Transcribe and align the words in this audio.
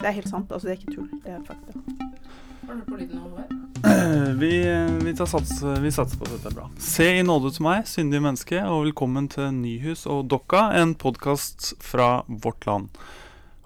Det 0.00 0.08
er 0.08 0.16
helt 0.18 0.30
sant. 0.30 0.52
Altså, 0.52 0.68
det 0.68 0.74
er 0.74 0.80
ikke 0.82 0.96
tull. 0.96 1.10
Det 1.24 1.34
er 1.34 1.44
fakta. 1.46 1.72
Har 2.64 2.80
du 2.80 2.84
på 2.88 2.96
lyden 2.96 3.20
av? 3.20 3.60
Vi, 4.40 4.52
vi, 5.04 5.12
tar 5.16 5.26
sats, 5.28 5.58
vi 5.62 5.90
satser 5.92 6.16
på 6.16 6.24
at 6.24 6.30
dette 6.32 6.48
er 6.48 6.54
bra. 6.56 6.68
Se 6.80 7.04
i 7.18 7.24
nåde 7.26 7.50
til 7.52 7.66
meg, 7.66 7.84
syndige 7.84 8.22
menneske, 8.24 8.62
og 8.64 8.86
velkommen 8.86 9.26
til 9.28 9.50
Nyhus 9.52 10.06
og 10.08 10.22
Dokka, 10.32 10.70
en 10.80 10.94
podkast 10.96 11.74
fra 11.84 12.22
vårt 12.28 12.64
land. 12.64 12.88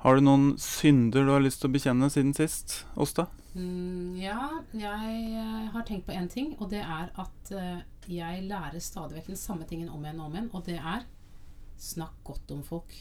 Har 0.02 0.18
du 0.18 0.26
noen 0.26 0.48
synder 0.58 1.22
du 1.22 1.30
har 1.36 1.44
lyst 1.44 1.62
til 1.62 1.70
å 1.70 1.76
bekjenne 1.76 2.10
siden 2.10 2.34
sist, 2.34 2.80
Åsta? 2.98 3.28
Mm, 3.54 4.18
ja, 4.18 4.50
jeg 4.74 5.22
eh, 5.38 5.70
har 5.72 5.86
tenkt 5.86 6.06
på 6.10 6.18
én 6.18 6.28
ting, 6.30 6.52
og 6.58 6.74
det 6.74 6.82
er 6.82 7.14
at 7.18 7.54
eh, 7.54 7.80
jeg 8.10 8.44
lærer 8.50 8.82
stadig 8.82 9.20
vekk 9.20 9.32
den 9.32 9.40
samme 9.40 9.70
tingen 9.70 9.88
om 9.94 10.02
igjen 10.02 10.20
og 10.20 10.28
om 10.28 10.36
igjen, 10.36 10.52
og 10.54 10.66
det 10.66 10.78
er 10.78 11.06
snakk 11.78 12.18
godt 12.26 12.54
om 12.54 12.62
folk. 12.66 12.94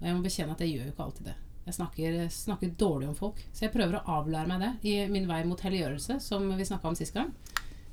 Og 0.00 0.06
jeg 0.06 0.16
må 0.16 0.24
bekjenne 0.24 0.54
at 0.54 0.62
jeg 0.64 0.76
gjør 0.76 0.88
jo 0.88 0.94
ikke 0.94 1.06
alltid 1.10 1.32
det. 1.32 1.38
Jeg 1.66 1.74
snakker, 1.76 2.14
snakker 2.32 2.70
dårlig 2.80 3.08
om 3.08 3.14
folk. 3.14 3.40
Så 3.52 3.66
jeg 3.66 3.72
prøver 3.74 3.98
å 4.00 4.18
avlære 4.20 4.48
meg 4.48 4.60
det 4.64 4.70
i 4.90 4.94
min 5.12 5.26
vei 5.28 5.42
mot 5.44 5.60
helliggjørelse, 5.60 6.20
som 6.24 6.48
vi 6.56 6.64
snakka 6.66 6.88
om 6.88 6.96
sist 6.98 7.14
gang. 7.14 7.32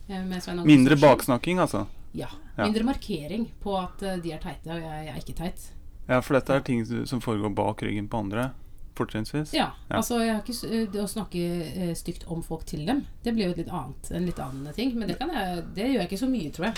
eh, 0.09 0.23
Mindre 0.63 0.95
baksnakking, 0.95 1.59
altså? 1.59 1.85
Ja. 2.13 2.30
Ja. 2.57 2.63
Mindre 2.66 2.84
markering 2.88 3.49
på 3.62 3.76
at 3.77 4.02
eh, 4.02 4.16
de 4.23 4.31
er 4.34 4.40
teite, 4.41 4.71
og 4.71 4.80
jeg, 4.81 5.05
jeg 5.05 5.13
er 5.13 5.20
ikke 5.21 5.38
teit. 5.38 5.67
Ja, 6.07 6.21
for 6.23 6.38
dette 6.40 6.55
er 6.55 6.63
ting 6.63 6.85
som 7.05 7.20
foregår 7.21 7.53
bak 7.53 7.84
ryggen 7.84 8.07
på 8.07 8.17
andre, 8.23 8.52
fortrinnsvis? 8.98 9.52
Ja, 9.53 9.73
Ja. 9.91 9.98
altså 9.99 10.21
ikke, 10.23 10.55
eh, 10.71 10.85
Det 10.88 11.02
å 11.04 11.07
snakke 11.12 11.93
stygt 11.95 12.23
om 12.31 12.41
folk 12.41 12.65
til 12.65 12.85
dem, 12.88 13.05
det 13.23 13.35
blir 13.35 13.52
jo 13.52 13.57
litt 13.59 13.70
annet, 13.70 14.12
en 14.12 14.26
litt 14.26 14.40
annen 14.40 14.73
ting. 14.73 14.95
Men 14.98 15.09
det, 15.09 15.20
kan 15.20 15.29
jeg, 15.29 15.65
det 15.76 15.84
gjør 15.91 15.99
jeg 16.02 16.09
ikke 16.09 16.23
så 16.23 16.29
mye, 16.31 16.52
tror 16.55 16.65
jeg. 16.71 16.76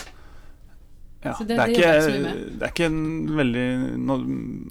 Ja, 1.21 1.33
Så 1.35 1.43
det, 1.43 1.57
det- 1.57 1.59
er 1.59 1.67
det 1.67 2.13
ikke, 2.15 2.33
det 2.59 2.63
er 2.63 2.71
ikke 2.71 2.85
en 2.87 3.27
veldig 3.35 3.63
no, 3.99 4.15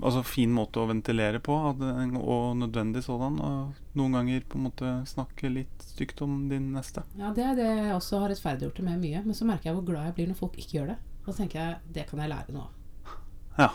altså, 0.01 0.23
fin 0.25 0.49
måte 0.57 0.81
å 0.81 0.87
ventilere 0.89 1.41
på, 1.45 1.53
og 1.53 2.57
nødvendig 2.57 3.03
sådan. 3.05 3.37
Og 3.45 3.75
noen 4.01 4.13
ganger 4.17 4.47
på 4.49 4.57
en 4.57 4.65
måte 4.71 4.93
snakke 5.11 5.51
litt 5.53 5.85
stygt 5.91 6.23
om 6.25 6.49
din 6.49 6.71
neste. 6.73 7.03
Ja, 7.19 7.35
Det 7.37 7.45
er 7.45 7.55
det 7.59 7.67
jeg 7.69 7.93
også 7.99 8.23
har 8.23 8.33
rettferdiggjort 8.33 8.81
det 8.81 8.85
med 8.87 9.03
mye. 9.03 9.21
Men 9.27 9.35
så 9.37 9.45
merker 9.45 9.69
jeg 9.71 9.77
hvor 9.77 9.85
glad 9.91 10.09
jeg 10.09 10.15
blir 10.15 10.31
når 10.33 10.41
folk 10.41 10.57
ikke 10.57 10.79
gjør 10.81 10.87
det. 10.95 10.99
Og 11.27 11.35
så 11.35 11.43
tenker 11.43 11.61
jeg 11.61 11.77
det 11.93 12.07
kan 12.09 12.19
jeg 12.25 12.31
lære 12.33 12.57
av. 12.57 12.73
Ja. 13.59 13.69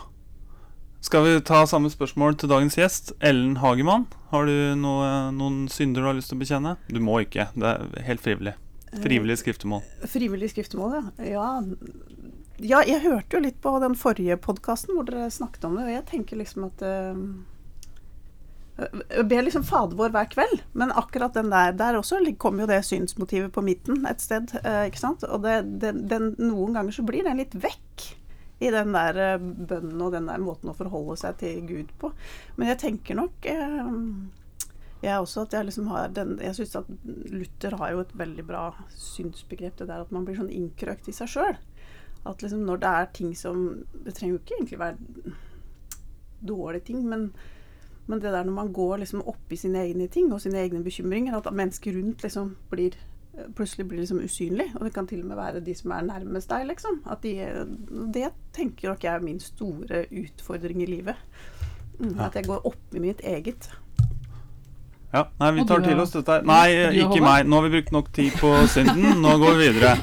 Skal 1.04 1.22
vi 1.26 1.40
ta 1.44 1.66
samme 1.68 1.90
spørsmål 1.92 2.38
til 2.40 2.48
dagens 2.48 2.74
gjest, 2.80 3.12
Ellen 3.20 3.58
Hagemann? 3.60 4.06
Har 4.32 4.46
du 4.48 4.74
noe, 4.80 5.30
noen 5.36 5.68
synder 5.68 6.00
du 6.00 6.06
har 6.08 6.14
lyst 6.18 6.30
til 6.32 6.38
å 6.38 6.42
bekjenne? 6.42 6.76
Du 6.88 6.98
må 7.04 7.20
ikke, 7.22 7.50
det 7.54 7.70
er 7.70 8.06
helt 8.08 8.24
frivillig. 8.24 8.54
Frivillig 9.02 9.36
skriftemål. 9.42 9.82
Frivillig 10.06 10.48
skriftemål, 10.54 10.92
ja. 11.18 11.24
ja. 11.34 11.46
Ja, 12.64 12.78
jeg 12.88 13.02
hørte 13.04 13.36
jo 13.36 13.42
litt 13.44 13.58
på 13.60 13.74
den 13.82 13.92
forrige 13.98 14.38
podkasten 14.40 14.96
hvor 14.96 15.04
dere 15.04 15.28
snakket 15.32 15.66
om 15.68 15.74
det, 15.76 15.84
og 15.84 15.92
jeg 15.92 16.04
tenker 16.08 16.38
liksom 16.40 16.64
at 16.70 16.84
uh, 16.86 17.18
Jeg 19.10 19.26
ber 19.28 19.44
liksom 19.44 19.66
Fader 19.68 19.98
vår 19.98 20.14
hver 20.14 20.30
kveld, 20.32 20.62
men 20.72 20.94
akkurat 20.96 21.36
den 21.36 21.52
der 21.52 21.74
Der 21.76 21.98
også 21.98 22.22
kommer 22.40 22.64
jo 22.64 22.70
det 22.72 22.80
synsmotivet 22.88 23.52
på 23.52 23.64
midten 23.66 24.06
et 24.08 24.24
sted, 24.24 24.54
eh, 24.64 24.86
ikke 24.88 25.02
sant. 25.02 25.26
Og 25.28 25.44
det, 25.44 25.58
den, 25.82 26.06
den, 26.08 26.30
noen 26.40 26.78
ganger 26.78 26.96
så 26.96 27.04
blir 27.04 27.26
den 27.26 27.42
litt 27.42 27.54
vekk 27.54 28.06
i 28.64 28.72
den 28.72 28.96
der 28.96 29.20
eh, 29.20 29.44
bønnen 29.44 30.00
og 30.00 30.16
den 30.16 30.30
der 30.30 30.40
måten 30.40 30.72
å 30.72 30.78
forholde 30.78 31.18
seg 31.20 31.36
til 31.42 31.60
Gud 31.68 31.92
på. 32.00 32.14
Men 32.56 32.72
jeg 32.72 32.80
tenker 32.86 33.20
nok 33.20 33.50
eh, 33.50 33.92
jeg 35.04 35.20
også 35.20 35.44
at 35.44 35.52
jeg 35.52 35.68
liksom 35.68 35.88
har 35.92 36.12
den 36.16 36.38
Jeg 36.40 36.56
syns 36.56 36.78
at 36.80 36.88
Luther 37.04 37.76
har 37.80 37.92
jo 37.92 38.02
et 38.04 38.16
veldig 38.16 38.44
bra 38.48 38.64
synsbegrep, 38.96 39.76
det 39.78 39.90
der 39.90 40.04
at 40.06 40.12
man 40.14 40.24
blir 40.24 40.38
sånn 40.38 40.52
innkrøkt 40.52 41.10
i 41.12 41.16
seg 41.16 41.30
sjøl. 41.30 41.58
At 42.26 42.42
liksom 42.42 42.64
når 42.64 42.76
det 42.80 42.90
er 42.90 43.10
ting 43.12 43.34
som 43.36 43.84
Det 44.04 44.14
trenger 44.14 44.34
jo 44.34 44.40
ikke 44.40 44.54
egentlig 44.58 44.78
være 44.78 45.34
dårlige 46.44 46.84
ting, 46.90 47.04
men, 47.08 47.32
men 48.06 48.20
det 48.20 48.32
der 48.32 48.44
når 48.44 48.52
man 48.52 48.72
går 48.72 48.96
liksom 49.00 49.22
opp 49.26 49.52
i 49.52 49.56
sine 49.56 49.80
egne 49.80 50.08
ting 50.12 50.32
og 50.32 50.40
sine 50.40 50.60
egne 50.60 50.82
bekymringer, 50.84 51.36
at 51.36 51.52
mennesker 51.52 51.96
rundt 51.96 52.22
liksom 52.22 52.56
blir 52.70 52.96
plutselig 53.56 53.86
blir 53.88 54.02
liksom 54.02 54.20
usynlig. 54.22 54.68
Og 54.76 54.84
det 54.84 54.92
kan 54.94 55.06
til 55.06 55.22
og 55.22 55.30
med 55.30 55.36
være 55.36 55.62
de 55.64 55.74
som 55.74 55.94
er 55.94 56.06
nærmest 56.06 56.50
deg, 56.50 56.66
liksom. 56.70 57.00
At 57.10 57.22
de, 57.22 57.32
det 58.14 58.28
tenker 58.54 58.92
nok 58.92 59.04
jeg 59.04 59.14
er 59.14 59.24
min 59.24 59.40
store 59.40 60.04
utfordring 60.10 60.82
i 60.82 60.90
livet. 60.90 61.16
Mm. 61.98 62.18
At 62.20 62.36
jeg 62.36 62.46
går 62.46 62.66
opp 62.66 62.94
i 62.94 63.02
mitt 63.02 63.20
eget. 63.24 63.70
Ja, 65.14 65.28
nei, 65.38 65.52
vi 65.54 65.62
tar 65.68 65.82
til 65.84 66.00
oss 66.02 66.10
dette. 66.10 66.40
Nei, 66.42 66.74
ikke 66.98 67.20
meg. 67.22 67.46
Nå 67.46 67.60
har 67.60 67.68
vi 67.68 67.76
brukt 67.76 67.92
nok 67.94 68.08
tid 68.16 68.34
på 68.40 68.50
synden. 68.72 69.20
Nå 69.22 69.36
går 69.42 69.60
vi 69.60 69.68
videre. 69.70 69.94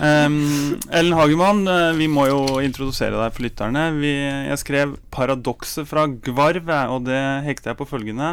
Um, 0.00 0.78
Ellen 0.96 1.12
Hagemann, 1.18 1.58
eh, 1.68 1.90
vi 1.98 2.06
må 2.08 2.22
jo 2.24 2.60
introdusere 2.64 3.18
deg 3.18 3.34
for 3.34 3.44
lytterne. 3.44 3.82
Vi, 3.98 4.12
jeg 4.48 4.60
skrev 4.62 4.94
'Paradokset 5.12 5.84
fra 5.90 6.06
Gvarv', 6.08 6.70
og 6.94 7.04
det 7.04 7.18
hekter 7.44 7.72
jeg 7.72 7.80
på 7.82 7.88
følgende. 7.90 8.30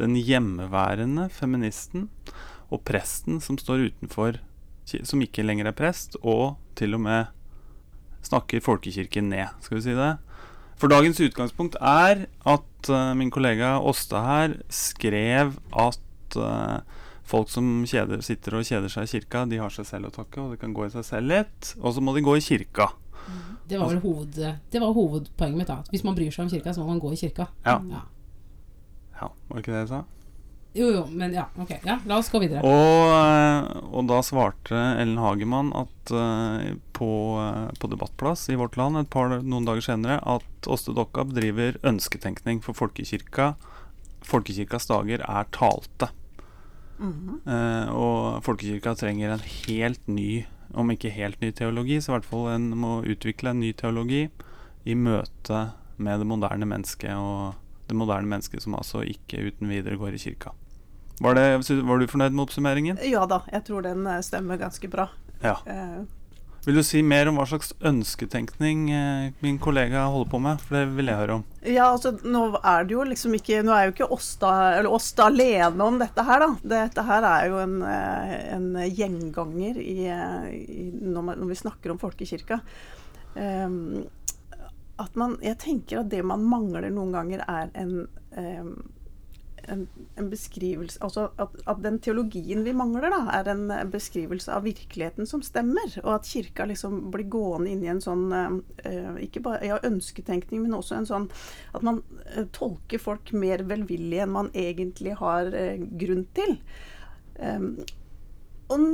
Den 0.00 0.16
hjemmeværende 0.16 1.28
feministen 1.30 2.08
og 2.72 2.82
presten 2.88 3.38
som 3.44 3.60
står 3.60 3.92
utenfor, 3.92 4.40
som 5.06 5.22
ikke 5.22 5.46
lenger 5.46 5.70
er 5.70 5.76
prest, 5.76 6.18
og 6.22 6.56
til 6.74 6.98
og 6.98 7.04
med 7.06 7.30
snakker 8.26 8.64
folkekirken 8.64 9.30
ned, 9.30 9.54
skal 9.62 9.78
vi 9.78 9.86
si 9.86 9.94
det. 9.94 10.16
For 10.80 10.90
dagens 10.90 11.20
utgangspunkt 11.22 11.76
er 11.80 12.26
at 12.50 12.90
uh, 12.90 13.12
min 13.16 13.30
kollega 13.32 13.76
Åsta 13.78 14.22
her 14.24 14.56
skrev 14.72 15.54
at 15.70 16.38
uh, 16.38 16.80
folk 17.24 17.52
som 17.52 17.84
kjeder, 17.88 18.20
sitter 18.26 18.58
og 18.58 18.66
kjeder 18.66 18.92
seg 18.92 19.06
i 19.06 19.12
kirka, 19.16 19.44
de 19.48 19.60
har 19.62 19.72
seg 19.72 19.88
selv 19.88 20.10
å 20.10 20.14
takke, 20.14 20.42
og 20.42 20.54
det 20.54 20.60
kan 20.62 20.74
gå 20.76 20.88
i 20.88 20.92
seg 20.92 21.06
selv 21.06 21.30
litt. 21.30 21.74
Og 21.80 21.94
så 21.96 22.04
må 22.04 22.16
de 22.16 22.24
gå 22.26 22.36
i 22.36 22.44
kirka. 22.44 22.90
Det 23.64 23.78
var 23.80 23.88
vel 23.88 24.02
hoved, 24.02 24.40
det 24.70 24.80
var 24.82 24.92
hovedpoenget 24.92 25.56
mitt. 25.56 25.70
da 25.70 25.78
Hvis 25.88 26.04
man 26.04 26.16
bryr 26.18 26.34
seg 26.34 26.44
om 26.44 26.50
kirka, 26.52 26.74
så 26.74 26.82
må 26.82 26.92
man 26.92 27.00
gå 27.00 27.14
i 27.14 27.20
kirka. 27.22 27.48
Ja. 27.64 27.78
Ja. 27.88 28.02
Ja, 29.14 29.30
var 29.30 29.56
det 29.56 29.62
ikke 29.62 29.72
det 29.72 29.84
jeg 29.86 29.92
sa? 29.94 30.02
Jo, 30.74 30.88
jo, 30.90 31.02
men 31.06 31.30
ja, 31.36 31.44
ok. 31.54 31.70
Ja, 31.86 32.00
la 32.10 32.16
oss 32.18 32.32
gå 32.32 32.40
videre. 32.42 32.64
Og, 32.66 33.12
eh, 33.14 33.82
og 33.94 34.08
da 34.10 34.18
svarte 34.26 34.74
Ellen 34.98 35.20
Hagemann 35.22 35.70
at 35.78 36.10
eh, 36.10 36.72
på, 36.98 37.10
eh, 37.38 37.68
på 37.78 37.90
Debattplass 37.92 38.48
i 38.50 38.56
Vårt 38.58 38.74
Land 38.80 38.98
et 38.98 39.10
par, 39.12 39.36
noen 39.38 39.68
dager 39.68 39.86
senere 39.86 40.18
at 40.18 40.66
Åste 40.66 40.94
Dokka 40.96 41.28
bedriver 41.30 41.78
ønsketenkning 41.86 42.58
for 42.64 42.74
folkekirka. 42.74 43.52
Folkekirkas 44.26 44.90
dager 44.90 45.22
er 45.22 45.46
talte. 45.54 46.10
Mhm. 46.98 47.38
Eh, 47.46 47.94
og 47.94 48.42
folkekirka 48.42 48.96
trenger 48.98 49.36
en 49.36 49.46
helt 49.46 50.10
ny, 50.10 50.44
om 50.74 50.90
ikke 50.90 51.14
helt 51.14 51.38
ny 51.38 51.52
teologi, 51.54 52.00
så 52.02 52.10
i 52.10 52.16
hvert 52.16 52.28
fall 52.32 52.50
en 52.56 52.72
må 52.74 52.96
utvikle 53.06 53.54
en 53.54 53.62
ny 53.62 53.70
teologi 53.78 54.24
i 54.84 54.98
møte 54.98 55.68
med 56.02 56.18
det 56.18 56.26
moderne 56.26 56.66
mennesket, 56.66 57.14
og 57.14 57.54
det 57.86 57.94
moderne 57.94 58.26
mennesket 58.26 58.64
som 58.64 58.74
altså 58.74 59.04
ikke 59.06 59.52
uten 59.52 59.70
videre 59.70 60.00
går 60.00 60.18
i 60.18 60.22
kirka. 60.26 60.50
Var, 61.20 61.34
det, 61.34 61.82
var 61.82 61.98
du 61.98 62.10
fornøyd 62.10 62.34
med 62.34 62.42
oppsummeringen? 62.48 62.98
Ja 63.06 63.22
da, 63.30 63.44
jeg 63.52 63.64
tror 63.68 63.86
den 63.86 64.06
eh, 64.10 64.20
stemmer 64.26 64.58
ganske 64.58 64.90
bra. 64.90 65.08
Ja. 65.44 65.58
Eh, 65.66 66.00
Vil 66.64 66.80
du 66.80 66.82
si 66.82 67.02
mer 67.06 67.28
om 67.28 67.38
hva 67.38 67.44
slags 67.46 67.74
ønsketenkning 67.84 68.88
eh, 68.90 69.26
min 69.44 69.60
kollega 69.62 70.06
holder 70.10 70.32
på 70.32 70.40
med? 70.42 70.64
For 70.64 70.78
det 70.80 70.96
vil 70.96 71.12
jeg 71.12 71.20
høre 71.20 71.36
om. 71.38 71.44
Ja, 71.62 71.92
altså 71.92 72.16
nå 72.24 72.42
er 72.58 72.88
det 72.88 72.96
jo 72.96 73.04
liksom 73.08 73.36
ikke 73.38 73.62
Nå 73.64 73.72
er 73.72 73.86
jo 73.86 73.94
ikke 73.94 74.08
eller 74.08 74.90
Åsta 74.90 75.28
alene 75.30 75.86
om 75.86 76.00
dette 76.02 76.26
her, 76.26 76.42
da. 76.42 76.50
Dette 76.74 77.06
her 77.06 77.28
er 77.30 77.46
jo 77.52 77.62
en, 77.62 77.78
en 77.84 78.68
gjenganger 78.88 79.78
i, 79.80 80.10
i, 80.10 80.90
når, 80.98 81.46
vi 81.46 81.62
snakker 81.62 81.94
om 81.94 82.02
folkekirka. 82.02 82.60
Um, 83.34 84.04
at 85.02 85.16
man 85.18 85.38
Jeg 85.42 85.58
tenker 85.62 86.02
at 86.02 86.10
det 86.10 86.22
man 86.26 86.44
mangler 86.46 86.86
noen 86.90 87.14
ganger, 87.14 87.42
er 87.48 87.70
en 87.74 88.04
ehm, 88.38 88.76
en, 89.72 90.28
beskrivelse 90.30 91.00
Altså 91.04 91.26
at, 91.40 91.56
at 91.70 91.82
den 91.84 91.98
teologien 92.02 92.64
vi 92.66 92.74
mangler, 92.76 93.12
da, 93.12 93.20
er 93.38 93.50
en 93.52 93.72
beskrivelse 93.92 94.52
av 94.52 94.64
virkeligheten 94.66 95.28
som 95.28 95.42
stemmer. 95.44 95.88
Og 96.04 96.10
at 96.16 96.28
kirka 96.28 96.66
liksom 96.70 97.10
blir 97.14 97.28
gående 97.32 97.72
inn 97.72 97.84
i 97.84 97.90
en 97.92 98.02
sånn 98.04 98.26
eh, 98.34 99.10
Ikke 99.26 99.44
bare 99.44 99.64
ja, 99.68 99.80
ønsketenkning, 99.86 100.64
men 100.64 100.76
også 100.76 100.98
en 100.98 101.08
sånn 101.10 101.28
at 101.74 101.84
man 101.86 102.00
uh, 102.36 102.44
tolker 102.54 103.00
folk 103.02 103.32
mer 103.36 103.64
velvillig 103.68 104.20
enn 104.22 104.34
man 104.34 104.50
egentlig 104.54 105.16
har 105.20 105.50
uh, 105.52 105.76
grunn 106.00 106.26
til. 106.36 106.56
Um, 107.38 107.70
og 108.72 108.84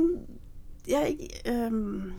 jeg 0.89 1.29
um, 1.47 2.13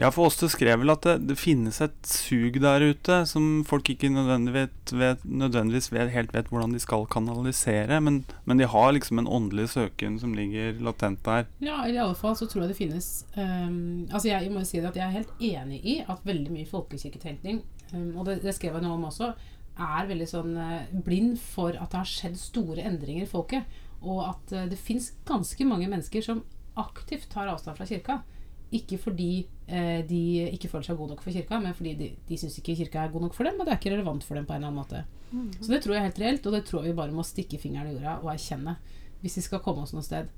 Ja, 0.00 0.08
for 0.10 0.30
Åste 0.30 0.48
skrev 0.48 0.80
vel 0.80 0.92
at 0.92 1.04
det, 1.04 1.14
det 1.28 1.36
finnes 1.36 1.80
et 1.84 2.08
sug 2.08 2.56
der 2.62 2.84
ute 2.92 3.18
som 3.28 3.60
folk 3.68 3.90
ikke 3.92 4.08
nødvendigvis 4.12 4.94
vet, 4.96 5.24
nødvendigvis 5.26 5.90
vet, 5.92 6.12
helt 6.14 6.32
vet 6.32 6.48
hvordan 6.52 6.72
de 6.72 6.80
skal 6.80 7.04
kanalisere, 7.12 8.00
men, 8.00 8.22
men 8.48 8.62
de 8.62 8.68
har 8.72 8.92
liksom 8.96 9.20
en 9.20 9.28
åndelig 9.28 9.68
søken 9.74 10.16
som 10.22 10.32
ligger 10.36 10.80
latent 10.84 11.20
der. 11.26 11.46
Ja, 11.64 11.82
i 11.84 11.98
alle 11.98 12.16
fall 12.16 12.36
så 12.38 12.48
tror 12.48 12.64
jeg 12.64 12.72
det 12.72 12.78
finnes 12.80 13.10
um, 13.36 14.08
Altså 14.08 14.30
jeg 14.30 14.50
må 14.52 14.62
jo 14.62 14.70
si 14.70 14.80
det 14.80 14.90
at 14.92 14.98
jeg 14.98 15.06
er 15.06 15.18
helt 15.18 15.44
enig 15.52 15.82
i 15.84 15.98
at 16.06 16.24
veldig 16.24 16.56
mye 16.56 16.70
folkekirketenkning, 16.70 17.62
um, 17.92 18.10
og 18.16 18.30
det, 18.30 18.40
det 18.46 18.56
skrev 18.56 18.78
jeg 18.78 18.86
noe 18.86 18.96
om 18.96 19.08
også, 19.10 19.34
er 19.72 20.08
veldig 20.08 20.28
sånn 20.28 20.56
uh, 20.56 20.88
blind 21.04 21.36
for 21.40 21.76
at 21.76 21.92
det 21.92 22.00
har 22.00 22.08
skjedd 22.08 22.40
store 22.40 22.84
endringer 22.88 23.26
i 23.26 23.30
folket. 23.30 23.80
Og 24.02 24.24
at 24.24 24.56
uh, 24.56 24.66
det 24.68 24.80
fins 24.80 25.12
ganske 25.28 25.68
mange 25.68 25.88
mennesker 25.90 26.24
som 26.24 26.44
aktivt 26.80 27.28
tar 27.32 27.50
avstand 27.52 27.76
fra 27.76 27.88
kirka. 27.88 28.22
Ikke 28.72 28.96
fordi 29.00 29.46
eh, 29.66 30.00
de 30.08 30.20
ikke 30.54 30.70
føler 30.72 30.86
seg 30.86 30.96
gode 30.96 31.12
nok 31.12 31.24
for 31.24 31.34
kirka, 31.34 31.58
men 31.60 31.74
fordi 31.76 31.92
de, 31.98 32.10
de 32.28 32.38
syns 32.40 32.56
ikke 32.60 32.76
kirka 32.78 33.02
er 33.02 33.12
god 33.12 33.26
nok 33.26 33.36
for 33.36 33.48
dem, 33.48 33.60
og 33.60 33.66
det 33.68 33.74
er 33.74 33.80
ikke 33.80 33.92
relevant 33.94 34.24
for 34.24 34.38
dem 34.38 34.46
på 34.48 34.54
en 34.54 34.62
eller 34.62 34.72
annen 34.72 34.80
måte. 34.80 35.04
Så 35.60 35.72
det 35.72 35.82
tror 35.84 35.94
jeg 35.94 36.02
er 36.02 36.08
helt 36.10 36.22
reelt, 36.22 36.46
og 36.46 36.56
det 36.56 36.64
tror 36.68 36.82
jeg 36.82 36.92
vi 36.92 37.00
bare 37.02 37.16
må 37.16 37.24
stikke 37.24 37.60
fingeren 37.60 37.90
i 37.90 37.96
jorda 37.96 38.18
og 38.20 38.32
erkjenne 38.34 38.76
hvis 39.22 39.36
vi 39.38 39.44
skal 39.46 39.62
komme 39.62 39.84
oss 39.84 39.94
noe 39.94 40.04
sted. 40.04 40.30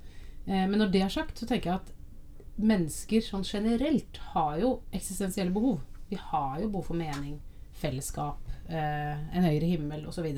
Eh, 0.46 0.66
men 0.68 0.78
når 0.78 0.92
det 0.92 1.02
er 1.02 1.12
sagt, 1.14 1.38
så 1.40 1.48
tenker 1.48 1.70
jeg 1.70 1.80
at 1.80 1.92
mennesker 2.60 3.24
sånn 3.24 3.46
generelt 3.46 4.20
har 4.34 4.58
jo 4.60 4.74
eksistensielle 4.94 5.54
behov. 5.54 5.80
Vi 6.10 6.18
har 6.20 6.60
jo 6.62 6.68
behov 6.70 6.90
for 6.90 6.98
mening, 6.98 7.38
fellesskap, 7.80 8.42
eh, 8.68 9.14
en 9.34 9.46
høyere 9.48 9.72
himmel 9.72 10.04
osv. 10.10 10.28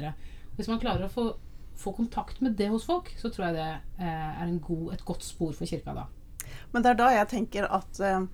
Hvis 0.57 0.71
man 0.71 0.81
klarer 0.81 1.09
å 1.09 1.13
få, 1.13 1.27
få 1.77 1.93
kontakt 1.97 2.41
med 2.41 2.57
det 2.57 2.71
hos 2.73 2.87
folk, 2.89 3.11
så 3.21 3.29
tror 3.29 3.49
jeg 3.49 3.59
det 3.59 3.69
eh, 3.99 4.31
er 4.31 4.47
en 4.47 4.61
god, 4.61 4.95
et 4.95 5.05
godt 5.05 5.27
spor 5.27 5.53
for 5.57 5.69
kirka 5.69 5.97
da. 5.97 6.07
Men 6.73 6.85
det 6.85 6.93
er 6.93 7.01
da 7.01 7.11
jeg 7.15 7.31
tenker 7.33 7.69
at 7.73 8.01
eh, 8.05 8.27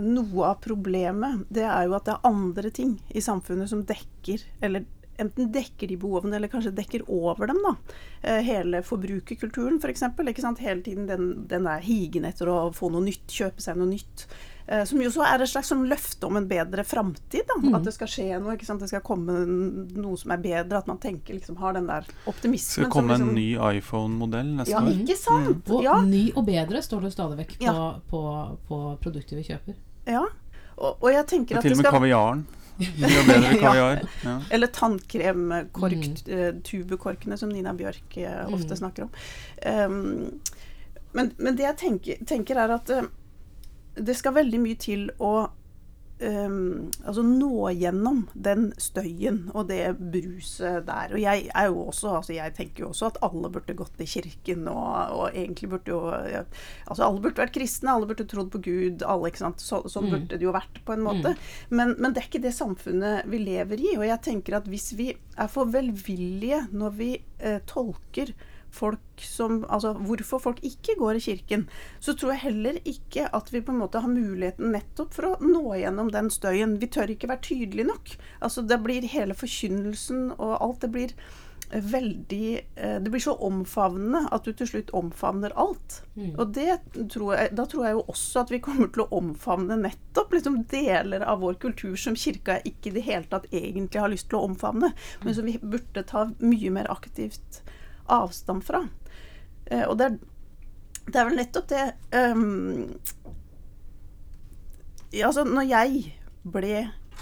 noe 0.00 0.50
av 0.50 0.60
problemet 0.64 1.44
det 1.52 1.66
er 1.68 1.86
jo 1.86 1.96
at 1.96 2.06
det 2.08 2.16
er 2.16 2.28
andre 2.30 2.72
ting 2.74 2.96
i 3.14 3.22
samfunnet 3.24 3.70
som 3.70 3.84
dekker, 3.86 4.42
eller 4.64 4.86
enten 5.18 5.52
dekker 5.52 5.88
de 5.88 5.96
behovene, 6.00 6.36
eller 6.36 6.50
kanskje 6.52 6.74
dekker 6.74 7.04
over 7.08 7.46
dem. 7.50 7.60
da. 7.64 7.74
Eh, 8.22 8.40
hele 8.46 8.82
forbrukerkulturen, 8.82 9.78
f.eks. 9.78 10.00
For 10.04 10.28
eksempel, 10.30 10.58
Hele 10.64 10.82
tiden 10.82 11.06
den, 11.06 11.46
den 11.48 11.64
der 11.64 11.80
higen 11.84 12.24
etter 12.24 12.48
å 12.48 12.72
få 12.74 12.90
noe 12.90 13.04
nytt, 13.04 13.26
kjøpe 13.28 13.62
seg 13.62 13.76
noe 13.76 13.90
nytt. 13.90 14.26
Eh, 14.66 14.84
som 14.88 15.00
jo 15.02 15.10
så 15.12 15.26
er 15.28 15.42
et 15.44 15.50
slags 15.50 15.68
sånn 15.68 15.82
løfte 15.90 16.24
om 16.24 16.38
en 16.40 16.46
bedre 16.48 16.84
framtid. 16.88 17.50
Mm. 17.60 17.74
At 17.76 17.84
det 17.84 17.92
skal 17.96 18.08
skje 18.08 18.28
noe. 18.40 18.54
ikke 18.56 18.68
sant? 18.68 18.80
Det 18.80 18.88
skal 18.88 19.04
komme 19.04 19.42
noe 19.44 20.16
som 20.20 20.32
er 20.32 20.40
bedre. 20.44 20.80
At 20.80 20.88
man 20.88 21.00
tenker 21.02 21.36
liksom 21.36 21.58
har 21.60 21.76
den 21.76 21.90
der 21.90 22.08
optimismen. 22.30 22.86
Skal 22.86 22.92
komme 22.92 23.12
liksom, 23.12 23.34
en 23.34 23.36
ny 23.36 23.78
iPhone-modell 23.78 24.54
neste 24.60 24.72
ja, 24.72 24.80
år? 24.80 24.94
Ikke 25.04 25.18
sant? 25.20 25.68
Mm. 25.68 25.74
Og 25.76 25.84
ja. 25.84 25.98
ny 26.06 26.24
og 26.32 26.46
bedre 26.48 26.80
står 26.84 27.08
det 27.08 27.12
stadig 27.16 27.40
vekk 27.42 27.58
på, 27.58 27.68
Ja. 27.68 27.90
på, 28.08 28.24
på 28.68 28.80
produktet 29.04 29.38
vi 29.40 29.46
kjøper. 29.52 29.76
ja. 30.08 30.24
Og, 30.74 30.96
og 31.04 31.12
jeg 31.12 31.26
tenker 31.30 31.54
Og 31.54 31.60
at 31.60 31.68
til 31.68 31.76
og 31.76 31.78
med 31.78 31.86
kaviaren. 31.94 32.40
Og 32.78 33.26
bedre 33.28 33.58
kaviar. 33.62 33.98
Ja. 34.24 34.40
Eller 34.50 34.66
tannkremtubekorkene, 34.74 37.34
mm. 37.34 37.38
som 37.40 37.48
Nina 37.52 37.72
Bjørk 37.76 38.16
eh, 38.16 38.46
ofte 38.48 38.74
Mm. 38.74 38.78
snakker 38.80 39.02
om. 39.04 39.10
Um, 39.66 40.30
men, 41.12 41.32
men 41.38 41.56
det 41.56 41.62
jeg 41.68 41.76
tenker, 41.78 42.14
tenker 42.26 42.56
er 42.58 42.68
at 42.74 42.90
uh, 42.90 43.02
det 43.94 44.16
skal 44.18 44.34
veldig 44.34 44.60
mye 44.60 44.74
til 44.80 45.10
å 45.22 45.46
um, 46.24 46.90
altså 47.04 47.22
nå 47.26 47.70
gjennom 47.78 48.22
den 48.34 48.70
støyen 48.80 49.50
og 49.54 49.68
det 49.68 49.94
bruset 50.00 50.84
der. 50.88 51.12
Og 51.14 51.20
jeg 51.22 51.48
er 51.54 51.68
jo 51.70 51.84
også, 51.88 52.14
altså 52.20 52.34
jeg 52.36 52.54
tenker 52.56 52.84
jo 52.84 52.90
også 52.92 53.10
at 53.12 53.20
alle 53.26 53.50
burde 53.54 53.76
gått 53.78 54.00
i 54.00 54.08
kirken 54.08 54.66
og, 54.72 54.94
og 55.14 55.26
egentlig 55.34 55.70
burde 55.74 55.92
jo 55.94 56.00
ja, 56.30 56.44
Altså 56.88 57.06
alle 57.06 57.22
burde 57.24 57.42
vært 57.44 57.54
kristne, 57.56 57.92
alle 57.94 58.08
burde 58.10 58.26
trodd 58.28 58.50
på 58.52 58.62
Gud, 58.64 59.04
alle, 59.06 59.30
ikke 59.30 59.44
sant. 59.44 59.62
Så, 59.64 59.82
sånn 59.88 60.04
Mm. 60.04 60.10
burde 60.12 60.36
det 60.36 60.44
jo 60.44 60.52
vært 60.52 60.80
på 60.84 60.92
en 60.92 61.04
måte. 61.06 61.30
Men, 61.70 61.94
men 61.98 62.12
det 62.12 62.20
er 62.20 62.26
ikke 62.28 62.42
det 62.44 62.52
samfunnet 62.52 63.24
vi 63.30 63.38
lever 63.40 63.80
i. 63.80 63.94
Og 63.96 64.04
jeg 64.04 64.20
tenker 64.26 64.58
at 64.58 64.66
hvis 64.68 64.90
vi 64.98 65.12
er 65.36 65.48
for 65.48 65.70
velvillige 65.72 66.66
når 66.72 66.98
vi 66.98 67.08
eh, 67.40 67.60
tolker 67.66 68.34
folk 68.74 69.22
som, 69.22 69.62
altså 69.70 69.94
hvorfor 69.94 70.42
folk 70.42 70.60
ikke 70.66 70.96
går 70.98 71.18
i 71.18 71.24
kirken, 71.28 71.68
så 72.02 72.16
tror 72.18 72.34
jeg 72.34 72.44
heller 72.48 72.80
ikke 72.84 73.28
at 73.34 73.52
vi 73.54 73.62
på 73.64 73.74
en 73.74 73.80
måte 73.84 74.02
har 74.02 74.10
muligheten 74.10 74.74
nettopp 74.74 75.14
for 75.14 75.30
å 75.30 75.38
nå 75.44 75.78
gjennom 75.78 76.10
den 76.14 76.30
støyen. 76.34 76.78
Vi 76.82 76.90
tør 76.92 77.14
ikke 77.14 77.30
være 77.30 77.46
tydelige 77.50 77.88
nok. 77.92 78.14
Altså 78.40 78.66
det 78.66 78.82
blir 78.84 79.06
hele 79.14 79.36
forkynnelsen 79.38 80.30
og 80.34 80.54
alt 80.58 80.82
det 80.84 80.90
blir 80.94 81.14
eh, 81.70 81.84
veldig 81.94 82.48
eh, 82.58 82.96
Det 83.02 83.12
blir 83.12 83.22
så 83.22 83.36
omfavnende 83.46 84.24
at 84.34 84.46
du 84.46 84.52
til 84.52 84.72
slutt 84.72 84.90
omfavner 84.96 85.54
alt. 85.60 86.00
Mm. 86.18 86.34
Og 86.34 86.54
det 86.58 86.80
tror 87.14 87.36
jeg, 87.38 87.54
da 87.54 87.68
tror 87.70 87.86
jeg 87.86 87.98
jo 87.98 88.04
også 88.16 88.44
at 88.44 88.54
vi 88.54 88.62
kommer 88.64 88.90
til 88.90 89.06
å 89.06 89.10
omfavne 89.20 89.78
nettopp 89.84 90.34
liksom 90.34 90.64
deler 90.70 91.22
av 91.22 91.42
vår 91.46 91.60
kultur 91.62 91.94
som 92.00 92.18
kirka 92.18 92.58
ikke 92.66 92.90
i 92.90 92.98
det 92.98 93.06
hele 93.06 93.30
tatt 93.30 93.46
egentlig 93.52 94.02
har 94.02 94.12
lyst 94.12 94.30
til 94.32 94.42
å 94.42 94.48
omfavne, 94.50 94.92
men 95.22 95.36
som 95.36 95.46
vi 95.46 95.56
burde 95.62 96.06
ta 96.10 96.28
mye 96.42 96.74
mer 96.74 96.90
aktivt 96.92 97.63
avstand 98.12 98.64
fra. 98.66 98.84
Eh, 99.66 99.84
og 99.88 99.98
det 100.00 100.10
er, 100.10 100.18
det 101.08 101.20
er 101.20 101.28
vel 101.28 101.38
nettopp 101.40 101.68
det 101.72 101.84
um, 102.16 102.94
ja, 105.14 105.28
altså 105.28 105.44
når 105.46 105.68
jeg 105.68 106.14
ble 106.42 106.78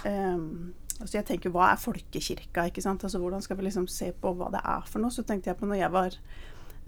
um, 0.07 0.73
altså 0.99 1.19
jeg 1.19 1.27
tenker 1.27 1.53
hva 1.53 1.73
er 1.73 1.81
folkekirka? 1.81 2.67
ikke 2.69 2.83
sant? 2.83 3.03
Altså 3.03 3.19
Hvordan 3.21 3.43
skal 3.43 3.59
vi 3.59 3.67
liksom 3.67 3.89
se 3.91 4.11
på 4.15 4.33
hva 4.37 4.49
det 4.53 4.63
er 4.63 4.87
for 4.89 5.03
noe? 5.03 5.13
Så 5.13 5.25
tenkte 5.27 5.51
jeg 5.51 5.59
på 5.59 5.69
når 5.69 5.81
jeg 5.81 5.93
var 5.93 6.17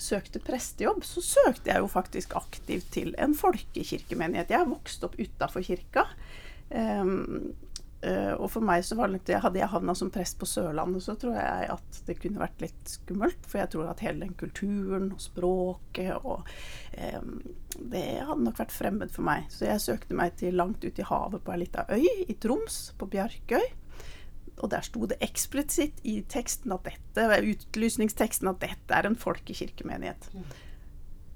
søkte 0.01 0.41
prestejobb, 0.43 1.05
så 1.07 1.23
søkte 1.23 1.71
jeg 1.71 1.79
jo 1.79 1.87
faktisk 1.87 2.33
aktivt 2.35 2.89
til 2.91 3.13
en 3.21 3.35
folkekirkemenighet. 3.37 4.51
Jeg 4.51 4.63
har 4.63 4.71
vokst 4.71 5.05
opp 5.07 5.15
utafor 5.19 5.63
kirka. 5.63 6.07
Eh, 6.69 7.13
og 8.37 8.49
for 8.53 8.65
meg 8.65 8.83
så 8.85 8.97
var 8.99 9.09
det 9.09 9.17
litt 9.19 9.31
Hadde 9.41 9.61
jeg 9.61 9.71
havna 9.71 9.95
som 9.97 10.11
prest 10.13 10.37
på 10.41 10.47
Sørlandet, 10.49 11.03
så 11.05 11.15
tror 11.19 11.37
jeg 11.37 11.69
at 11.73 12.01
det 12.07 12.17
kunne 12.21 12.41
vært 12.41 12.61
litt 12.63 12.91
skummelt. 12.91 13.47
For 13.49 13.61
jeg 13.61 13.71
tror 13.73 13.91
at 13.91 14.03
hele 14.05 14.25
den 14.25 14.35
kulturen 14.37 15.07
og 15.15 15.23
språket 15.23 16.13
og 16.21 16.45
ehm, 16.99 17.39
Det 17.75 18.03
hadde 18.27 18.43
nok 18.43 18.59
vært 18.61 18.75
fremmed 18.75 19.13
for 19.13 19.25
meg. 19.27 19.47
Så 19.53 19.67
jeg 19.69 19.83
søkte 19.83 20.17
meg 20.17 20.37
til 20.39 20.57
langt 20.59 20.85
ut 20.85 21.01
i 21.01 21.07
havet 21.07 21.43
på 21.45 21.55
ei 21.55 21.63
lita 21.63 21.87
øy 21.89 22.05
i 22.27 22.37
Troms, 22.41 22.93
på 22.99 23.09
Bjarkøy. 23.11 23.65
Og 24.63 24.69
der 24.71 24.85
sto 24.87 25.03
det 25.09 25.19
eksplisitt 25.23 25.99
i 26.07 26.21
teksten 26.31 26.71
at 26.71 26.85
dette, 26.87 27.25
utlysningsteksten 27.51 28.47
at 28.53 28.61
dette 28.63 28.95
er 28.95 29.09
en 29.09 29.19
folkekirkemenighet. 29.19 30.29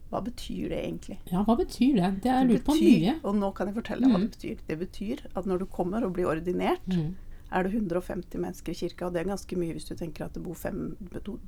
Hva 0.10 0.22
betyr 0.26 0.70
det 0.70 0.80
egentlig? 0.84 1.18
Ja, 1.32 1.44
hva 1.46 1.56
betyr 1.60 1.96
det? 2.00 2.22
Det 2.24 2.32
er 2.34 2.46
lurt 2.50 2.64
på 2.66 2.74
mye. 2.80 3.20
Og 3.24 3.36
nå 3.36 3.52
kan 3.56 3.68
jeg 3.70 3.76
fortelle 3.76 4.02
deg 4.02 4.10
hva 4.10 4.20
det 4.20 4.30
Mm. 4.30 4.36
betyr. 4.38 4.58
Det 4.68 4.78
betyr 4.80 5.20
at 5.36 5.46
når 5.46 5.60
du 5.60 5.66
kommer 5.66 6.04
og 6.04 6.14
blir 6.14 6.26
ordinert, 6.26 6.88
Mm. 6.90 7.16
er 7.52 7.64
det 7.64 7.72
150 7.74 8.40
mennesker 8.40 8.72
i 8.72 8.76
kirka. 8.76 9.06
Og 9.06 9.14
det 9.14 9.22
er 9.22 9.30
ganske 9.30 9.56
mye 9.58 9.74
hvis 9.74 9.86
du 9.88 9.94
tenker 9.96 10.26
at 10.26 10.34
det 10.34 10.44
bor 10.44 10.56
fem, 10.56 10.96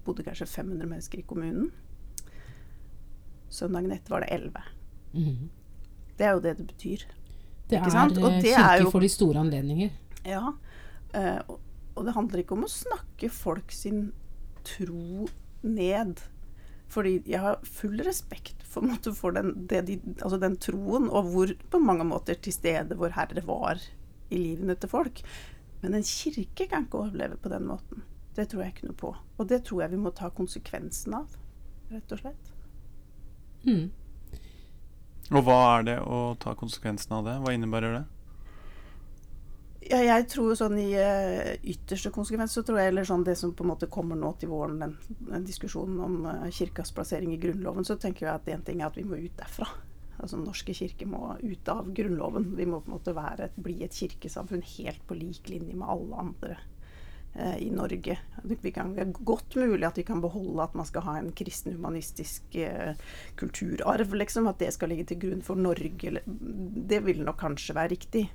bodde 0.05 0.23
kanskje 0.23 0.47
500 0.47 0.85
mennesker 0.87 1.19
i 1.19 1.23
kommunen. 1.23 1.71
Søndagen 3.49 3.91
etter 3.91 4.09
var 4.13 4.21
det 4.21 4.29
11. 4.31 4.61
Mm. 5.13 5.49
Det 6.17 6.25
er 6.27 6.31
jo 6.37 6.39
det 6.43 6.57
det 6.57 6.67
betyr. 6.67 7.03
Det 7.67 7.79
Ikke 7.79 7.87
er 7.87 7.95
sant? 7.95 8.17
Og 8.17 8.29
eh, 8.31 8.41
det 8.41 8.53
er 8.53 8.77
kirke 8.77 8.91
for 8.91 8.99
de 9.03 9.09
store 9.09 9.41
anledninger. 9.41 9.91
Ja. 10.25 10.53
eh, 11.13 11.39
og 11.95 12.05
det 12.05 12.13
handler 12.15 12.39
ikke 12.43 12.55
om 12.55 12.63
å 12.63 12.69
snakke 12.71 13.29
folk 13.31 13.71
sin 13.71 14.11
tro 14.63 15.27
ned. 15.63 16.21
Fordi 16.91 17.21
jeg 17.29 17.39
har 17.39 17.61
full 17.63 18.01
respekt 18.03 18.65
for, 18.67 18.83
måte, 18.83 19.13
for 19.15 19.35
den, 19.35 19.53
det 19.69 19.85
de, 19.87 19.97
altså 20.19 20.39
den 20.41 20.57
troen, 20.59 21.07
og 21.09 21.31
hvor 21.31 21.53
på 21.71 21.79
mange 21.79 22.07
måter 22.07 22.39
til 22.39 22.55
stede 22.55 22.97
vår 22.99 23.15
Herre 23.15 23.43
var 23.47 23.79
i 24.31 24.39
livene 24.39 24.75
til 24.79 24.91
folk. 24.91 25.23
Men 25.81 25.95
en 25.97 26.05
kirke 26.07 26.67
kan 26.67 26.85
ikke 26.85 27.05
overleve 27.05 27.39
på 27.41 27.51
den 27.51 27.67
måten. 27.69 28.03
Det 28.35 28.47
tror 28.51 28.63
jeg 28.63 28.75
ikke 28.75 28.89
noe 28.89 28.99
på. 28.99 29.13
Og 29.39 29.47
det 29.49 29.63
tror 29.67 29.85
jeg 29.85 29.93
vi 29.95 30.03
må 30.03 30.13
ta 30.15 30.29
konsekvensen 30.35 31.15
av, 31.17 31.33
rett 31.91 32.15
og 32.15 32.21
slett. 32.21 32.51
Mm. 33.67 33.89
Og 35.31 35.45
hva 35.47 35.59
er 35.77 35.87
det 35.87 35.97
å 36.03 36.21
ta 36.39 36.53
konsekvensen 36.59 37.15
av 37.17 37.27
det? 37.27 37.37
Hva 37.43 37.55
innebærer 37.55 38.01
det? 38.01 38.05
Ja, 39.81 39.97
jeg 40.05 40.27
tror 40.29 40.53
sånn 40.53 40.75
i 40.77 40.91
eh, 40.93 41.55
ytterste 41.65 42.11
konsekvens 42.13 42.53
så 42.53 42.61
tror 42.65 42.77
jeg 42.77 42.91
eller 42.91 43.05
sånn 43.07 43.23
det 43.25 43.33
som 43.39 43.53
på 43.57 43.65
en 43.65 43.71
måte 43.71 43.89
kommer 43.89 44.17
nå 44.19 44.29
til 44.37 44.51
våren, 44.51 44.77
den, 44.77 44.97
den 45.25 45.45
diskusjonen 45.47 46.01
om 46.05 46.17
eh, 46.29 46.49
kirkas 46.53 46.93
plassering 46.93 47.31
i 47.33 47.39
Grunnloven, 47.41 47.87
så 47.87 47.97
tenker 47.97 48.27
jeg 48.27 48.35
at 48.35 48.51
en 48.53 48.65
ting 48.67 48.83
er 48.83 48.91
at 48.91 48.99
vi 48.99 49.07
må 49.07 49.17
ut 49.17 49.39
derfra. 49.39 49.65
Altså 50.21 50.37
norske 50.37 50.75
kirke 50.77 51.07
må 51.09 51.31
ut 51.41 51.71
av 51.73 51.89
Grunnloven. 51.97 52.51
Vi 52.59 52.67
må 52.69 52.83
på 52.83 52.91
en 52.91 52.97
måte 52.99 53.15
være, 53.17 53.49
bli 53.57 53.79
et 53.81 53.97
kirkesamfunn 53.97 54.61
helt 54.75 55.01
på 55.09 55.17
lik 55.17 55.49
linje 55.49 55.73
med 55.73 55.89
alle 55.89 56.19
andre 56.27 56.59
eh, 57.33 57.57
i 57.65 57.71
Norge. 57.73 58.19
Det 58.45 58.75
er 58.77 59.15
godt 59.17 59.57
mulig 59.57 59.87
at 59.87 59.97
vi 59.97 60.05
kan 60.05 60.21
beholde 60.21 60.61
at 60.61 60.77
man 60.77 60.85
skal 60.85 61.07
ha 61.07 61.15
en 61.17 61.33
kristen 61.33 61.73
humanistisk 61.73 62.53
kulturarv, 63.41 64.13
liksom. 64.13 64.45
At 64.51 64.61
det 64.61 64.75
skal 64.77 64.93
ligge 64.93 65.09
til 65.09 65.23
grunn 65.25 65.41
for 65.41 65.57
Norge. 65.57 66.21
Det 66.21 67.01
vil 67.09 67.25
nok 67.25 67.41
kanskje 67.41 67.79
være 67.81 67.95
riktig. 67.95 68.27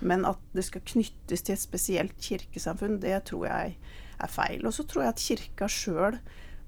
Men 0.00 0.24
at 0.28 0.38
det 0.56 0.64
skal 0.64 0.84
knyttes 0.86 1.42
til 1.44 1.56
et 1.56 1.62
spesielt 1.62 2.14
kirkesamfunn, 2.22 3.00
det 3.02 3.18
tror 3.30 3.46
jeg 3.46 3.74
er 4.20 4.30
feil. 4.30 4.64
Og 4.66 4.74
så 4.76 4.84
tror 4.88 5.04
jeg 5.04 5.14
at 5.14 5.24
kirka 5.24 5.68
sjøl 5.70 6.18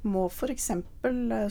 må 0.03 0.25
f.eks. 0.27 0.71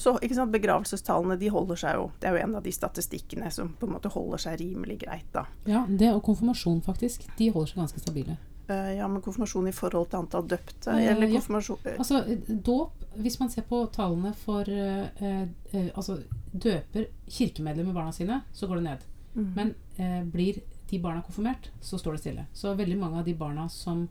Så 0.04 0.14
ikke 0.20 0.36
sant, 0.36 0.52
begravelsestallene 0.52 1.38
de 1.40 1.50
holder 1.54 1.80
seg 1.80 1.96
jo 1.96 2.10
Det 2.20 2.28
er 2.28 2.36
jo 2.36 2.42
en 2.44 2.56
av 2.60 2.64
de 2.66 2.72
statistikkene 2.76 3.52
som 3.54 3.70
på 3.80 3.88
en 3.88 3.94
måte 3.96 4.12
holder 4.12 4.42
seg 4.44 4.58
rimelig 4.60 4.98
greit, 5.06 5.30
da. 5.32 5.46
Ja, 5.70 5.86
det 5.88 6.10
og 6.12 6.24
konfirmasjon, 6.28 6.82
faktisk. 6.84 7.30
De 7.40 7.48
holder 7.56 7.72
seg 7.72 7.80
ganske 7.86 8.02
stabile. 8.04 8.36
Eh, 8.68 8.92
ja, 8.98 9.08
men 9.08 9.24
konfirmasjon 9.24 9.70
i 9.72 9.74
forhold 9.76 10.12
til 10.12 10.20
antall 10.22 10.46
døpte, 10.52 10.92
Eh, 10.92 11.08
eller 11.14 11.32
konfirmasjon 11.32 11.80
eh, 11.88 11.96
Altså, 11.98 12.22
eh, 12.28 12.52
dåp 12.68 13.08
Hvis 13.24 13.40
man 13.40 13.50
ser 13.50 13.66
på 13.68 13.80
tallene 13.92 14.34
for 14.38 14.68
eh, 14.70 15.08
eh, 15.26 15.88
Altså, 15.96 16.20
døper 16.54 17.08
kirkemedlemmer 17.28 17.96
barna 17.96 18.12
sine, 18.16 18.42
så 18.54 18.68
går 18.68 18.82
det 18.82 18.84
ned. 18.84 19.08
mm. 19.34 19.50
Men 19.56 19.74
eh, 19.98 20.22
blir 20.28 20.62
de 20.92 21.00
barna 21.00 21.22
er 21.22 21.28
konfirmert, 21.28 21.72
så 21.80 22.00
står 22.00 22.18
det 22.18 22.24
stille. 22.26 22.46
Så 22.54 22.74
veldig 22.76 22.98
mange 23.00 23.22
av 23.22 23.28
de 23.28 23.36
barna 23.38 23.68
som 23.72 24.06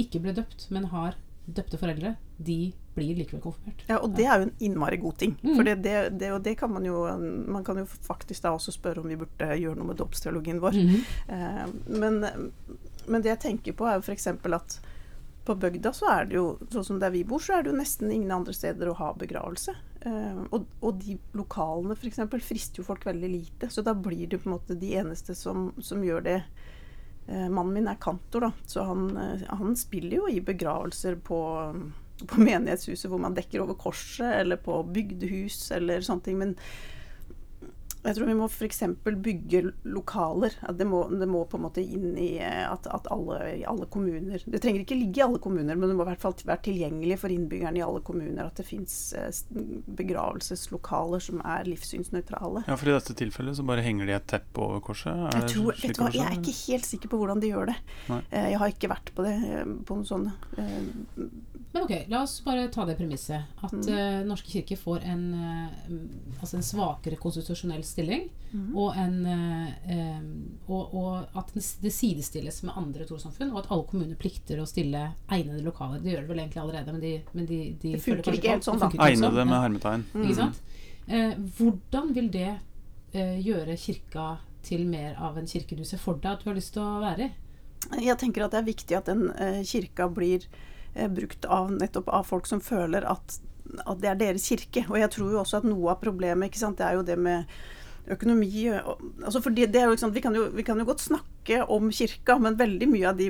ikke 0.00 0.20
ble 0.24 0.34
døpt, 0.36 0.68
men 0.72 0.90
har 0.92 1.16
døpte 1.46 1.78
foreldre, 1.80 2.14
de 2.36 2.72
blir 2.94 3.16
likevel 3.16 3.40
konfirmert. 3.42 3.82
Ja, 3.88 3.98
og 4.04 4.12
det 4.16 4.26
er 4.28 4.40
jo 4.40 4.46
en 4.46 4.54
innmari 4.62 4.98
god 5.00 5.16
ting. 5.22 5.34
Mm. 5.40 5.54
For 5.56 5.66
det, 5.66 5.76
det, 5.86 5.96
det, 6.20 6.30
og 6.34 6.42
det 6.44 6.54
kan 6.60 6.70
man 6.72 6.84
jo 6.86 7.02
Man 7.48 7.64
kan 7.64 7.80
jo 7.80 7.86
faktisk 7.88 8.44
da 8.44 8.52
også 8.52 8.74
spørre 8.74 9.00
om 9.00 9.08
vi 9.08 9.18
burde 9.18 9.48
gjøre 9.58 9.78
noe 9.78 9.88
med 9.90 10.00
dåpsteologien 10.00 10.60
vår. 10.62 10.76
Mm. 10.76 10.98
Eh, 11.36 11.62
men, 12.02 12.20
men 13.06 13.24
det 13.24 13.32
jeg 13.32 13.42
tenker 13.46 13.76
på, 13.78 13.88
er 13.88 13.98
jo 13.98 14.04
f.eks. 14.04 14.28
at 14.28 14.78
på 15.42 15.56
bygda 15.58 15.90
så 15.96 16.10
er 16.12 16.28
det 16.28 16.36
jo, 16.36 16.46
sånn 16.70 16.86
som 16.86 17.00
der 17.02 17.10
vi 17.14 17.24
bor, 17.26 17.42
så 17.42 17.56
er 17.56 17.64
det 17.64 17.72
jo 17.72 17.80
nesten 17.80 18.12
ingen 18.14 18.30
andre 18.30 18.54
steder 18.54 18.92
å 18.92 18.98
ha 19.00 19.10
begravelse. 19.18 19.74
Eh, 20.02 20.38
og, 20.50 20.66
og, 20.82 20.98
de 20.98 21.14
lokalene 21.38 21.94
f.eks. 21.94 22.20
frister 22.42 22.82
jo 22.82 22.86
folk 22.86 23.06
veldig 23.06 23.30
lite. 23.30 23.70
Så 23.70 23.84
da 23.86 23.94
blir 23.94 24.26
det 24.26 24.42
på 24.42 24.50
en 24.50 24.56
måte 24.56 24.78
de 24.78 24.94
eneste 24.98 25.36
som, 25.38 25.70
som 25.82 26.02
gjør 26.04 26.24
det. 26.26 26.38
Eh, 27.28 27.48
mannen 27.48 27.74
min 27.76 27.90
er 27.90 28.00
kantor, 28.02 28.48
da, 28.48 28.52
så 28.66 28.86
han, 28.88 29.10
eh, 29.16 29.44
han 29.48 29.76
spiller 29.78 30.18
jo 30.18 30.30
i 30.30 30.42
begravelser 30.42 31.20
på, 31.22 31.42
på 32.26 32.40
menighetshuset 32.42 33.10
hvor 33.12 33.22
man 33.22 33.36
dekker 33.38 33.62
over 33.62 33.78
korset, 33.78 34.40
eller 34.40 34.58
på 34.62 34.80
bygdehus 34.90 35.68
eller 35.76 36.02
sånne 36.02 36.26
ting. 36.26 36.40
Men 36.42 36.56
jeg 38.02 38.16
tror 38.16 38.26
vi 38.26 38.34
må 38.34 38.46
f.eks. 38.50 38.80
bygge 39.22 39.60
lokaler. 39.86 40.56
Det 40.74 40.86
må, 40.88 41.04
det, 41.10 41.26
må, 41.30 41.44
på 41.46 41.58
en 41.58 41.64
måte 41.68 41.84
inn 41.84 42.16
i 42.18 42.32
eh, 42.42 42.64
at, 42.66 42.88
at 42.90 43.06
alle, 43.14 43.38
i 43.60 43.62
alle 43.68 43.86
kommuner 43.92 44.42
Det 44.42 44.58
trenger 44.62 44.82
ikke 44.82 44.98
ligge 44.98 45.20
i 45.20 45.24
alle 45.24 45.38
kommuner, 45.42 45.78
men 45.78 45.86
det 45.86 45.96
må 45.98 46.06
i 46.06 46.10
hvert 46.10 46.22
fall 46.22 46.34
være 46.42 46.64
tilgjengelig 46.66 47.20
for 47.22 47.34
innbyggerne 47.34 47.78
i 47.78 47.84
alle 47.84 48.02
kommuner 48.02 48.48
at 48.48 48.58
det 48.58 48.66
fins 48.66 48.96
eh, 49.18 49.30
begravelseslokaler 50.02 51.22
som 51.22 51.44
er 51.46 51.70
livssynsnøytrale. 51.70 52.64
Ja, 52.66 52.78
For 52.80 52.90
i 52.90 52.96
dette 52.96 53.16
tilfellet 53.18 53.60
så 53.60 53.66
bare 53.70 53.86
henger 53.86 54.10
de 54.10 54.18
et 54.18 54.28
teppe 54.34 54.66
over 54.66 54.82
korset? 54.82 55.14
Er 55.14 55.38
jeg, 55.44 55.52
tror, 55.54 55.78
vet 55.78 55.94
du 55.94 56.02
hva, 56.02 56.10
jeg 56.16 56.26
er 56.26 56.38
ikke 56.40 56.58
helt 56.64 56.88
sikker 56.88 57.12
på 57.12 57.22
hvordan 57.22 57.44
de 57.44 57.52
gjør 57.52 57.70
det. 57.70 57.78
Nei. 58.10 58.20
Eh, 58.32 58.50
jeg 58.56 58.62
har 58.64 58.74
ikke 58.74 58.92
vært 58.96 59.14
på 59.14 59.28
det 59.28 59.36
på 59.86 60.00
noen 60.00 60.08
sånt. 60.08 60.50
Men 61.72 61.82
ok, 61.82 62.04
la 62.08 62.22
oss 62.22 62.44
bare 62.44 62.68
ta 62.68 62.84
det 62.84 62.98
premisset. 62.98 63.42
At 63.60 63.72
mm. 63.72 63.86
uh, 63.88 64.26
Norske 64.28 64.50
kirke 64.52 64.76
får 64.76 65.06
en, 65.08 65.22
uh, 65.34 66.40
altså 66.40 66.58
en 66.58 66.64
svakere 66.66 67.16
konstitusjonell 67.16 67.84
stilling. 67.84 68.26
Mm. 68.52 68.66
Og, 68.76 68.96
en, 69.00 69.14
uh, 69.24 70.66
og, 70.68 70.92
og, 70.92 71.38
at 71.40 71.54
det 71.56 71.92
sidestilles 71.96 72.60
med 72.66 72.76
andre 72.76 73.06
trossamfunn. 73.08 73.54
Og 73.54 73.62
at 73.62 73.70
alle 73.72 73.86
kommuner 73.88 74.18
plikter 74.20 74.60
å 74.60 74.66
stille 74.68 75.06
egnede 75.32 75.64
lokaler. 75.64 76.02
Det 76.04 76.12
gjør 76.12 76.26
det 76.26 76.32
vel 76.34 76.42
egentlig 76.42 76.60
allerede, 76.64 76.96
men 76.96 77.04
de, 77.06 77.12
men 77.32 77.48
de, 77.48 77.60
de 77.80 77.94
det 77.96 78.02
funker 78.04 78.36
ikke 78.36 78.52
helt 78.52 78.68
sånn, 78.68 78.82
da. 78.82 78.90
Egnede 78.92 79.32
sånn. 79.32 79.48
med 79.54 79.64
hermetegn. 79.64 80.04
Mm. 80.12 80.26
Ikke 80.26 80.40
sant? 80.42 80.68
hvordan 81.58 82.12
vil 82.14 82.28
det 82.30 82.50
gjøre 83.12 83.74
kirka 83.76 84.26
til 84.64 84.84
mer 84.86 85.16
av 85.18 85.34
en 85.36 85.48
kirke 85.50 85.74
du 85.74 85.82
ser 85.84 85.98
for 85.98 86.20
deg 86.22 86.36
at 86.36 86.44
du 86.44 86.46
har 86.46 86.54
lyst 86.56 86.76
til 86.76 86.84
å 86.84 87.00
være 87.02 87.26
i? 87.26 88.04
Jeg 88.06 88.14
tenker 88.20 88.44
at 88.44 88.54
det 88.54 88.60
er 88.60 88.68
viktig 88.68 88.96
at 88.96 89.10
den 89.10 89.24
kirka 89.66 90.06
blir 90.14 90.46
brukt 90.94 91.44
av, 91.44 91.70
nettopp 91.72 92.10
av 92.12 92.26
folk 92.28 92.48
som 92.50 92.60
føler 92.60 93.06
at, 93.08 93.38
at, 93.84 93.98
det 94.02 94.10
er 94.10 94.18
deres 94.20 94.48
kirke. 94.50 94.84
Og 94.90 94.98
jeg 95.00 95.12
tror 95.14 95.32
jo 95.32 95.40
også 95.42 95.62
at 95.62 95.68
noe 95.68 95.94
av 95.94 96.02
problemet 96.02 96.50
ikke 96.50 96.62
sant, 96.62 96.80
det 96.80 96.88
er 96.88 96.98
jo 96.98 97.06
det 97.06 97.18
med 97.20 97.48
økonomi 98.10 98.66
altså 98.72 99.40
for 99.42 99.54
det, 99.54 99.68
er 99.78 99.86
jo, 99.86 99.94
liksom, 99.94 100.10
vi, 100.14 100.22
kan 100.24 100.34
jo, 100.34 100.48
vi, 100.50 100.64
kan 100.66 100.80
jo, 100.80 100.86
godt 100.88 101.04
snakke 101.04 101.60
om 101.70 101.90
kirka, 101.94 102.34
men 102.42 102.56
veldig 102.58 102.88
mye 102.90 103.06
av 103.12 103.18
de 103.20 103.28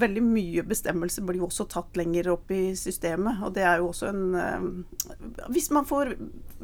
veldig 0.00 0.22
mye 0.24 0.64
bestemmelser 0.68 1.26
blir 1.26 1.42
jo 1.42 1.48
også 1.50 1.66
tatt 1.72 1.98
lenger 2.00 2.30
opp 2.32 2.52
i 2.54 2.72
systemet. 2.78 3.42
Og 3.44 3.52
det 3.56 3.66
er 3.68 3.82
jo 3.82 3.90
også 3.90 4.08
en 4.08 4.22
uh, 4.32 5.50
hvis, 5.52 5.68
får, 5.90 6.14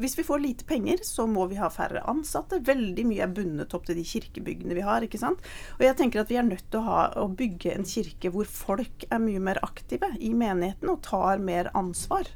hvis, 0.01 0.17
vi 0.17 0.25
får 0.25 0.43
lite 0.45 0.69
penger, 0.69 1.05
så 1.05 1.27
må 1.29 1.45
vi 1.51 1.61
ha 1.61 1.69
færre 1.73 2.05
ansatte. 2.09 2.63
Veldig 2.65 3.05
mye 3.11 3.27
er 3.27 3.37
bundet 3.37 3.77
opp 3.77 3.85
til 3.89 4.01
de 4.01 4.07
kirkebyggene 4.09 4.79
vi 4.79 4.87
har. 4.87 5.05
ikke 5.05 5.21
sant? 5.21 5.45
Og 5.77 5.85
jeg 5.85 5.99
tenker 6.01 6.25
at 6.25 6.33
vi 6.33 6.41
er 6.41 6.49
nødt 6.49 6.65
til 6.73 6.81
å, 6.81 6.87
ha, 6.89 7.05
å 7.21 7.29
bygge 7.29 7.77
en 7.77 7.89
kirke 7.89 8.33
hvor 8.33 8.49
folk 8.49 9.05
er 9.11 9.21
mye 9.21 9.43
mer 9.51 9.61
aktive 9.67 10.15
i 10.17 10.33
menigheten 10.33 10.93
og 10.93 11.05
tar 11.05 11.45
mer 11.45 11.69
ansvar. 11.77 12.33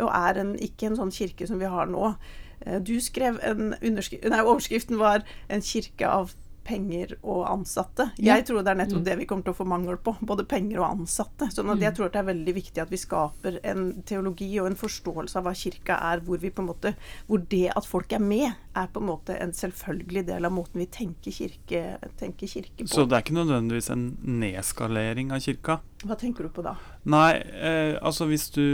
Og 0.00 0.12
er 0.12 0.44
en, 0.44 0.54
ikke 0.60 0.90
en 0.90 1.00
sånn 1.00 1.16
kirke 1.16 1.48
som 1.48 1.60
vi 1.60 1.68
har 1.68 1.88
nå 1.88 2.12
Eh, 2.12 2.49
du 2.86 2.98
skrev 3.00 3.40
en 3.42 3.70
nei, 3.72 4.42
Overskriften 4.44 4.98
var 5.00 5.24
'En 5.48 5.62
kirke 5.64 6.06
av 6.06 6.34
penger 6.70 7.14
og 7.20 7.44
ansatte. 7.48 8.10
Jeg 8.20 8.44
tror 8.48 8.62
det 8.64 8.72
er 8.72 8.78
nettopp 8.82 9.00
mm. 9.00 9.06
det 9.08 9.16
vi 9.20 9.26
kommer 9.28 9.46
til 9.46 9.54
å 9.54 9.58
få 9.58 9.66
mangel 9.68 9.98
på. 10.02 10.14
Både 10.26 10.44
penger 10.48 10.82
og 10.82 10.88
ansatte. 10.90 11.48
Så 11.52 11.64
at 11.64 11.82
jeg 11.82 11.92
mm. 11.92 11.96
tror 11.96 12.12
det 12.12 12.20
er 12.20 12.28
veldig 12.30 12.54
viktig 12.56 12.82
at 12.84 12.92
vi 12.92 13.00
skaper 13.00 13.58
en 13.72 13.84
teologi 14.06 14.50
og 14.62 14.70
en 14.70 14.78
forståelse 14.78 15.40
av 15.40 15.48
hva 15.48 15.54
kirka 15.56 15.98
er, 16.10 16.24
hvor, 16.26 16.40
vi 16.42 16.52
på 16.54 16.64
en 16.64 16.70
måte, 16.70 16.94
hvor 17.28 17.42
det 17.50 17.66
at 17.74 17.88
folk 17.88 18.14
er 18.16 18.22
med, 18.22 18.48
er 18.78 18.90
på 18.92 19.02
en 19.02 19.08
måte 19.10 19.36
en 19.40 19.54
selvfølgelig 19.56 20.26
del 20.30 20.46
av 20.46 20.54
måten 20.54 20.82
vi 20.82 20.88
tenker 20.92 21.34
kirke, 21.34 21.84
tenker 22.20 22.50
kirke 22.50 22.84
på. 22.84 22.90
Så 22.92 23.06
det 23.08 23.18
er 23.18 23.26
ikke 23.26 23.38
nødvendigvis 23.40 23.90
en 23.94 24.06
nedskalering 24.40 25.34
av 25.34 25.42
kirka? 25.44 25.80
Hva 26.04 26.16
tenker 26.20 26.46
du 26.46 26.54
på 26.54 26.64
da? 26.64 26.76
Nei, 27.08 27.40
eh, 27.40 27.94
altså 28.04 28.26
hvis 28.28 28.50
du, 28.52 28.64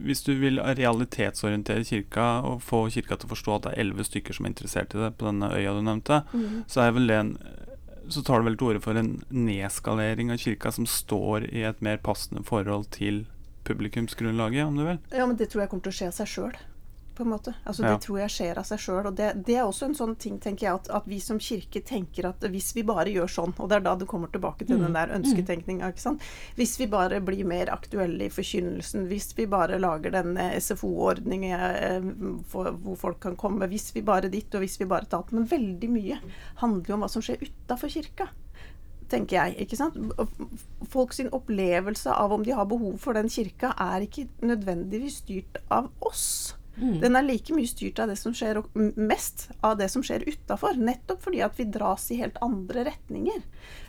hvis 0.00 0.22
du 0.24 0.32
vil 0.40 0.60
realitetsorientere 0.62 1.84
kirka 1.84 2.28
og 2.48 2.62
få 2.64 2.86
kirka 2.94 3.18
til 3.18 3.28
å 3.28 3.32
forstå 3.34 3.56
at 3.56 3.66
det 3.66 3.72
er 3.74 3.82
elleve 3.84 4.06
stykker 4.08 4.36
som 4.36 4.48
er 4.48 4.54
interessert 4.54 4.96
i 4.96 5.02
det 5.02 5.10
på 5.20 5.28
denne 5.28 5.50
øya 5.52 5.74
du 5.76 5.82
nevnte, 5.84 6.22
mm. 6.32 6.64
så 6.72 6.88
en 6.88 7.36
så 8.08 8.22
tar 8.26 8.40
du 8.40 8.48
vel 8.48 8.56
til 8.58 8.72
orde 8.72 8.82
for 8.82 8.98
en 8.98 9.12
nedskalering 9.30 10.32
av 10.32 10.40
kirka 10.42 10.72
som 10.74 10.88
står 10.88 11.46
i 11.52 11.62
et 11.68 11.84
mer 11.84 12.00
passende 12.02 12.42
forhold 12.44 12.88
til 12.96 13.24
publikumsgrunnlaget, 13.68 14.66
om 14.66 14.76
du 14.76 14.84
vil? 14.88 14.98
Ja, 15.14 15.26
men 15.26 15.38
det 15.38 15.52
tror 15.52 15.62
jeg 15.62 15.70
kommer 15.70 15.86
til 15.86 15.94
å 15.94 15.98
skje 16.00 16.10
av 16.10 16.16
seg 16.16 16.32
sjøl 16.32 16.56
på 17.16 17.24
en 17.24 17.32
måte. 17.32 17.54
Altså, 17.64 17.84
ja. 17.84 17.92
Det 17.92 18.04
tror 18.06 18.18
jeg 18.22 18.32
skjer 18.34 18.60
av 18.60 18.66
seg 18.68 18.82
sjøl. 18.82 19.08
Det, 19.16 19.28
det, 19.46 19.56
er 19.58 19.66
også 19.66 19.88
en 19.88 19.96
sånn 19.98 20.14
ting, 20.20 20.38
tenker 20.42 20.66
jeg, 20.66 20.80
at, 20.80 20.90
at, 20.98 21.08
vi 21.10 21.18
som 21.22 21.40
kirke 21.42 21.82
tenker 21.86 22.28
at 22.30 22.44
hvis 22.52 22.72
vi 22.76 22.84
bare 22.88 23.12
gjør 23.12 23.30
sånn, 23.30 23.54
og 23.58 23.70
det 23.70 23.78
er 23.78 23.86
da 23.86 23.94
du 23.98 24.06
kommer 24.08 24.32
tilbake 24.32 24.66
til 24.68 24.80
mm. 24.80 24.84
den 24.86 24.98
der 24.98 25.14
ønsketenkninga, 25.18 25.92
ikke 25.92 26.04
sant. 26.04 26.26
Hvis 26.58 26.76
vi 26.80 26.88
bare 26.92 27.22
blir 27.24 27.46
mer 27.48 27.72
aktuelle 27.74 28.28
i 28.28 28.32
forkynnelsen, 28.32 29.08
hvis 29.10 29.32
vi 29.38 29.48
bare 29.50 29.80
lager 29.82 30.14
den 30.14 30.36
SFO-ordningen 30.38 31.66
eh, 31.70 32.12
hvor 32.52 32.72
folk 33.00 33.22
kan 33.22 33.38
komme, 33.38 33.70
hvis 33.72 33.90
vi 33.96 34.04
bare 34.06 34.32
ditt, 34.32 34.52
og 34.54 34.64
hvis 34.64 34.78
vi 34.80 34.88
bare 34.88 35.08
tatt 35.10 35.32
Men 35.32 35.46
veldig 35.48 35.88
mye 35.90 36.18
handler 36.60 36.88
jo 36.88 36.96
om 36.96 37.04
hva 37.04 37.10
som 37.10 37.24
skjer 37.24 37.42
utafor 37.42 37.92
kirka 37.92 38.28
tenker 39.12 39.38
jeg. 39.38 39.66
ikke 39.66 39.78
sant? 39.78 39.98
Folk 40.92 41.14
sin 41.16 41.30
opplevelse 41.34 42.12
av 42.12 42.34
om 42.34 42.44
de 42.46 42.54
har 42.56 42.68
behov 42.70 42.98
for 43.02 43.18
den 43.18 43.30
kirka, 43.32 43.74
er 43.78 44.06
ikke 44.06 44.28
nødvendigvis 44.44 45.22
styrt 45.24 45.60
av 45.72 45.90
oss. 46.00 46.56
Mm. 46.76 47.00
Den 47.02 47.18
er 47.18 47.26
like 47.26 47.54
mye 47.54 47.68
styrt 47.68 48.00
av 48.00 48.08
det 48.12 48.16
som 48.20 48.34
skjer, 48.36 48.62
mest 48.96 49.48
av 49.60 49.76
det 49.80 49.90
som 49.92 50.04
skjer 50.04 50.24
utafor. 50.28 50.78
Nettopp 50.80 51.26
fordi 51.26 51.42
at 51.44 51.58
vi 51.58 51.68
dras 51.68 52.08
i 52.12 52.20
helt 52.22 52.38
andre 52.44 52.86
retninger. 52.88 53.42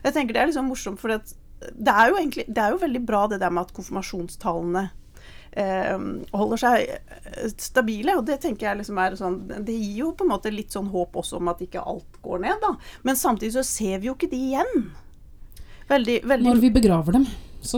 Jeg 0.04 0.16
tenker 0.16 0.36
Det 0.36 0.42
er 0.42 0.52
liksom 0.52 0.68
morsomt, 0.72 1.00
for 1.00 1.14
det 1.14 1.94
er 1.94 2.12
jo 2.12 2.20
egentlig, 2.20 2.46
det 2.50 2.60
er 2.60 2.74
jo 2.74 2.82
veldig 2.82 3.06
bra 3.08 3.24
det 3.32 3.40
der 3.40 3.54
med 3.54 3.68
at 3.68 3.76
konfirmasjonstallene 3.78 4.84
eh, 5.56 5.96
holder 6.34 6.60
seg 6.60 6.92
eh, 6.92 7.54
stabile. 7.56 8.18
Og 8.20 8.28
det 8.28 8.42
tenker 8.44 8.70
jeg 8.70 8.82
liksom 8.82 9.00
er 9.00 9.18
sånn 9.20 9.40
Det 9.54 9.78
gir 9.78 10.04
jo 10.04 10.12
på 10.18 10.28
en 10.28 10.34
måte 10.34 10.54
litt 10.54 10.76
sånn 10.76 10.92
håp 10.92 11.16
også 11.24 11.40
om 11.40 11.54
at 11.54 11.64
ikke 11.64 11.84
alt 11.84 12.20
går 12.26 12.44
ned, 12.44 12.60
da. 12.64 12.76
Men 13.08 13.20
samtidig 13.20 13.56
så 13.56 13.66
ser 13.68 14.04
vi 14.04 14.12
jo 14.12 14.18
ikke 14.18 14.32
de 14.34 14.44
igjen. 14.52 14.86
Veldig, 15.88 16.22
veldig 16.28 16.52
Når 16.52 16.64
vi 16.64 16.76
begraver 16.82 17.20
dem 17.20 17.28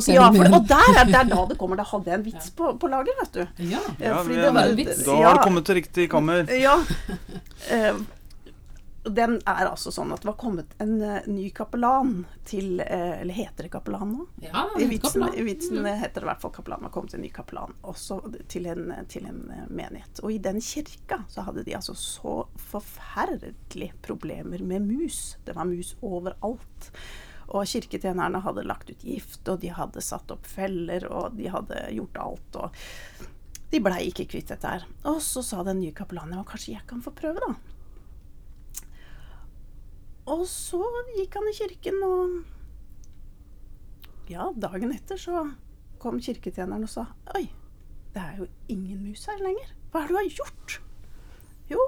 ja, 0.08 0.28
for, 0.34 0.58
og 0.58 0.68
der 0.68 1.00
er, 1.00 1.06
der 1.12 1.30
da 1.30 1.46
det 1.50 1.58
kommer. 1.60 1.80
Da 1.80 1.86
hadde 1.88 2.12
jeg 2.12 2.20
en 2.20 2.26
vits 2.26 2.52
på, 2.58 2.74
på 2.82 2.92
lager, 2.92 3.16
vet 3.22 3.40
du. 3.40 3.64
Ja, 3.70 3.82
ja 4.02 4.20
vi, 4.26 4.36
det 4.42 4.52
var, 4.56 4.76
vits. 4.78 5.06
Da 5.06 5.22
har 5.22 5.40
det 5.40 5.48
kommet 5.48 5.66
til 5.70 5.82
riktig 5.82 6.12
kammer. 6.12 6.46
Ja. 6.66 6.78
Uh, 7.70 7.98
den 9.06 9.36
er 9.46 9.68
altså 9.68 9.92
sånn 9.94 10.10
at 10.16 10.24
det 10.24 10.30
var 10.32 10.38
kommet 10.40 10.72
en 10.82 10.96
uh, 11.02 11.28
ny 11.30 11.52
kapellan 11.54 12.24
til 12.48 12.80
uh, 12.80 13.20
Eller 13.20 13.38
heter 13.38 13.68
det 13.68 13.72
kapellan 13.76 14.16
nå? 14.16 14.26
Ja, 14.42 14.64
I 14.82 14.88
vitsen, 14.90 15.28
i 15.36 15.44
vitsen 15.46 15.84
mm. 15.84 15.90
heter 16.02 16.24
det 16.24 16.26
i 16.26 16.30
hvert 16.32 16.42
fall 16.42 16.54
kapellan. 16.56 16.82
Det 16.82 16.90
var 16.90 16.96
kommet 16.96 17.14
en 17.18 17.26
ny 17.26 17.30
kapellan 17.36 17.76
også 17.86 18.18
til 18.50 18.66
en, 18.72 18.88
til 19.12 19.28
en 19.30 19.44
menighet. 19.70 20.24
Og 20.24 20.34
i 20.34 20.40
den 20.42 20.58
kirka 20.64 21.22
så 21.30 21.46
hadde 21.46 21.66
de 21.68 21.78
altså 21.78 21.94
så 22.00 22.40
forferdelige 22.72 23.94
problemer 24.06 24.64
med 24.66 24.88
mus. 24.88 25.36
Det 25.46 25.54
var 25.58 25.70
mus 25.70 25.94
overalt. 26.02 26.90
Og 27.54 27.68
kirketjenerne 27.70 28.42
hadde 28.42 28.66
lagt 28.66 28.90
ut 28.90 29.06
gift, 29.06 29.44
og 29.52 29.62
de 29.62 29.70
hadde 29.76 30.02
satt 30.04 30.32
opp 30.34 30.46
feller, 30.50 31.06
og 31.12 31.38
de 31.38 31.50
hadde 31.54 31.78
gjort 31.96 32.18
alt. 32.24 32.60
Og 32.62 32.68
de 33.72 33.82
blei 33.84 34.08
ikke 34.10 34.28
kvitt 34.34 34.52
dette 34.54 34.68
her. 34.76 34.86
Og 35.10 35.22
så 35.24 35.44
sa 35.46 35.64
den 35.68 35.80
nye 35.84 35.96
kapellanen 35.96 36.40
at 36.42 36.50
kanskje 36.50 36.76
jeg 36.76 36.86
kan 36.90 37.04
få 37.06 37.12
prøve, 37.16 37.40
da. 37.44 37.54
Og 40.34 40.48
så 40.50 40.82
gikk 41.14 41.38
han 41.38 41.50
i 41.52 41.58
kirken, 41.58 41.98
og 42.06 42.22
ja, 44.32 44.50
dagen 44.58 44.94
etter 44.96 45.20
så 45.22 45.44
kom 46.02 46.18
kirketjeneren 46.24 46.86
og 46.88 46.90
sa 46.90 47.04
Oi, 47.38 47.46
det 48.16 48.22
er 48.24 48.40
jo 48.40 48.48
ingen 48.74 49.04
mus 49.06 49.28
her 49.30 49.38
lenger. 49.44 49.70
Hva 49.92 50.02
er 50.02 50.08
det 50.10 50.16
du 50.16 50.18
har 50.18 50.38
gjort? 50.40 50.80
Jo, 51.70 51.82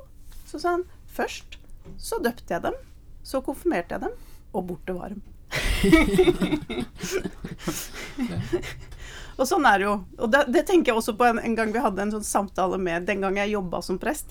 så 0.45 0.61
sa 0.61 0.75
han 0.77 0.85
først 1.09 1.57
så 1.97 2.19
døpte 2.21 2.53
jeg 2.53 2.65
dem, 2.65 2.77
så 3.23 3.41
konfirmerte 3.45 3.95
jeg 3.95 4.03
dem, 4.07 4.15
og 4.53 4.67
borte 4.69 4.95
var 4.97 5.13
de 5.13 5.21
og 9.37 9.47
sånn 9.47 9.65
er 9.69 9.79
det 9.79 9.87
jo. 9.87 9.95
Og 10.17 10.31
det, 10.33 10.41
det, 10.53 10.63
tenker 10.69 10.91
jeg 10.91 10.99
også 11.01 11.13
på 11.17 11.25
en, 11.27 11.39
en, 11.41 11.57
gang 11.57 11.69
vi 11.73 11.83
hadde 11.83 12.03
en 12.03 12.15
sånn 12.17 12.27
samtale 12.27 12.77
med 12.81 13.07
Den 13.09 13.23
gang 13.25 13.35
jeg 13.41 13.55
jobba 13.55 13.77
som 13.85 13.97
prest. 14.01 14.27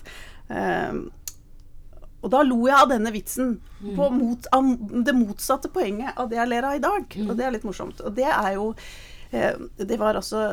Um, 0.47 0.97
og 2.25 2.31
da 2.33 2.39
lo 2.43 2.63
jeg 2.65 2.77
av 2.77 2.89
denne 2.91 3.11
vitsen. 3.13 3.57
På 3.95 4.07
mm. 4.09 4.17
mot, 4.17 4.47
av 4.55 4.71
det 5.05 5.13
motsatte 5.15 5.69
poenget 5.73 6.17
av 6.17 6.31
det 6.31 6.39
jeg 6.39 6.49
ler 6.49 6.67
av 6.67 6.77
i 6.77 6.83
dag. 6.83 7.19
Og 7.27 7.35
det 7.37 7.45
er 7.45 7.53
litt 7.55 7.67
morsomt. 7.67 8.01
Og 8.01 8.15
det 8.17 8.27
er 8.27 8.55
jo 8.57 8.71
eh, 9.31 9.53
Det 9.77 9.99
var 10.01 10.17
altså 10.17 10.47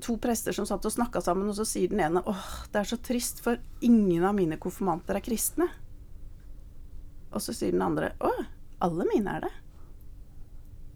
to 0.00 0.16
prester 0.22 0.56
som 0.56 0.66
satt 0.66 0.86
og 0.88 0.94
snakka 0.94 1.20
sammen, 1.20 1.50
og 1.52 1.58
så 1.58 1.66
sier 1.68 1.92
den 1.92 2.00
ene 2.00 2.22
åh, 2.24 2.46
det 2.72 2.80
er 2.80 2.88
så 2.88 2.96
trist, 3.04 3.42
for 3.44 3.60
ingen 3.84 4.24
av 4.24 4.32
mine 4.38 4.56
konfirmanter 4.60 5.18
er 5.18 5.24
kristne. 5.24 5.68
Og 7.30 7.44
så 7.44 7.54
sier 7.54 7.76
den 7.76 7.84
andre 7.84 8.14
å, 8.24 8.32
alle 8.82 9.06
mine 9.12 9.36
er 9.36 9.44
det. 9.44 9.52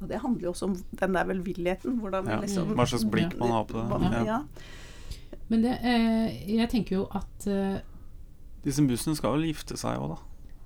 Og 0.05 0.11
det 0.13 0.21
handler 0.23 0.47
jo 0.47 0.53
også 0.53 0.69
om 0.69 0.77
den 1.01 1.17
der 1.17 1.25
velvilligheten. 1.33 1.99
Hvordan 2.03 2.29
Ja. 2.29 2.39
liksom 2.45 2.75
Hva 2.77 2.85
slags 2.87 3.05
blikk 3.11 3.39
man 3.41 3.51
har 3.57 3.65
på 3.65 3.81
det. 4.05 4.13
Ja. 4.13 4.23
Ja. 4.29 4.39
Men 5.49 5.63
det, 5.65 5.75
eh, 5.83 6.55
jeg 6.57 6.69
tenker 6.73 6.97
jo 7.03 7.09
at 7.13 7.47
eh, 7.51 7.81
Disse 8.65 8.81
bussene 8.89 9.17
skal 9.17 9.35
vel 9.37 9.49
gifte 9.51 9.77
seg 9.77 9.99
òg, 10.01 10.15
da. 10.15 10.17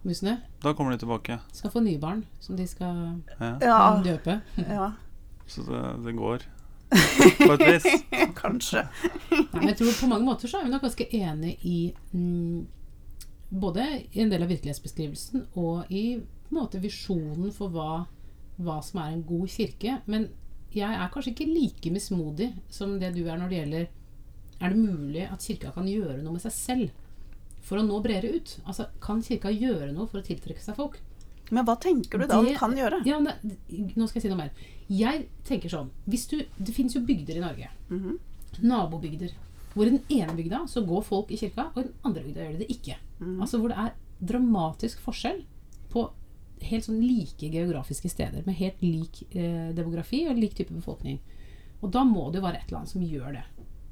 musene 0.07 0.37
Da 0.63 0.73
kommer 0.73 0.93
de 0.95 0.99
tilbake. 1.03 1.41
skal 1.53 1.71
få 1.71 1.81
nye 1.83 1.99
barn 1.99 2.21
som 2.41 2.55
de 2.57 2.67
skal 2.67 3.23
døpe. 4.05 4.41
ja, 4.59 4.93
Så 5.47 5.65
det, 5.67 6.05
det 6.05 6.15
går 6.17 6.45
på 6.91 7.53
et 7.53 7.65
vis. 7.67 7.87
kanskje. 8.43 8.85
Nei, 9.33 9.47
men 9.55 9.69
jeg 9.73 9.77
tror 9.81 9.93
på 10.01 10.09
mange 10.09 10.25
måter 10.29 10.49
så 10.49 10.61
er 10.61 10.65
vi 10.69 10.71
nok 10.71 10.83
ganske 10.87 11.09
enig 11.13 11.57
i 11.67 11.93
mm, 12.15 12.67
både 13.51 13.85
i 14.13 14.21
en 14.23 14.31
del 14.31 14.43
av 14.45 14.49
virkelighetsbeskrivelsen 14.53 15.47
og 15.57 15.91
i 15.91 16.19
på 16.21 16.55
en 16.55 16.61
måte 16.63 16.81
visjonen 16.81 17.51
for 17.53 17.69
hva, 17.75 18.07
hva 18.59 18.81
som 18.83 19.01
er 19.01 19.13
en 19.13 19.23
god 19.23 19.49
kirke. 19.49 20.01
Men 20.07 20.29
jeg 20.75 20.91
er 20.93 21.09
kanskje 21.15 21.33
ikke 21.35 21.49
like 21.49 21.91
mismodig 21.95 22.53
som 22.71 22.99
det 23.01 23.15
du 23.15 23.23
er 23.27 23.39
når 23.41 23.49
det 23.49 23.59
gjelder 23.63 23.89
Er 24.61 24.71
det 24.75 24.79
mulig 24.83 25.23
at 25.31 25.39
kirka 25.41 25.71
kan 25.73 25.87
gjøre 25.87 26.21
noe 26.23 26.33
med 26.35 26.43
seg 26.43 26.53
selv 26.53 26.91
for 27.63 27.79
å 27.79 27.87
nå 27.87 28.01
bredere 28.03 28.35
ut? 28.41 28.57
Altså, 28.67 28.89
Kan 29.01 29.23
kirka 29.23 29.53
gjøre 29.55 29.93
noe 29.95 30.07
for 30.11 30.19
å 30.21 30.25
tiltrekke 30.27 30.61
seg 30.61 30.75
folk? 30.75 30.99
Men 31.51 31.65
hva 31.65 31.77
tenker 31.81 32.19
du 32.19 32.27
da 32.27 32.41
Det- 32.43 32.49
den 32.51 32.57
kan 32.59 32.75
gjøre? 32.77 33.07
Ja, 33.07 33.19
ne, 33.21 33.37
nå 33.97 34.09
skal 34.09 34.21
jeg 34.21 34.23
si 34.23 34.29
noe 34.29 34.37
mer. 34.37 34.51
Jeg 34.91 35.29
tenker 35.45 35.69
sånn 35.71 35.91
du, 36.07 36.43
Det 36.63 36.75
fins 36.75 36.95
jo 36.95 37.01
bygder 37.01 37.37
i 37.37 37.41
Norge. 37.41 37.69
Mhm. 37.89 38.19
Nabobygder. 38.63 39.31
Hvor 39.75 39.87
i 39.87 39.91
den 39.91 40.03
ene 40.11 40.35
bygda 40.37 40.67
så 40.69 40.85
går 40.85 41.05
folk 41.05 41.31
i 41.31 41.37
kirka, 41.37 41.71
og 41.75 41.79
i 41.79 41.83
den 41.85 41.95
andre 42.05 42.23
bygda 42.25 42.41
gjør 42.41 42.59
de 42.59 42.65
det 42.67 42.69
ikke. 42.69 42.97
Mhm. 43.21 43.41
Altså 43.41 43.61
Hvor 43.61 43.69
det 43.69 43.79
er 43.79 43.93
dramatisk 44.25 44.99
forskjell 45.01 45.45
på 45.91 46.11
helt 46.67 46.87
sånn 46.87 47.01
like 47.03 47.51
geografiske 47.53 48.11
steder 48.11 48.47
med 48.47 48.59
helt 48.59 48.83
lik 48.83 49.23
eh, 49.31 49.71
demografi 49.77 50.25
og 50.29 50.39
lik 50.39 50.57
type 50.59 50.75
befolkning. 50.75 51.21
Og 51.83 51.93
da 51.95 52.03
må 52.07 52.29
det 52.31 52.41
jo 52.41 52.47
være 52.47 52.61
et 52.61 52.69
eller 52.69 52.81
annet 52.81 52.93
som 52.95 53.05
gjør 53.05 53.37
det. 53.37 53.45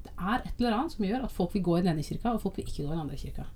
Det 0.06 0.12
er 0.16 0.40
et 0.40 0.60
eller 0.60 0.78
annet 0.78 0.96
som 0.96 1.06
gjør 1.06 1.26
at 1.26 1.34
folk 1.34 1.54
vil 1.54 1.64
gå 1.66 1.76
i 1.78 1.82
den 1.84 1.92
ene 1.92 2.06
kirka, 2.06 2.32
og 2.32 2.42
folk 2.42 2.58
vil 2.58 2.66
ikke 2.66 2.82
gå 2.82 2.88
i 2.88 2.94
den 2.94 3.02
andre 3.04 3.18
kirka. 3.20 3.46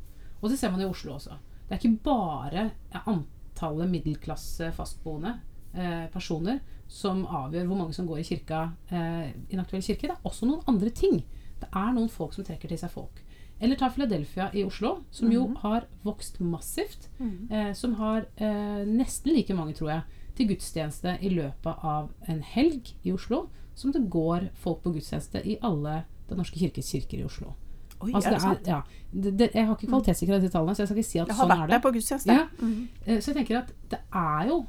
Og 0.40 0.50
det 0.50 0.58
ser 0.60 0.72
man 0.72 0.82
i 0.82 0.88
Oslo 0.88 1.14
også. 1.16 1.38
Det 1.66 1.76
er 1.76 1.80
ikke 1.80 2.04
bare 2.04 2.66
antallet 3.06 3.90
middelklasse 3.90 4.70
fastboende 4.74 5.36
eh, 5.74 6.06
personer 6.12 6.60
som 6.90 7.22
avgjør 7.26 7.68
hvor 7.70 7.78
mange 7.78 7.94
som 7.94 8.08
går 8.08 8.22
i 8.22 8.26
kirka 8.26 8.62
eh, 8.90 9.30
aktuelle 9.60 9.84
kirke. 9.86 10.08
Det 10.08 10.16
er 10.16 10.30
også 10.30 10.48
noen 10.48 10.64
andre 10.70 10.90
ting. 10.90 11.20
Det 11.60 11.68
er 11.68 11.92
noen 11.94 12.10
folk 12.10 12.34
som 12.34 12.46
trekker 12.46 12.72
til 12.72 12.80
seg 12.80 12.92
folk. 12.92 13.20
Eller 13.60 13.76
ta 13.76 13.90
Philadelphia 13.92 14.50
i 14.56 14.62
Oslo, 14.64 15.02
som 15.10 15.30
jo 15.32 15.42
har 15.60 15.84
vokst 16.02 16.40
massivt. 16.40 17.08
Eh, 17.50 17.72
som 17.76 17.94
har 17.94 18.24
eh, 18.36 18.84
nesten 18.88 19.34
like 19.36 19.54
mange, 19.54 19.74
tror 19.76 19.90
jeg, 19.90 20.02
til 20.36 20.48
gudstjeneste 20.48 21.18
i 21.20 21.28
løpet 21.28 21.82
av 21.84 22.10
en 22.28 22.40
helg 22.42 22.94
i 23.04 23.12
Oslo 23.12 23.48
som 23.74 23.92
det 23.92 24.02
går 24.10 24.48
folk 24.54 24.82
på 24.82 24.92
gudstjeneste 24.94 25.42
i 25.46 25.58
alle 25.62 26.04
Den 26.28 26.38
norske 26.38 26.58
kirkes 26.60 26.88
kirker 26.92 27.18
i 27.18 27.24
Oslo. 27.24 27.52
Oi, 28.00 28.12
Altså, 28.14 28.28
er 28.28 28.32
det 28.32 28.38
det 28.38 28.42
sant? 28.42 28.68
er, 28.68 28.70
ja, 28.70 28.82
det, 29.12 29.32
det, 29.38 29.48
jeg 29.54 29.66
har 29.66 29.74
ikke 29.76 29.88
kvalitetssikra 29.90 30.38
disse 30.40 30.52
tallene, 30.54 30.74
så 30.76 30.82
jeg 30.82 30.88
skal 30.88 30.98
ikke 31.02 31.08
si 31.10 31.18
at 31.18 31.28
Jeg 31.28 31.36
har 31.36 31.42
sånn 31.44 31.50
vært 31.50 31.62
er 31.64 31.66
der 31.66 31.74
det. 31.76 31.82
på 31.82 31.92
gudstjeneste. 31.96 32.32
Ja. 32.32 32.46
Mhm. 32.60 32.88
Eh, 33.06 33.18
Så 33.20 33.32
jeg 33.32 33.36
tenker 33.40 33.58
at 33.58 33.72
det 33.90 33.98
er 34.14 34.46
jo 34.48 34.60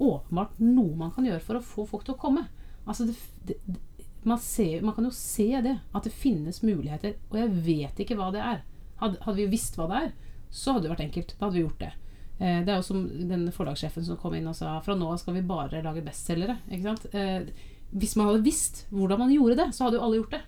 åpenbart 0.00 0.58
noe 0.60 0.96
man 0.98 1.12
kan 1.14 1.24
gjøre 1.24 1.40
for 1.40 1.56
å 1.56 1.62
få 1.62 1.86
folk 1.88 2.04
til 2.04 2.14
å 2.16 2.18
komme. 2.18 2.42
Altså 2.86 3.06
det, 3.06 3.14
det, 3.46 3.56
det, 3.66 3.78
man, 4.24 4.40
ser, 4.40 4.82
man 4.82 4.94
kan 4.96 5.08
jo 5.08 5.12
se 5.14 5.48
det, 5.64 5.74
at 5.92 6.06
det 6.06 6.14
finnes 6.14 6.62
muligheter. 6.64 7.18
Og 7.30 7.38
jeg 7.40 7.52
vet 7.66 8.00
ikke 8.04 8.16
hva 8.18 8.30
det 8.34 8.40
er. 8.42 8.62
Hadde, 9.02 9.20
hadde 9.26 9.36
vi 9.40 9.50
visst 9.52 9.76
hva 9.78 9.88
det 9.90 10.00
er, 10.06 10.10
så 10.54 10.74
hadde 10.74 10.86
det 10.86 10.94
vært 10.94 11.06
enkelt. 11.08 11.36
Da 11.36 11.46
hadde 11.46 11.58
vi 11.58 11.64
gjort 11.66 11.84
det. 11.84 11.92
Eh, 12.38 12.58
det 12.64 12.72
er 12.72 12.80
jo 12.80 12.86
som 12.86 13.04
den 13.30 13.46
forlagssjefen 13.54 14.06
som 14.06 14.18
kom 14.20 14.34
inn 14.38 14.48
og 14.50 14.56
sa 14.58 14.78
fra 14.84 14.96
nå 14.98 15.12
av 15.12 15.20
skal 15.22 15.36
vi 15.38 15.46
bare 15.46 15.82
lage 15.84 16.04
bestselgere. 16.06 16.58
Eh, 16.70 17.46
hvis 17.94 18.16
man 18.18 18.30
hadde 18.30 18.44
visst 18.46 18.84
hvordan 18.90 19.22
man 19.22 19.34
gjorde 19.34 19.60
det, 19.62 19.70
så 19.76 19.86
hadde 19.86 20.00
jo 20.00 20.06
alle 20.06 20.20
gjort 20.22 20.36
det. 20.38 20.44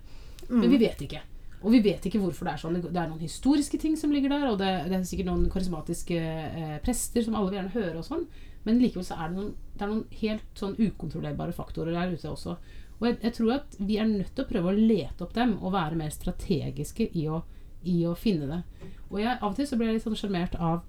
Men 0.49 0.71
vi 0.71 0.81
vet 0.81 1.01
ikke. 1.03 1.23
Og 1.65 1.73
vi 1.73 1.81
vet 1.83 2.05
ikke 2.07 2.21
hvorfor 2.23 2.47
det 2.47 2.53
er 2.53 2.63
sånn. 2.63 2.81
Det 2.83 3.01
er 3.01 3.09
noen 3.11 3.23
historiske 3.23 3.79
ting 3.83 3.97
som 3.99 4.13
ligger 4.15 4.31
der, 4.35 4.49
og 4.51 4.59
det, 4.61 4.71
det 4.91 4.99
er 4.99 5.07
sikkert 5.09 5.31
noen 5.31 5.49
karismatiske 5.51 6.19
eh, 6.19 6.77
prester 6.85 7.25
som 7.27 7.35
alle 7.39 7.51
vil 7.51 7.61
gjerne 7.61 7.75
høre 7.75 8.03
og 8.03 8.07
sånn. 8.07 8.27
Men 8.67 8.81
likevel 8.83 9.07
så 9.07 9.19
er 9.19 9.31
det 9.31 9.39
noen, 9.39 9.53
det 9.75 9.85
er 9.85 9.93
noen 9.93 10.19
helt 10.21 10.59
sånn 10.59 10.77
ukontrollerbare 10.79 11.55
faktorer 11.57 11.95
der 11.95 12.15
ute 12.15 12.31
også. 12.31 12.57
Og 12.99 13.09
jeg, 13.09 13.19
jeg 13.23 13.37
tror 13.37 13.55
at 13.59 13.79
vi 13.79 13.99
er 14.01 14.09
nødt 14.09 14.33
til 14.35 14.45
å 14.45 14.49
prøve 14.49 14.73
å 14.73 14.77
lete 14.77 15.27
opp 15.27 15.35
dem 15.37 15.57
og 15.61 15.75
være 15.75 15.99
mer 16.01 16.13
strategiske 16.15 17.11
i 17.13 17.27
å, 17.29 17.43
i 17.85 17.99
å 18.09 18.15
finne 18.19 18.49
det. 18.51 18.61
Og 19.11 19.21
jeg, 19.21 19.37
av 19.37 19.51
og 19.51 19.59
til 19.59 19.69
så 19.69 19.79
blir 19.79 19.91
jeg 19.91 19.99
litt 19.99 20.07
sånn 20.07 20.19
sjarmert 20.19 20.57
av 20.57 20.85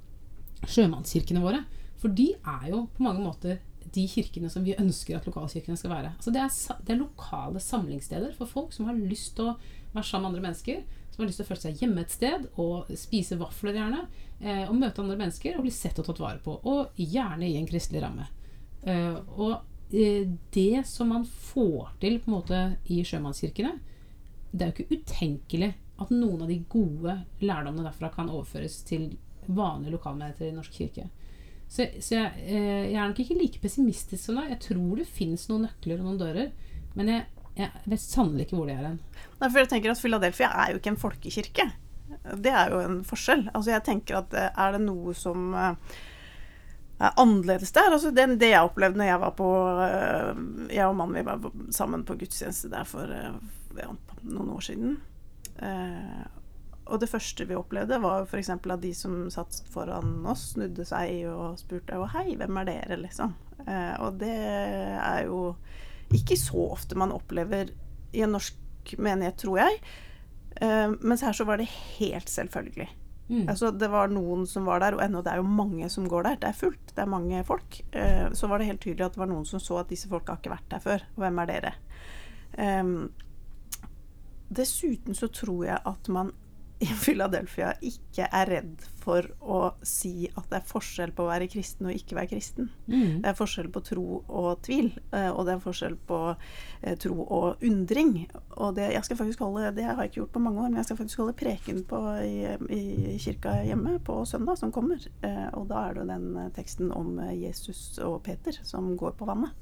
sjømannskirkene 0.67 1.43
våre. 1.43 1.63
For 2.01 2.13
de 2.13 2.31
er 2.37 2.69
jo 2.71 2.85
på 2.95 3.03
mange 3.05 3.23
måter 3.25 3.59
de 3.95 4.03
kirkene 4.09 4.49
som 4.51 4.65
vi 4.65 4.75
ønsker 4.77 5.17
at 5.17 5.27
lokalkirkene 5.27 5.77
skal 5.79 5.93
være. 5.93 6.13
Altså 6.17 6.33
det, 6.33 6.43
er, 6.43 6.79
det 6.85 6.93
er 6.93 7.01
lokale 7.01 7.61
samlingssteder 7.63 8.35
for 8.37 8.49
folk 8.49 8.73
som 8.75 8.89
har 8.89 8.97
lyst 8.99 9.35
til 9.37 9.51
å 9.51 9.57
være 9.93 10.05
sammen 10.05 10.27
med 10.27 10.31
andre 10.31 10.45
mennesker. 10.49 10.81
Som 11.11 11.23
har 11.23 11.29
lyst 11.29 11.41
til 11.41 11.47
å 11.47 11.49
føle 11.49 11.63
seg 11.63 11.83
hjemme 11.83 12.03
et 12.03 12.13
sted 12.13 12.47
og 12.61 12.91
spise 12.99 13.39
vafler 13.39 13.79
gjerne. 13.79 14.03
Eh, 14.39 14.65
og 14.67 14.75
møte 14.77 15.01
andre 15.03 15.17
mennesker 15.19 15.57
og 15.57 15.65
bli 15.65 15.73
sett 15.73 15.97
og 16.01 16.09
tatt 16.09 16.21
vare 16.21 16.43
på. 16.43 16.59
Og 16.69 16.99
gjerne 17.01 17.47
i 17.47 17.55
en 17.59 17.69
kristelig 17.69 18.03
ramme. 18.03 18.27
Eh, 18.87 19.17
og 19.37 19.66
det 19.89 20.81
som 20.89 21.13
man 21.13 21.25
får 21.25 21.93
til 22.01 22.17
på 22.19 22.31
en 22.31 22.35
måte 22.35 22.61
i 22.91 23.03
sjømannskirkene, 23.07 23.77
det 24.51 24.63
er 24.65 24.71
jo 24.71 24.75
ikke 24.75 24.97
utenkelig 25.01 25.73
at 25.97 26.11
noen 26.13 26.43
av 26.43 26.51
de 26.51 26.57
gode 26.69 27.15
lærdommene 27.41 27.87
derfra 27.87 28.09
kan 28.13 28.29
overføres 28.29 28.81
til 28.87 29.15
vanlige 29.47 29.95
lokalmenigheter 29.95 30.45
i 30.45 30.51
Den 30.51 30.59
norske 30.61 30.77
kirke. 30.77 31.07
Så, 31.67 31.87
så 31.99 32.15
jeg, 32.15 32.43
eh, 32.47 32.85
jeg 32.91 32.99
er 32.99 33.09
nok 33.09 33.19
ikke 33.23 33.39
like 33.39 33.61
pessimistisk 33.63 34.21
som 34.23 34.39
deg. 34.39 34.53
Jeg 34.53 34.63
tror 34.69 35.01
det 35.01 35.07
fins 35.09 35.47
noen 35.49 35.65
nøkler 35.67 35.99
og 35.99 36.07
noen 36.07 36.21
dører, 36.21 36.51
men 36.95 37.11
jeg, 37.11 37.25
jeg 37.59 37.83
vet 37.91 38.03
sannelig 38.03 38.47
ikke 38.47 38.59
hvor 38.59 38.69
de 38.69 38.77
er 38.77 38.85
hen. 38.85 39.01
For 39.41 39.59
jeg 39.61 39.71
tenker 39.73 39.93
at 39.93 40.03
Philadelphia 40.03 40.51
er 40.63 40.71
jo 40.71 40.81
ikke 40.81 40.93
en 40.93 41.01
folkekirke. 41.01 41.67
Det 42.43 42.53
er 42.53 42.71
jo 42.71 42.83
en 42.83 43.01
forskjell. 43.07 43.47
Altså 43.51 43.73
jeg 43.73 43.85
tenker 43.87 44.21
at 44.21 44.37
eh, 44.37 44.51
er 44.53 44.77
det 44.77 44.83
noe 44.85 45.15
som 45.17 45.49
eh, 45.57 45.97
annerledes 46.97 47.71
der 47.71 47.93
altså 47.93 48.11
det, 48.11 48.25
det 48.41 48.49
jeg 48.51 48.65
opplevde 48.65 48.97
når 48.97 49.11
jeg 49.11 49.21
var 49.21 49.33
på 49.37 49.49
eh, 49.85 50.39
Jeg 50.73 50.87
og 50.89 50.95
mannen 50.97 51.19
min 51.19 51.27
var 51.27 51.51
sammen 51.75 52.05
på 52.07 52.17
gudstjeneste 52.17 52.71
der 52.73 52.87
for 52.89 53.11
eh, 53.13 53.37
ja, 53.77 53.91
noen 54.25 54.55
år 54.55 54.65
siden. 54.65 54.97
Eh, 55.61 56.25
og 56.87 57.01
det 57.03 57.09
første 57.11 57.45
vi 57.45 57.57
opplevde, 57.57 57.99
var 58.01 58.25
f.eks. 58.25 58.49
at 58.55 58.69
de 58.81 58.93
som 58.95 59.27
satt 59.33 59.59
foran 59.69 60.23
oss, 60.25 60.53
snudde 60.55 60.85
seg 60.87 61.27
og 61.29 61.59
spurte 61.59 61.99
Å, 61.99 62.07
hei, 62.15 62.31
hvem 62.39 62.61
er 62.61 62.69
dere? 62.69 62.97
liksom. 63.01 63.33
Og 63.99 64.21
det 64.21 64.31
er 64.31 65.25
jo 65.27 65.41
ikke 66.15 66.37
så 66.39 66.69
ofte 66.69 66.95
man 66.95 67.11
opplever 67.11 67.73
i 68.15 68.23
en 68.23 68.31
norsk 68.31 68.93
menighet, 69.03 69.35
tror 69.43 69.59
jeg. 69.65 69.81
Mens 71.03 71.25
her 71.27 71.35
så 71.35 71.43
var 71.49 71.59
det 71.59 71.67
helt 71.97 72.31
selvfølgelig. 72.31 72.87
Mm. 73.27 73.43
Altså, 73.51 73.71
det 73.75 73.89
var 73.91 74.11
noen 74.11 74.45
som 74.47 74.67
var 74.67 74.79
der, 74.79 74.95
og 74.95 75.03
ennå 75.03 75.21
det 75.23 75.33
er 75.33 75.41
jo 75.41 75.47
mange 75.59 75.89
som 75.91 76.07
går 76.07 76.29
der. 76.29 76.39
Det 76.41 76.49
er 76.49 76.59
fullt, 76.61 76.93
det 76.93 77.03
er 77.03 77.11
mange 77.11 77.43
folk. 77.47 77.79
Eh, 77.91 78.27
så 78.37 78.47
var 78.47 78.59
det 78.59 78.69
helt 78.69 78.83
tydelig 78.83 79.05
at 79.05 79.17
det 79.17 79.23
var 79.23 79.31
noen 79.31 79.47
som 79.47 79.61
så 79.63 79.81
at 79.81 79.91
disse 79.91 80.09
folka 80.11 80.35
har 80.35 80.41
ikke 80.41 80.55
vært 80.55 80.69
der 80.71 80.83
før. 80.83 81.07
Og 81.15 81.23
hvem 81.25 81.41
er 81.43 81.51
dere? 81.51 81.73
Eh, 82.57 82.93
dessuten 84.47 85.17
så 85.17 85.27
tror 85.33 85.65
jeg 85.67 85.81
at 85.91 86.11
man 86.13 86.31
i 86.79 86.87
Philadelphia 86.93 87.71
ikke 87.81 88.27
er 88.29 88.49
redd 88.51 88.83
for 89.01 89.25
å 89.41 89.59
si 89.85 90.27
at 90.27 90.45
det 90.51 90.59
er 90.59 90.67
forskjell 90.69 91.13
på 91.15 91.23
å 91.25 91.29
være 91.31 91.47
kristen 91.49 91.87
og 91.89 91.95
ikke 91.97 92.17
være 92.19 92.29
kristen. 92.35 92.67
Mm. 92.85 93.23
Det 93.23 93.31
er 93.31 93.37
forskjell 93.37 93.69
på 93.73 93.81
tro 93.87 94.19
og 94.21 94.49
tvil, 94.67 94.91
eh, 95.15 95.29
og 95.31 95.47
det 95.47 95.55
er 95.55 95.63
forskjell 95.63 95.95
på 96.09 96.19
eh, 96.35 96.93
tro 97.01 97.15
og 97.23 97.63
undring. 97.65 98.11
Og 98.61 98.75
det, 98.77 98.91
jeg 98.93 99.07
skal 99.07 99.19
faktisk 99.23 99.41
holde, 99.41 99.71
det 99.73 99.87
har 99.87 99.97
jeg 100.03 100.11
ikke 100.11 100.21
gjort 100.21 100.35
på 100.35 100.43
mange 100.45 100.61
år, 100.61 100.69
men 100.69 100.81
jeg 100.81 100.89
skal 100.89 100.99
faktisk 101.01 101.23
holde 101.23 101.37
preken 101.39 101.81
på, 101.89 102.01
i, 102.21 102.35
i 102.77 103.17
kirka 103.25 103.55
hjemme 103.65 103.97
på 104.05 104.19
søndag 104.29 104.59
som 104.61 104.73
kommer. 104.75 105.01
Eh, 105.25 105.47
og 105.57 105.65
da 105.71 105.87
er 105.87 105.97
det 105.97 106.03
jo 106.03 106.11
den 106.11 106.51
teksten 106.57 106.91
om 106.93 107.15
Jesus 107.33 107.97
og 108.05 108.19
Peter 108.27 108.59
som 108.61 108.93
går 108.99 109.17
på 109.17 109.29
vannet. 109.29 109.55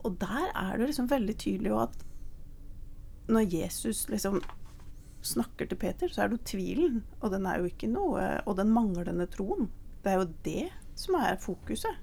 Og 0.00 0.16
der 0.22 0.48
er 0.56 0.78
det 0.78 0.88
liksom 0.88 1.10
veldig 1.12 1.36
tydelig 1.36 1.76
at 1.76 2.06
når 3.30 3.52
Jesus 3.52 4.08
liksom 4.08 4.40
snakker 5.22 5.68
til 5.68 5.76
Peter, 5.76 6.08
så 6.08 6.22
er 6.24 6.28
det 6.32 6.38
jo 6.38 6.44
tvilen, 6.52 7.02
og 7.20 7.30
den 7.34 7.46
er 7.46 7.58
jo 7.60 7.64
ikke 7.68 7.88
noe 7.92 8.42
Og 8.46 8.56
den 8.56 8.70
manglende 8.72 9.26
troen. 9.30 9.68
Det 10.02 10.12
er 10.14 10.22
jo 10.22 10.30
det 10.44 10.68
som 10.96 11.14
er 11.20 11.36
fokuset. 11.36 11.98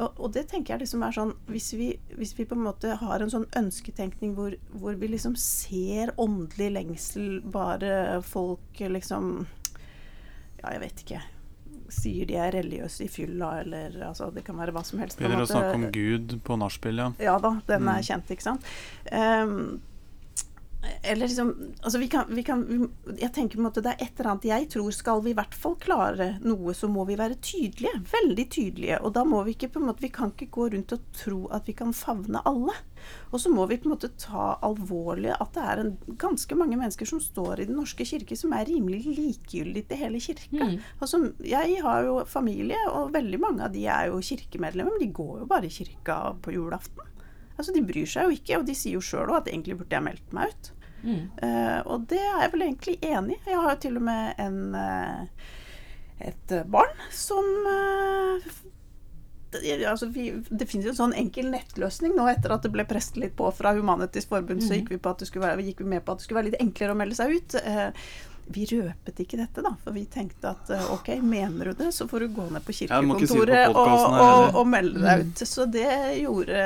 Og, 0.00 0.14
og 0.24 0.32
det 0.32 0.46
tenker 0.48 0.72
jeg 0.72 0.80
liksom 0.86 1.02
er 1.04 1.12
sånn 1.12 1.34
hvis 1.52 1.66
vi, 1.76 1.90
hvis 2.16 2.32
vi 2.38 2.46
på 2.48 2.56
en 2.56 2.62
måte 2.64 2.94
har 2.96 3.20
en 3.20 3.28
sånn 3.32 3.44
ønsketenkning 3.58 4.32
hvor, 4.38 4.54
hvor 4.72 4.96
vi 4.96 5.10
liksom 5.12 5.34
ser 5.36 6.14
åndelig 6.16 6.70
lengsel, 6.78 7.42
bare 7.44 8.22
folk 8.24 8.80
liksom 8.80 9.46
Ja, 10.62 10.72
jeg 10.72 10.80
vet 10.86 11.04
ikke. 11.04 11.20
Sier 11.92 12.24
de 12.30 12.36
er 12.40 12.54
religiøse 12.56 13.04
i 13.04 13.08
fylla, 13.12 13.50
eller 13.60 13.98
altså 14.08 14.30
Det 14.32 14.46
kan 14.46 14.56
være 14.56 14.72
hva 14.72 14.80
som 14.86 14.98
helst. 15.02 15.18
Begynner 15.20 15.44
å 15.44 15.50
snakke 15.50 15.74
om 15.76 15.86
Gud 15.92 16.38
på 16.46 16.56
nachspiel, 16.56 16.96
ja. 17.02 17.10
Ja 17.20 17.34
da, 17.42 17.58
den 17.68 17.84
er 17.88 18.00
Mm. 18.00 18.06
kjent, 18.08 18.30
ikke 18.32 18.42
sant. 18.48 18.64
Ehm, 19.12 19.80
eller 21.02 21.26
liksom 21.26 21.74
altså 21.80 21.98
vi 21.98 22.08
kan, 22.08 22.24
vi 22.28 22.42
kan, 22.42 22.90
Jeg 23.18 23.32
tenker 23.32 23.56
på 23.56 23.60
en 23.60 23.66
måte 23.68 23.82
det 23.84 23.92
er 23.92 24.06
et 24.06 24.18
eller 24.18 24.32
annet 24.32 24.46
jeg 24.48 24.68
tror 24.74 24.94
skal 24.94 25.20
vi 25.22 25.30
i 25.30 25.36
hvert 25.38 25.54
fall 25.54 25.76
klare 25.82 26.28
noe, 26.42 26.74
så 26.74 26.88
må 26.90 27.04
vi 27.06 27.18
være 27.18 27.38
tydelige. 27.42 28.02
Veldig 28.12 28.46
tydelige. 28.50 28.98
Og 29.02 29.14
da 29.14 29.24
må 29.28 29.42
vi 29.46 29.54
ikke 29.56 29.70
på 29.74 29.82
en 29.82 29.88
måte 29.90 30.04
Vi 30.04 30.12
kan 30.14 30.32
ikke 30.34 30.50
gå 30.54 30.68
rundt 30.74 30.94
og 30.96 31.04
tro 31.16 31.44
at 31.54 31.70
vi 31.70 31.76
kan 31.78 31.94
favne 31.96 32.42
alle. 32.48 32.74
Og 33.30 33.40
så 33.42 33.50
må 33.50 33.66
vi 33.70 33.78
på 33.82 33.88
en 33.88 33.94
måte 33.94 34.12
ta 34.18 34.56
alvorlig 34.62 35.32
at 35.34 35.54
det 35.56 35.62
er 35.66 35.82
en, 35.82 35.94
ganske 36.18 36.58
mange 36.58 36.78
mennesker 36.78 37.08
som 37.08 37.22
står 37.22 37.62
i 37.62 37.68
Den 37.70 37.78
norske 37.80 38.06
kirke 38.06 38.38
som 38.38 38.54
er 38.56 38.66
rimelig 38.68 39.04
likegyldig 39.06 39.86
til 39.88 40.02
hele 40.02 40.22
kirka. 40.22 40.66
Mm. 40.66 40.76
Altså, 41.02 41.22
jeg 41.46 41.78
har 41.82 42.06
jo 42.06 42.18
familie, 42.28 42.78
og 42.90 43.14
veldig 43.14 43.40
mange 43.42 43.66
av 43.66 43.74
de 43.74 43.86
er 43.86 44.10
jo 44.10 44.22
kirkemedlemmer, 44.22 44.94
men 44.94 45.06
de 45.06 45.14
går 45.14 45.42
jo 45.42 45.48
bare 45.50 45.68
i 45.68 45.74
kirka 45.74 46.20
på 46.42 46.54
julaften. 46.54 47.11
Altså, 47.62 47.74
De 47.78 47.84
bryr 47.86 48.10
seg 48.10 48.28
jo 48.28 48.36
ikke, 48.36 48.58
og 48.60 48.66
de 48.68 48.74
sier 48.76 48.98
jo 48.98 49.04
sjøl 49.06 49.30
òg 49.30 49.42
at 49.44 49.52
egentlig 49.52 49.78
burde 49.80 49.94
jeg 49.96 50.06
meldt 50.10 50.34
meg 50.36 50.50
ut. 50.52 50.72
Mm. 51.02 51.22
Uh, 51.42 51.80
og 51.90 52.04
det 52.10 52.18
er 52.22 52.44
jeg 52.44 52.52
vel 52.52 52.62
egentlig 52.68 52.98
enig 53.02 53.38
i. 53.40 53.50
Jeg 53.50 53.62
har 53.62 53.72
jo 53.74 53.80
til 53.86 53.96
og 53.98 54.04
med 54.06 54.42
en, 54.42 54.58
uh, 54.74 55.48
et 56.22 56.54
barn 56.70 56.92
som 57.10 57.48
uh, 57.66 58.52
det, 59.52 59.84
altså 59.84 60.06
vi, 60.14 60.28
det 60.48 60.68
finnes 60.70 60.86
jo 60.86 60.92
en 60.94 61.00
sånn 61.00 61.16
enkel 61.18 61.50
nettløsning 61.52 62.14
nå 62.16 62.24
etter 62.30 62.54
at 62.54 62.62
det 62.64 62.70
ble 62.72 62.86
presset 62.88 63.18
litt 63.20 63.34
på 63.36 63.50
fra 63.52 63.74
Humanitisk 63.76 64.30
Forbund. 64.32 64.62
Så 64.64 64.72
Mhm. 64.72 64.78
gikk 64.80 64.94
vi, 64.94 65.00
på 65.02 65.10
at 65.10 65.18
det 65.24 65.28
være, 65.34 65.66
gikk 65.66 65.82
vi 65.82 65.90
med 65.92 66.04
på 66.06 66.12
at 66.14 66.18
det 66.22 66.24
skulle 66.26 66.40
være 66.40 66.50
litt 66.50 66.62
enklere 66.62 66.94
å 66.94 67.00
melde 67.02 67.18
seg 67.18 67.34
ut. 67.36 67.58
Vi 68.52 68.66
røpet 68.70 69.20
ikke 69.24 69.38
dette, 69.40 69.62
da, 69.64 69.70
for 69.84 69.94
vi 69.96 70.04
tenkte 70.12 70.50
at 70.50 70.70
eh, 70.74 70.88
ok, 70.94 71.08
mener 71.22 71.70
du 71.72 71.78
det, 71.84 71.90
så 71.96 72.06
får 72.10 72.26
du 72.26 72.28
gå 72.36 72.46
ned 72.52 72.64
på 72.66 72.74
Ja, 72.74 73.00
ikke 73.00 73.26
si 73.26 73.38
på 73.38 73.46
kirkekontoret 73.46 73.76
og, 73.76 73.88
og, 74.26 74.60
og 74.62 74.66
melde 74.72 75.00
deg 75.00 75.22
Mm. 75.24 75.32
ut. 75.32 75.44
Så 75.48 75.66
det 75.72 75.88
gjorde 76.20 76.60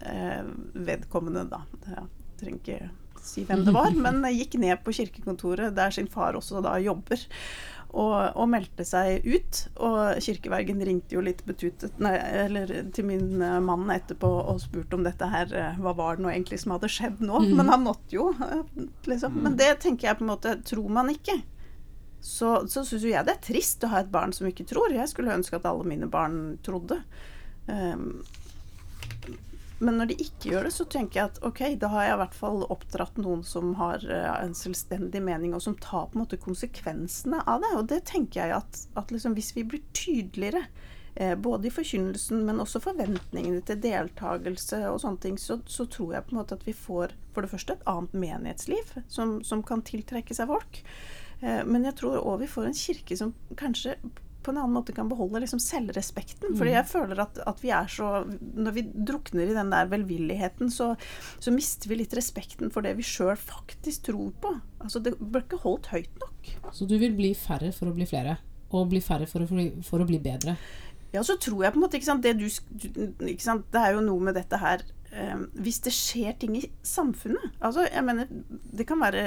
eh, 0.00 0.44
vedkommende, 0.90 1.44
da. 1.50 1.62
Jeg 1.86 2.06
trenger 2.40 2.60
ikke 2.62 2.90
si 3.20 3.44
hvem 3.48 3.64
det 3.66 3.74
var, 3.76 3.90
men 4.06 4.22
gikk 4.32 4.54
ned 4.62 4.80
på 4.84 4.94
kirkekontoret 4.96 5.74
der 5.76 5.90
sin 5.94 6.08
far 6.10 6.38
også 6.38 6.62
da 6.64 6.76
jobber. 6.80 7.20
Og, 7.90 8.36
og 8.38 8.46
meldte 8.52 8.84
seg 8.86 9.24
ut. 9.26 9.60
Og 9.82 10.20
kirkevergen 10.22 10.82
ringte 10.86 11.16
jo 11.16 11.24
litt 11.26 11.42
betutet 11.46 11.96
nei, 12.02 12.12
eller 12.44 12.70
til 12.94 13.08
min 13.08 13.42
eh, 13.42 13.56
mann 13.66 13.90
etterpå 13.90 14.30
og 14.52 14.60
spurte 14.62 14.94
om 14.94 15.06
dette 15.06 15.26
her 15.30 15.50
eh, 15.56 15.80
Hva 15.82 15.94
var 15.98 16.18
det 16.18 16.24
nå 16.24 16.30
egentlig 16.30 16.60
som 16.62 16.76
hadde 16.76 16.90
skjedd 16.92 17.24
nå? 17.24 17.42
Mm. 17.42 17.56
Men 17.58 17.72
han 17.74 17.82
måtte 17.82 18.14
jo, 18.14 18.28
eh, 18.46 18.84
liksom. 19.10 19.40
Men 19.42 19.58
det 19.58 19.72
tenker 19.82 20.10
jeg 20.10 20.20
på 20.20 20.26
en 20.26 20.30
måte 20.30 20.54
Tror 20.70 20.86
man 20.92 21.10
ikke, 21.10 21.40
så, 22.20 22.60
så 22.68 22.84
syns 22.84 23.02
jo 23.02 23.10
jeg 23.10 23.26
det 23.26 23.34
er 23.34 23.44
trist 23.44 23.84
å 23.84 23.90
ha 23.90 24.02
et 24.04 24.12
barn 24.12 24.34
som 24.36 24.46
ikke 24.48 24.68
tror. 24.68 24.92
Jeg 24.92 25.08
skulle 25.10 25.34
ønske 25.34 25.56
at 25.58 25.66
alle 25.68 25.88
mine 25.88 26.08
barn 26.10 26.58
trodde. 26.66 27.00
Um, 27.66 28.20
men 29.80 29.96
når 29.96 30.10
de 30.10 30.16
ikke 30.20 30.50
gjør 30.52 30.66
det, 30.68 30.74
så 30.76 30.84
tenker 30.92 31.18
jeg 31.20 31.30
at 31.30 31.38
ok, 31.46 31.60
da 31.80 31.88
har 31.94 32.04
jeg 32.04 32.14
i 32.14 32.20
hvert 32.20 32.36
fall 32.36 32.64
oppdratt 32.68 33.16
noen 33.20 33.40
som 33.46 33.72
har 33.78 34.04
eh, 34.04 34.28
en 34.44 34.52
selvstendig 34.56 35.22
mening, 35.24 35.54
og 35.56 35.64
som 35.64 35.76
tar 35.80 36.10
på 36.10 36.18
en 36.18 36.24
måte 36.26 36.40
konsekvensene 36.40 37.40
av 37.48 37.64
det. 37.64 37.70
Og 37.78 37.88
det 37.88 38.02
tenker 38.10 38.42
jeg 38.42 38.56
at, 38.58 38.82
at 39.00 39.14
liksom, 39.14 39.36
hvis 39.38 39.54
vi 39.56 39.64
blir 39.72 39.84
tydeligere, 39.96 40.66
eh, 41.14 41.32
både 41.32 41.70
i 41.70 41.72
forkynnelsen, 41.72 42.44
men 42.44 42.60
også 42.60 42.82
forventningene 42.84 43.64
til 43.64 43.80
deltakelse 43.80 44.82
og 44.90 45.00
sånne 45.00 45.24
ting, 45.24 45.40
så, 45.40 45.62
så 45.64 45.88
tror 45.88 46.12
jeg 46.18 46.28
på 46.28 46.36
en 46.36 46.42
måte 46.42 46.60
at 46.60 46.68
vi 46.68 46.76
får 46.76 47.16
for 47.32 47.46
det 47.46 47.52
første 47.54 47.78
et 47.78 47.88
annet 47.88 48.20
menighetsliv 48.26 48.96
som, 49.08 49.38
som 49.46 49.64
kan 49.64 49.84
tiltrekke 49.86 50.36
seg 50.36 50.52
folk. 50.52 50.84
Eh, 51.40 51.62
men 51.64 51.88
jeg 51.88 51.96
tror 52.02 52.20
òg 52.20 52.42
vi 52.44 52.52
får 52.52 52.68
en 52.68 52.82
kirke 52.84 53.16
som 53.16 53.32
kanskje 53.56 53.96
på 54.42 54.52
en 54.54 54.58
annen 54.62 54.72
måte 54.76 54.94
kan 54.96 55.08
beholde 55.10 55.40
liksom 55.42 55.60
selvrespekten. 55.60 56.54
Fordi 56.58 56.72
jeg 56.72 56.86
føler 56.88 57.20
at, 57.24 57.38
at 57.46 57.58
vi 57.62 57.70
er 57.76 57.88
så 57.92 58.10
Når 58.40 58.72
vi 58.76 58.82
drukner 59.10 59.50
i 59.50 59.56
den 59.56 59.70
der 59.72 59.88
velvilligheten, 59.92 60.70
så, 60.72 60.94
så 61.38 61.52
mister 61.52 61.90
vi 61.92 61.98
litt 62.00 62.14
respekten 62.16 62.70
for 62.72 62.86
det 62.86 62.94
vi 62.98 63.04
sjøl 63.06 63.36
faktisk 63.36 64.08
tror 64.10 64.30
på. 64.40 64.54
Altså 64.80 65.02
Det 65.04 65.16
blir 65.20 65.44
ikke 65.44 65.60
holdt 65.64 65.90
høyt 65.92 66.22
nok. 66.22 66.52
Så 66.72 66.88
du 66.88 66.96
vil 67.02 67.12
bli 67.18 67.34
færre 67.36 67.72
for 67.76 67.90
å 67.90 67.96
bli 67.96 68.06
flere, 68.08 68.38
og 68.70 68.88
bli 68.92 69.00
færre 69.04 69.26
for 69.28 69.44
å, 69.44 69.66
for 69.84 70.00
å 70.04 70.08
bli 70.08 70.20
bedre. 70.24 70.56
Ja, 71.12 71.24
så 71.26 71.34
tror 71.42 71.64
jeg 71.64 71.74
på 71.74 71.80
en 71.80 71.82
måte 71.88 71.98
ikke 71.98 72.06
sant, 72.06 72.22
det, 72.22 72.36
du, 72.38 72.46
du- 72.86 73.26
ikke 73.32 73.42
sant, 73.42 73.64
det 73.74 73.80
er 73.82 73.96
jo 73.96 74.02
noe 74.06 74.22
med 74.30 74.36
dette 74.38 74.60
her 74.62 74.84
eh, 75.12 75.42
Hvis 75.54 75.80
det 75.86 75.94
skjer 75.94 76.38
ting 76.40 76.56
i 76.58 76.66
samfunnet 76.86 77.60
Altså, 77.60 77.86
jeg 77.88 78.04
mener, 78.06 78.30
det 78.72 78.86
kan 78.88 79.00
være 79.02 79.24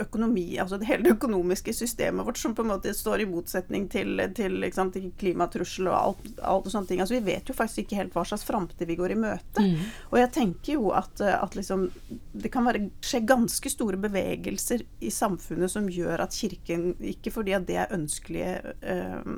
økonomi 0.00 0.58
Altså 0.60 0.78
det 0.80 0.88
hele 0.88 1.06
det 1.06 1.14
økonomiske 1.14 1.72
systemet 1.74 2.26
vårt 2.26 2.38
som 2.40 2.54
på 2.54 2.64
en 2.64 2.72
måte 2.72 2.92
står 2.96 3.22
i 3.22 3.28
motsetning 3.30 3.86
til, 3.92 4.20
til, 4.36 4.64
sant, 4.74 4.96
til 4.96 5.10
klimatrussel 5.20 5.88
og 5.90 5.96
alt, 5.96 6.28
alt 6.38 6.68
og 6.68 6.74
sånne 6.74 6.90
ting. 6.90 7.02
Altså, 7.02 7.16
vi 7.18 7.32
vet 7.32 7.48
jo 7.48 7.56
faktisk 7.56 7.84
ikke 7.84 8.00
helt 8.00 8.16
hva 8.16 8.24
slags 8.28 8.44
framtid 8.46 8.88
vi 8.88 8.98
går 8.98 9.14
i 9.14 9.18
møte. 9.20 9.64
Mm. 9.64 9.88
Og 10.10 10.20
jeg 10.20 10.32
tenker 10.36 10.76
jo 10.76 10.92
at, 10.96 11.22
at 11.24 11.56
liksom, 11.58 11.86
det 12.32 12.52
kan 12.52 12.66
være, 12.68 12.86
skje 13.04 13.22
ganske 13.28 13.72
store 13.72 14.00
bevegelser 14.00 14.84
i 15.00 15.12
samfunnet 15.14 15.72
som 15.72 15.88
gjør 15.90 16.26
at 16.26 16.36
Kirken 16.36 16.92
Ikke 17.04 17.32
fordi 17.34 17.54
at 17.56 17.66
det 17.68 17.78
er 17.80 17.94
ønskelige 17.94 18.74
eh, 18.80 19.30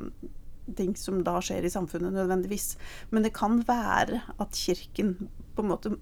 ting 0.77 0.95
som 0.99 1.23
da 1.27 1.39
skjer 1.43 1.67
i 1.67 1.73
samfunnet 1.73 2.15
nødvendigvis, 2.15 2.77
men 3.11 3.25
det 3.25 3.35
kan 3.37 3.61
være 3.67 4.23
at 4.41 4.59
Kirken 4.59 5.17
på 5.57 5.63
en 5.65 5.71
måte 5.73 5.93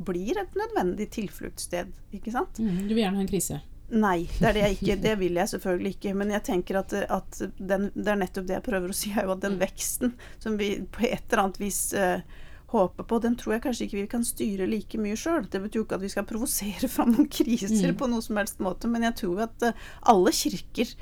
blir 0.00 0.38
et 0.40 0.54
nødvendig 0.56 1.10
tilfluktssted, 1.12 1.90
ikke 2.16 2.32
sant? 2.34 2.58
Mm. 2.62 2.86
Du 2.88 2.94
vil 2.94 3.02
gjerne 3.04 3.20
ha 3.20 3.24
en 3.26 3.30
krise. 3.30 3.60
Nei, 3.90 4.28
det 4.38 4.46
er 4.46 4.54
det 4.54 4.60
jeg 4.62 4.76
ikke. 4.78 4.94
Det 5.06 5.14
vil 5.18 5.38
jeg 5.40 5.50
selvfølgelig 5.50 5.90
ikke. 5.96 6.12
Men 6.14 6.30
jeg 6.30 6.44
tenker 6.46 6.78
at, 6.78 6.92
at 6.94 7.40
den, 7.58 7.88
det 7.96 8.12
er 8.12 8.20
nettopp 8.20 8.46
det 8.46 8.54
jeg 8.54 8.66
prøver 8.68 8.92
å 8.92 8.96
si, 8.96 9.10
er 9.10 9.26
jo 9.26 9.34
at 9.34 9.42
den 9.42 9.58
veksten 9.60 10.14
som 10.38 10.56
vi 10.60 10.76
på 10.94 11.02
et 11.08 11.24
eller 11.26 11.42
annet 11.42 11.58
vis 11.60 11.80
uh, 11.98 12.22
håper 12.70 13.08
på, 13.10 13.18
den 13.24 13.34
tror 13.40 13.56
jeg 13.56 13.64
kanskje 13.64 13.88
ikke 13.88 13.98
vi 13.98 14.06
kan 14.12 14.26
styre 14.26 14.68
like 14.70 15.00
mye 15.02 15.18
sjøl. 15.18 15.48
Det 15.50 15.58
betyr 15.64 15.80
jo 15.82 15.86
ikke 15.88 15.98
at 15.98 16.04
vi 16.06 16.12
skal 16.14 16.28
provosere 16.30 16.90
fram 16.94 17.16
noen 17.16 17.26
kriser 17.30 17.90
Mm. 17.90 17.96
på 17.98 18.10
noe 18.12 18.22
som 18.22 18.38
helst 18.38 18.62
måte, 18.62 18.88
men 18.88 19.08
jeg 19.08 19.18
tror 19.24 19.42
at 19.48 19.66
uh, 19.66 19.88
alle 20.12 20.32
kirker 20.38 20.94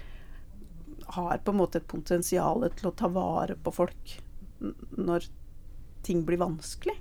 har 1.19 1.45
på 1.45 1.53
en 1.53 1.61
måte 1.61 1.81
et 1.81 1.89
potensial 1.89 2.65
til 2.77 2.91
å 2.91 2.97
ta 2.97 3.09
vare 3.13 3.55
på 3.57 3.73
folk 3.73 4.17
når 4.99 5.29
ting 6.05 6.25
blir 6.27 6.41
vanskelig. 6.41 6.97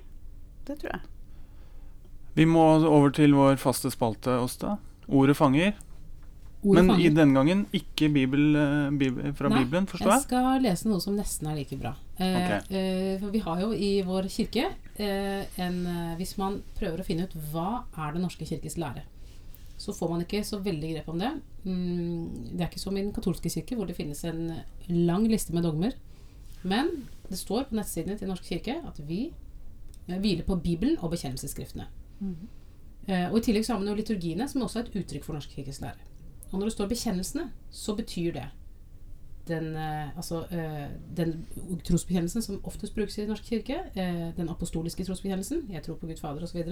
Det 0.68 0.76
tror 0.82 0.92
jeg. 0.92 1.00
Vi 2.38 2.44
må 2.46 2.62
over 2.86 3.10
til 3.16 3.32
vår 3.34 3.56
faste 3.58 3.90
spalte, 3.90 4.36
Åsta. 4.38 4.76
Ordet 5.08 5.34
fanger. 5.38 5.72
Ordet 6.62 6.74
Men 6.84 6.90
fanger. 6.92 7.06
i 7.06 7.14
denne 7.14 7.34
gangen 7.38 7.60
ikke 7.74 8.08
bibel, 8.14 8.44
eh, 8.58 8.90
bibel, 8.98 9.32
fra 9.38 9.48
Nei, 9.50 9.62
Bibelen, 9.64 9.86
forstår 9.90 10.10
Jeg 10.10 10.18
jeg? 10.18 10.26
skal 10.28 10.62
lese 10.62 10.88
noe 10.90 11.00
som 11.00 11.16
nesten 11.16 11.46
er 11.50 11.56
like 11.56 11.78
bra. 11.78 11.92
Eh, 12.18 12.36
Ok. 12.38 12.70
eh, 12.70 13.18
for 13.22 13.30
vi 13.30 13.38
har 13.38 13.60
jo 13.62 13.72
i 13.72 13.90
vår 14.02 14.28
kirke 14.28 14.64
eh, 14.98 15.44
en 15.58 15.86
eh, 15.86 16.16
Hvis 16.18 16.36
man 16.38 16.60
prøver 16.78 17.00
å 17.00 17.06
finne 17.06 17.24
ut 17.28 17.34
hva 17.52 17.84
er 17.96 18.12
Den 18.12 18.22
norske 18.22 18.44
kirkes 18.46 18.76
lære, 18.76 19.02
så 19.78 19.94
får 19.94 20.10
man 20.10 20.20
ikke 20.26 20.42
så 20.44 20.58
veldig 20.62 20.94
grep 20.96 21.08
om 21.08 21.18
det. 21.18 21.32
Mm, 21.64 22.56
det 22.56 22.60
er 22.60 22.68
ikke 22.68 22.80
som 22.82 22.96
i 22.96 23.02
den 23.02 23.12
katolske 23.14 23.48
kirke, 23.50 23.76
hvor 23.78 23.86
det 23.86 23.94
finnes 23.96 24.24
en 24.24 24.60
lang 24.88 25.26
liste 25.30 25.54
med 25.54 25.62
dogmer. 25.62 25.92
Men 26.64 27.04
det 27.30 27.38
står 27.38 27.68
på 27.70 27.76
nettsidene 27.78 28.18
til 28.18 28.26
Den 28.26 28.34
norske 28.34 28.48
kirke 28.58 28.80
at 28.84 28.98
vi 29.06 29.32
hviler 30.08 30.44
på 30.44 30.56
Bibelen 30.56 30.98
og 30.98 31.12
bekjennelsesskriftene. 31.12 31.88
Eh, 33.08 33.26
og 33.30 33.38
I 33.38 33.44
tillegg 33.44 33.66
så 33.66 33.74
har 33.74 33.82
man 33.82 33.88
jo 33.88 33.98
liturgiene, 33.98 34.48
som 34.48 34.62
også 34.62 34.80
er 34.80 34.88
et 34.88 34.96
uttrykk 35.02 35.24
for 35.24 35.36
Norsk 35.36 35.52
kirkes 35.56 35.80
lære. 35.80 36.00
Og 36.50 36.58
når 36.58 36.70
det 36.70 36.72
står 36.72 36.88
bekjennelsene, 36.88 37.50
så 37.70 37.94
betyr 37.96 38.32
det 38.32 38.48
den, 39.48 39.76
eh, 39.76 40.16
altså, 40.16 40.44
eh, 40.50 40.88
den 41.16 41.46
trosbekjennelsen 41.84 42.42
som 42.42 42.60
oftest 42.64 42.94
brukes 42.94 43.18
i 43.18 43.20
Den 43.20 43.28
norske 43.28 43.46
kirke, 43.46 43.78
eh, 43.96 44.36
den 44.36 44.48
apostoliske 44.48 45.04
trosbekjennelsen, 45.04 45.72
jeg 45.72 45.82
tror 45.82 45.94
på 45.94 46.06
Gud 46.06 46.16
Fader 46.20 46.42
osv. 46.42 46.64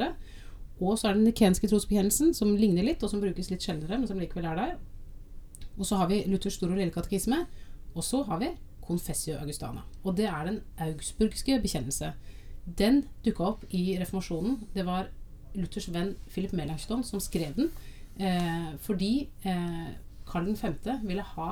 Og 0.81 0.99
så 0.99 1.09
er 1.09 1.13
det 1.13 1.25
den 1.25 1.33
nikenske 1.33 1.69
trosbekjennelsen, 1.69 2.35
som 2.35 2.57
ligner 2.57 2.83
litt, 2.83 3.03
og 3.03 3.11
som 3.11 3.21
brukes 3.21 3.51
litt 3.51 3.63
sjeldnere, 3.63 3.99
men 3.99 4.07
som 4.07 4.19
likevel 4.19 4.45
er 4.45 4.57
der. 4.57 4.77
Og 5.79 5.87
så 5.87 5.97
har 5.97 6.09
vi 6.09 6.25
Luthers 6.27 6.53
store 6.53 6.73
og 6.73 6.79
lille 6.79 6.91
katekisme, 6.91 7.47
og 7.95 8.05
så 8.05 8.23
har 8.27 8.39
vi 8.39 8.51
Confessio 8.87 9.39
Augustana. 9.39 9.83
Og 10.05 10.17
det 10.17 10.27
er 10.27 10.45
den 10.45 10.61
augsburgske 10.79 11.61
bekjennelse. 11.63 12.13
Den 12.67 13.05
dukka 13.25 13.53
opp 13.53 13.65
i 13.71 13.97
reformasjonen. 14.01 14.59
Det 14.75 14.85
var 14.87 15.11
Luthers 15.57 15.89
venn 15.89 16.15
Philip 16.33 16.53
Melanchthon 16.53 17.05
som 17.07 17.23
skrev 17.23 17.55
den. 17.57 17.71
Eh, 18.19 18.75
fordi 18.83 19.29
eh, 19.47 19.89
Karl 20.27 20.51
5. 20.57 20.75
ville 21.07 21.23
ha 21.37 21.51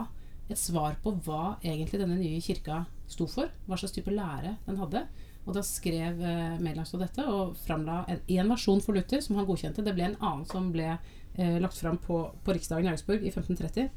et 0.50 0.58
svar 0.60 0.96
på 1.02 1.14
hva 1.24 1.56
egentlig 1.62 2.00
denne 2.00 2.18
nye 2.18 2.42
kirka 2.44 2.82
sto 3.08 3.28
for. 3.30 3.52
Hva 3.68 3.78
slags 3.78 3.94
type 3.94 4.12
lære 4.12 4.56
den 4.66 4.80
hadde. 4.80 5.06
Og 5.44 5.54
da 5.56 5.62
skrev 5.64 6.20
eh, 6.24 6.58
Melanchthon 6.64 7.04
dette 7.04 7.24
og 7.28 7.56
framla 7.62 8.02
en 8.08 8.52
versjon 8.52 8.82
for 8.84 8.96
Luther 8.96 9.22
som 9.24 9.38
han 9.38 9.48
godkjente. 9.48 9.84
Det 9.84 9.94
ble 9.96 10.08
en 10.10 10.20
annen 10.20 10.44
som 10.48 10.70
ble 10.72 10.90
eh, 10.90 11.56
lagt 11.60 11.78
fram 11.80 11.98
på, 12.00 12.20
på 12.44 12.56
Riksdagen 12.56 12.88
i 12.88 12.94
Augsburg 12.94 13.22
i 13.22 13.32
1530. 13.32 13.90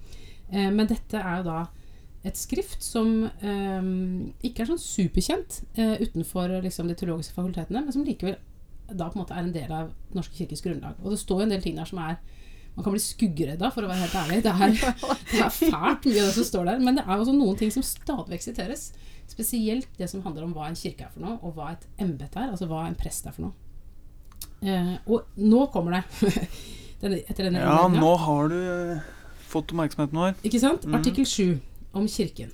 Eh, 0.52 0.70
men 0.72 0.90
dette 0.90 1.22
er 1.22 1.42
jo 1.42 1.48
da 1.48 1.60
et 2.28 2.40
skrift 2.40 2.84
som 2.84 3.26
eh, 3.26 3.90
ikke 4.48 4.64
er 4.64 4.70
sånn 4.72 4.82
superkjent 4.82 5.62
eh, 5.80 5.96
utenfor 6.04 6.58
liksom, 6.66 6.90
de 6.92 6.98
teologiske 6.98 7.36
fakultetene, 7.38 7.86
men 7.86 7.96
som 7.96 8.06
likevel 8.08 8.38
da 8.88 9.10
på 9.10 9.18
en 9.18 9.24
måte 9.24 9.36
er 9.36 9.44
en 9.44 9.54
del 9.54 9.72
av 9.74 9.90
Den 10.08 10.22
norske 10.22 10.36
kirkes 10.38 10.64
grunnlag. 10.64 11.00
Og 11.04 11.12
det 11.12 11.20
står 11.20 11.42
jo 11.42 11.48
en 11.48 11.54
del 11.56 11.64
ting 11.64 11.76
der 11.76 11.90
som 11.90 12.00
er 12.00 12.20
Man 12.78 12.86
kan 12.86 12.94
bli 12.94 13.02
skuggeredd 13.02 13.62
av, 13.66 13.74
for 13.74 13.84
å 13.84 13.90
være 13.90 14.04
helt 14.04 14.16
ærlig. 14.20 14.36
Det 14.46 14.52
er, 14.54 14.74
det 15.32 15.40
er 15.42 15.54
fælt 15.56 16.04
mye 16.06 16.20
av 16.22 16.28
det 16.28 16.34
som 16.36 16.46
står 16.46 16.68
der. 16.70 16.84
Men 16.86 17.00
det 17.00 17.06
er 17.08 17.14
også 17.16 17.34
noen 17.34 17.58
ting 17.58 17.72
som 17.74 17.82
stadig 17.82 18.36
vekk 18.36 18.44
siteres. 18.46 18.84
Spesielt 19.26 19.90
det 19.98 20.06
som 20.12 20.22
handler 20.22 20.46
om 20.46 20.54
hva 20.54 20.68
en 20.70 20.78
kirke 20.78 21.08
er 21.08 21.10
for 21.10 21.26
noe, 21.26 21.40
og 21.42 21.58
hva 21.58 21.72
et 21.74 21.88
embete 22.06 22.38
er. 22.38 22.52
Altså 22.54 22.68
hva 22.70 22.84
en 22.86 23.00
prest 23.00 23.26
er 23.26 23.34
for 23.34 23.48
noe. 23.48 23.58
Eh, 24.62 24.94
og 25.10 25.42
nå 25.42 25.64
kommer 25.74 25.98
det. 25.98 26.30
etter 27.02 27.48
denne 27.48 27.66
Ja, 27.66 27.82
nå 27.90 28.14
har 28.28 28.54
du 28.54 28.60
eh, 28.62 29.10
fått 29.50 29.74
oppmerksomheten 29.74 30.22
vår. 30.22 30.38
Ikke 30.46 30.62
sant? 30.62 30.86
Mhm. 30.86 31.00
Artikkel 31.02 31.26
7 31.26 31.58
om 31.98 32.08
kirken. 32.08 32.52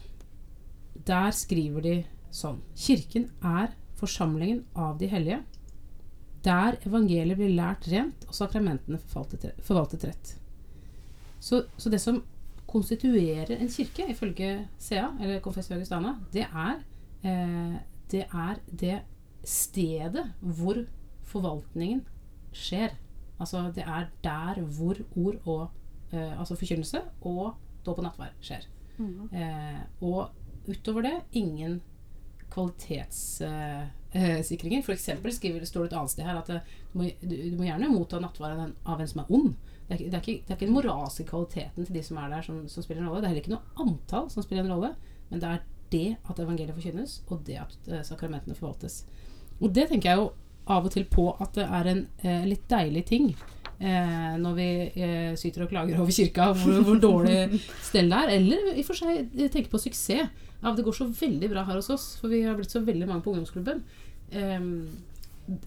Der 1.08 1.32
skriver 1.36 1.84
de 1.84 1.95
sånn 2.34 2.62
Kirken 2.79 3.29
er 3.45 3.73
forsamlingen 3.99 4.63
av 4.75 4.97
de 4.99 5.10
hellige, 5.12 5.43
der 6.43 6.75
evangeliet 6.84 7.39
blir 7.39 7.53
lært 7.56 7.88
rent 7.91 8.25
og 8.27 8.36
sakramentene 8.36 8.99
forvaltet, 9.08 10.08
rett. 10.10 10.34
Så, 11.39 11.63
så 11.77 11.91
det 11.91 12.01
som 12.03 12.19
konstituerer 12.67 13.56
en 13.56 13.71
kirke, 13.71 14.10
ifølge 14.12 14.67
CA, 14.82 15.12
eller 15.21 15.39
Confessio 15.43 15.77
Augustana, 15.77 16.17
det 16.34 16.47
er, 16.47 16.82
eh, 17.23 17.77
det 18.12 18.25
er 18.27 18.60
det 18.67 18.97
stedet 19.43 20.25
hvor 20.41 20.82
forvaltningen 21.29 22.03
skjer. 22.56 22.97
Altså 23.39 23.69
det 23.75 23.86
er 23.88 24.10
der 24.23 24.62
hvor 24.62 24.99
ord 25.15 25.39
og 25.45 25.69
eh, 26.12 26.39
altså 26.39 26.56
forkynnelse 26.60 27.01
og 27.21 27.53
dåp 27.86 27.99
og 27.99 28.08
nattvær 28.08 28.36
skjer. 28.41 28.67
Eh, 28.99 29.82
og 30.06 30.21
utover 30.67 31.01
det 31.08 31.17
ingen 31.39 31.73
kvalitetssikringer. 32.53 34.79
Eh, 34.79 34.86
For 34.86 34.93
eksempel 34.93 35.32
står 35.34 35.82
det 35.82 35.88
et 35.91 35.97
annet 35.97 36.13
sted 36.13 36.25
her 36.27 36.38
at 36.39 36.49
eh, 36.53 36.65
du, 36.91 36.95
må, 36.99 37.03
du, 37.21 37.36
du 37.51 37.56
må 37.58 37.63
gjerne 37.67 37.93
motta 37.93 38.15
nattvær 38.21 38.51
av 38.53 38.60
en, 38.99 39.10
som 39.10 39.23
er 39.23 39.32
ond. 39.34 39.51
Det 39.88 39.93
er, 39.95 39.99
det, 40.06 40.13
er 40.13 40.21
ikke, 40.21 40.41
det 40.45 40.51
er 40.51 40.58
ikke 40.58 40.69
den 40.69 40.77
moralske 40.77 41.23
kvaliteten 41.27 41.82
til 41.88 41.95
de 41.97 42.03
som 42.06 42.15
er 42.21 42.27
der, 42.32 42.43
som, 42.45 42.56
som 42.71 42.82
spiller 42.86 43.03
en 43.03 43.10
rolle. 43.10 43.21
Det 43.21 43.27
er 43.27 43.34
heller 43.34 43.43
ikke 43.43 43.56
noe 43.56 43.69
antall 43.84 44.25
som 44.32 44.41
spiller 44.45 44.63
en 44.63 44.75
rolle, 44.75 44.91
men 45.32 45.38
det 45.41 45.47
er 45.49 45.60
det 45.93 46.10
at 46.29 46.41
evangeliet 46.41 46.77
forkynnes, 46.77 47.12
og 47.29 47.38
det 47.47 47.58
at 47.62 47.73
eh, 47.91 48.06
sakramentene 48.06 48.58
forvaltes. 48.58 48.95
Og 49.60 49.67
det 49.75 49.86
tenker 49.89 50.08
jeg 50.10 50.17
jo 50.21 50.27
av 50.73 50.82
og 50.88 50.91
til 50.93 51.06
på 51.12 51.25
at 51.43 51.51
det 51.58 51.65
er 51.67 51.84
en 51.91 52.01
eh, 52.23 52.43
litt 52.47 52.65
deilig 52.71 53.03
ting 53.10 53.25
eh, 53.84 54.34
når 54.39 54.56
vi 54.58 54.69
eh, 54.96 55.34
syter 55.39 55.65
og 55.65 55.74
klager 55.74 56.00
over 56.00 56.15
kirka, 56.15 56.50
hvor, 56.58 56.80
hvor 56.88 57.02
dårlig 57.04 57.62
stell 57.84 58.12
det 58.12 58.22
er. 58.24 58.34
Eller 58.38 58.74
i 58.74 58.82
og 58.82 58.89
for 58.89 59.00
seg 59.00 59.34
tenke 59.54 59.72
på 59.72 59.82
suksess. 59.84 60.32
Ja, 60.63 60.72
det 60.72 60.86
går 60.86 60.96
så 60.96 61.10
veldig 61.12 61.50
bra 61.52 61.65
her 61.67 61.76
hos 61.76 61.91
oss, 61.91 62.06
for 62.22 62.32
vi 62.32 62.46
har 62.46 62.56
blitt 62.56 62.72
så 62.72 62.80
veldig 62.84 63.10
mange 63.10 63.26
på 63.26 63.34
ungdomsklubben. 63.34 63.84
Eh, 64.32 64.69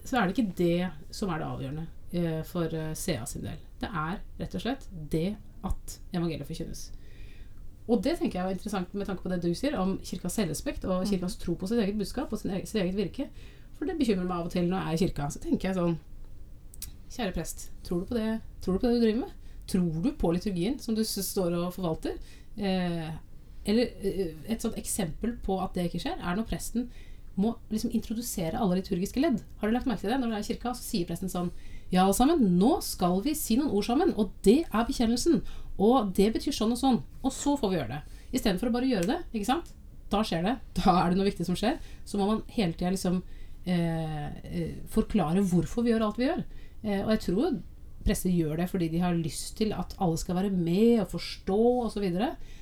så 0.03 0.17
er 0.17 0.27
det 0.27 0.37
ikke 0.37 0.53
det 0.57 0.89
som 1.13 1.29
er 1.29 1.41
det 1.41 1.49
avgjørende 1.51 1.87
eh, 2.17 2.43
for 2.47 2.73
eh, 2.73 2.93
CA 2.97 3.25
sin 3.29 3.45
del. 3.45 3.59
Det 3.77 3.89
er 3.91 4.21
rett 4.39 4.55
og 4.57 4.63
slett 4.63 4.87
det 5.11 5.27
at 5.67 5.99
evangeliet 6.15 6.49
forkynnes. 6.49 6.87
Og 7.87 8.01
det 8.03 8.17
tenker 8.19 8.41
jeg 8.41 8.49
er 8.49 8.57
interessant 8.57 8.93
med 8.97 9.07
tanke 9.07 9.23
på 9.23 9.31
det 9.31 9.39
du 9.45 9.53
sier 9.55 9.77
om 9.79 9.95
kirkas 10.03 10.35
selvrespekt 10.35 10.83
og 10.89 11.05
kirkas 11.07 11.37
tro 11.39 11.55
på 11.55 11.69
sitt 11.69 11.79
eget 11.79 11.95
budskap 11.99 12.33
og 12.33 12.41
sitt 12.41 12.51
eget 12.75 12.97
virke. 12.97 13.29
For 13.77 13.87
det 13.87 13.95
bekymrer 13.99 14.25
meg 14.25 14.39
av 14.39 14.49
og 14.49 14.51
til 14.51 14.67
når 14.67 14.81
jeg 14.81 14.89
er 14.89 14.97
i 14.97 15.01
kirka. 15.05 15.29
Så 15.31 15.43
tenker 15.43 15.69
jeg 15.69 15.77
sånn 15.77 15.95
Kjære 17.17 17.33
prest, 17.33 17.69
tror 17.81 18.03
du 18.03 18.11
på 18.11 18.17
det, 18.17 18.39
du, 18.61 18.71
på 18.77 18.85
det 18.85 18.95
du 18.99 19.01
driver 19.01 19.21
med? 19.23 19.53
Tror 19.67 20.01
du 20.03 20.11
på 20.21 20.31
liturgien 20.35 20.77
som 20.79 20.95
du 20.95 21.01
står 21.03 21.55
og 21.57 21.71
forvalter? 21.73 22.19
Eh, 22.57 23.09
eller 23.67 24.05
eh, 24.05 24.35
et 24.47 24.61
sånt 24.61 24.77
eksempel 24.79 25.33
på 25.43 25.57
at 25.63 25.73
det 25.75 25.87
ikke 25.89 26.03
skjer, 26.05 26.19
er 26.21 26.37
når 26.37 26.45
presten 26.51 26.87
må 27.37 27.53
liksom 27.69 27.93
introdusere 27.93 28.57
alle 28.57 28.79
liturgiske 28.79 29.21
ledd. 29.21 29.41
Har 29.59 29.69
du 29.69 29.75
lagt 29.75 29.89
merke 29.89 30.03
til 30.03 30.13
det? 30.13 30.19
Når 30.21 30.31
du 30.31 30.37
er 30.37 30.45
i 30.45 30.47
kirka, 30.47 30.73
så 30.73 30.85
sier 30.85 31.09
presten 31.09 31.31
sånn 31.31 31.51
Ja, 31.91 32.03
alle 32.03 32.15
sammen, 32.17 32.41
nå 32.59 32.77
skal 32.83 33.21
vi 33.23 33.35
si 33.37 33.55
noen 33.59 33.71
ord 33.71 33.85
sammen, 33.87 34.13
og 34.19 34.33
det 34.43 34.59
er 34.65 34.87
bekjennelsen. 34.87 35.41
Og 35.77 36.09
det 36.17 36.31
betyr 36.35 36.55
sånn 36.55 36.73
og 36.73 36.81
sånn. 36.81 37.01
Og 37.21 37.33
så 37.33 37.53
får 37.59 37.71
vi 37.71 37.77
gjøre 37.77 37.93
det. 37.93 38.21
Istedenfor 38.33 38.71
å 38.71 38.75
bare 38.75 38.89
gjøre 38.89 39.09
det, 39.11 39.19
ikke 39.31 39.49
sant? 39.51 39.69
Da 40.11 40.23
skjer 40.25 40.43
det. 40.43 40.55
Da 40.81 40.97
er 41.03 41.13
det 41.13 41.19
noe 41.19 41.29
viktig 41.29 41.47
som 41.47 41.57
skjer. 41.57 41.77
Så 42.05 42.19
må 42.19 42.27
man 42.27 42.41
hele 42.57 42.75
tida 42.75 42.91
liksom 42.91 43.21
eh, 43.69 44.27
eh, 44.49 44.73
forklare 44.91 45.45
hvorfor 45.45 45.85
vi 45.85 45.93
gjør 45.93 46.09
alt 46.09 46.19
vi 46.19 46.27
gjør. 46.27 46.43
Eh, 46.87 47.01
og 47.03 47.11
jeg 47.15 47.25
tror 47.27 47.57
prester 48.07 48.31
gjør 48.31 48.61
det 48.61 48.69
fordi 48.71 48.87
de 48.93 49.01
har 49.03 49.17
lyst 49.17 49.57
til 49.59 49.73
at 49.75 49.95
alle 49.99 50.19
skal 50.19 50.37
være 50.37 50.53
med 50.53 51.01
og 51.03 51.09
forstå 51.11 51.63
osv. 51.89 52.05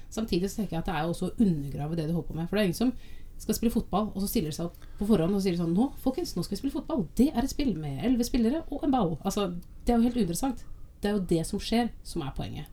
Samtidig 0.10 0.50
så 0.50 0.62
tenker 0.62 0.78
jeg 0.78 0.82
at 0.84 0.90
det 0.90 0.96
er 0.96 1.12
også 1.12 1.30
å 1.30 1.36
undergrave 1.38 1.98
det 1.98 2.08
du 2.08 2.16
holder 2.16 2.30
på 2.30 2.38
med. 2.38 2.50
For 2.50 2.58
det 2.58 2.64
er 2.64 2.72
ingen 2.72 2.82
som 2.82 2.96
skal 3.38 3.58
spille 3.58 3.74
fotball, 3.74 4.10
og 4.14 4.22
så 4.24 4.30
stiller 4.32 4.54
de 4.54 4.58
seg 4.58 4.70
opp 4.70 4.86
på 5.00 5.08
forhånd 5.10 5.36
og 5.36 5.42
sier 5.44 5.58
sånn 5.60 5.74
Nå, 5.76 5.90
folkens, 6.00 6.38
nå 6.38 6.44
skal 6.46 6.56
vi 6.56 6.62
spille 6.64 6.78
fotball. 6.78 7.04
Det 7.20 7.28
er 7.34 7.44
et 7.44 7.52
spill 7.52 7.74
med 7.78 8.00
elleve 8.00 8.28
spillere 8.28 8.64
og 8.72 8.86
en 8.88 8.96
ball. 8.96 9.18
Altså, 9.28 9.50
det 9.84 9.94
er 9.94 10.00
jo 10.00 10.08
helt 10.08 10.22
uinteressant. 10.22 10.64
Det 11.04 11.12
er 11.12 11.18
jo 11.18 11.26
det 11.30 11.42
som 11.46 11.62
skjer, 11.62 11.92
som 12.08 12.24
er 12.26 12.32
poenget. 12.38 12.72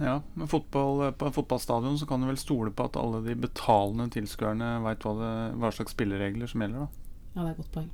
Ja, 0.00 0.18
men 0.34 0.48
fotball, 0.48 1.12
På 1.16 1.28
en 1.28 1.32
fotballstadion 1.32 1.98
så 1.98 2.08
kan 2.08 2.20
du 2.20 2.26
vel 2.28 2.40
stole 2.40 2.72
på 2.72 2.84
at 2.84 2.98
alle 3.00 3.22
de 3.24 3.36
betalende 3.46 4.10
tilskuerne 4.12 4.74
veit 4.84 5.04
hva, 5.06 5.52
hva 5.56 5.70
slags 5.72 5.94
spilleregler 5.96 6.50
som 6.50 6.64
gjelder, 6.64 6.84
da. 6.84 7.06
Ja, 7.36 7.42
det 7.42 7.46
er 7.46 7.54
et 7.54 7.62
godt 7.62 7.72
poeng. 7.76 7.88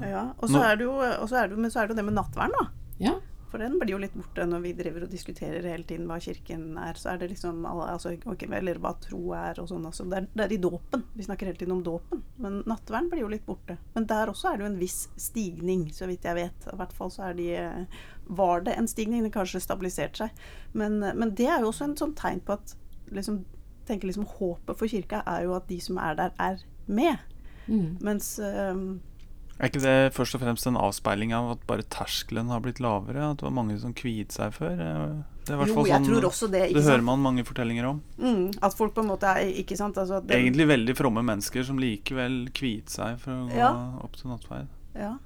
Ja, 0.00 0.24
og 0.38 0.48
så 0.48 0.62
er 0.64 0.78
det 0.80 0.86
jo, 0.88 0.96
er 1.02 1.50
det, 1.50 1.58
men 1.58 1.70
så 1.70 1.82
er 1.82 1.88
det 1.88 1.94
jo 1.94 2.00
det 2.00 2.06
med 2.08 2.16
nattverden, 2.16 2.56
da. 2.56 2.96
Ja. 3.02 3.18
For 3.52 3.60
den 3.60 3.74
blir 3.76 3.92
jo 3.92 3.98
litt 4.00 4.14
borte 4.16 4.46
når 4.48 4.62
vi 4.64 4.70
driver 4.72 5.04
og 5.04 5.10
diskuterer 5.12 5.66
hele 5.68 5.84
tiden 5.84 6.06
hva 6.08 6.16
kirken 6.24 6.78
er. 6.80 6.96
Så 6.96 7.10
er 7.12 7.18
det 7.20 7.34
liksom 7.34 7.66
alle, 7.68 7.90
altså, 7.92 8.14
okay, 8.16 8.48
Eller 8.48 8.80
hva 8.80 8.94
tro 8.96 9.34
er 9.36 9.60
og 9.60 9.68
sånn. 9.68 9.84
Altså. 9.90 10.06
Det, 10.08 10.22
er, 10.22 10.28
det 10.32 10.46
er 10.46 10.54
i 10.56 10.60
dåpen. 10.62 11.02
Vi 11.12 11.26
snakker 11.26 11.50
hele 11.50 11.60
tiden 11.60 11.74
om 11.76 11.82
dåpen. 11.84 12.22
Men 12.40 12.62
nattverden 12.64 13.10
blir 13.12 13.26
jo 13.26 13.28
litt 13.28 13.44
borte. 13.44 13.76
Men 13.92 14.08
der 14.08 14.32
også 14.32 14.48
er 14.48 14.56
det 14.56 14.64
jo 14.64 14.70
en 14.70 14.80
viss 14.80 15.02
stigning, 15.20 15.84
så 15.92 16.08
vidt 16.08 16.24
jeg 16.24 16.38
vet. 16.40 16.68
I 16.72 16.78
hvert 16.80 16.96
fall 16.96 17.12
så 17.12 17.26
er 17.28 17.36
de 17.36 17.50
eh, 17.60 18.00
Var 18.40 18.64
det 18.64 18.78
en 18.80 18.88
stigning? 18.88 19.28
Det 19.28 19.34
kanskje 19.36 19.60
stabiliserte 19.66 20.24
seg. 20.24 20.42
Men, 20.72 21.02
eh, 21.04 21.12
men 21.12 21.36
det 21.36 21.50
er 21.52 21.60
jo 21.60 21.74
også 21.74 21.90
en 21.90 21.98
sånn 22.00 22.16
tegn 22.16 22.40
på 22.46 22.56
at 22.56 22.72
liksom, 23.12 23.42
tenker 23.84 24.08
liksom 24.08 24.30
Håpet 24.38 24.80
for 24.80 24.88
kirka 24.88 25.20
er 25.28 25.44
jo 25.44 25.58
at 25.60 25.68
de 25.68 25.76
som 25.90 26.00
er 26.00 26.16
der, 26.16 26.32
er 26.40 26.64
med. 26.88 27.20
Mm. 27.68 27.98
Mens 28.00 28.38
eh, 28.40 28.86
Er 29.60 29.68
ikke 29.68 29.82
det 29.84 30.12
først 30.16 30.34
og 30.34 30.40
fremst 30.42 30.66
en 30.66 30.78
avspeiling 30.80 31.32
av 31.36 31.50
at 31.52 31.66
bare 31.68 31.84
terskelen 31.92 32.48
har 32.50 32.62
blitt 32.64 32.80
lavere? 32.82 33.30
At 33.32 33.38
det 33.42 33.46
var 33.46 33.54
mange 33.54 33.76
som 33.78 33.92
kviet 33.94 34.32
seg 34.34 34.54
før? 34.56 34.72
Eh, 34.80 35.22
Det 35.42 35.50
er 35.54 35.58
hvert 35.58 35.68
Jo, 35.68 35.74
fall 35.74 35.86
sånn 35.90 36.50
det. 36.52 36.72
Det 36.72 36.82
hører 36.84 37.02
man 37.02 37.18
mange 37.22 37.44
fortellinger 37.44 37.84
om. 37.88 38.02
Mm, 38.18 38.54
at 38.62 38.74
folk 38.78 38.94
på 38.94 39.02
en 39.02 39.08
måte 39.10 39.26
er 39.26 39.50
Ikke 39.62 39.76
sant? 39.76 39.96
Altså, 39.98 40.18
at 40.18 40.26
det- 40.26 40.36
Egentlig 40.38 40.66
veldig 40.68 40.96
fromme 40.96 41.22
mennesker 41.22 41.64
som 41.64 41.78
likevel 41.78 42.48
kviet 42.52 42.88
seg 42.88 43.18
for 43.18 43.30
å 43.32 43.48
gå 43.50 43.56
Ja. 43.56 43.72
opp 44.02 44.12
til 44.16 44.30
nattverd. 44.30 44.68
Ja. 44.94 45.16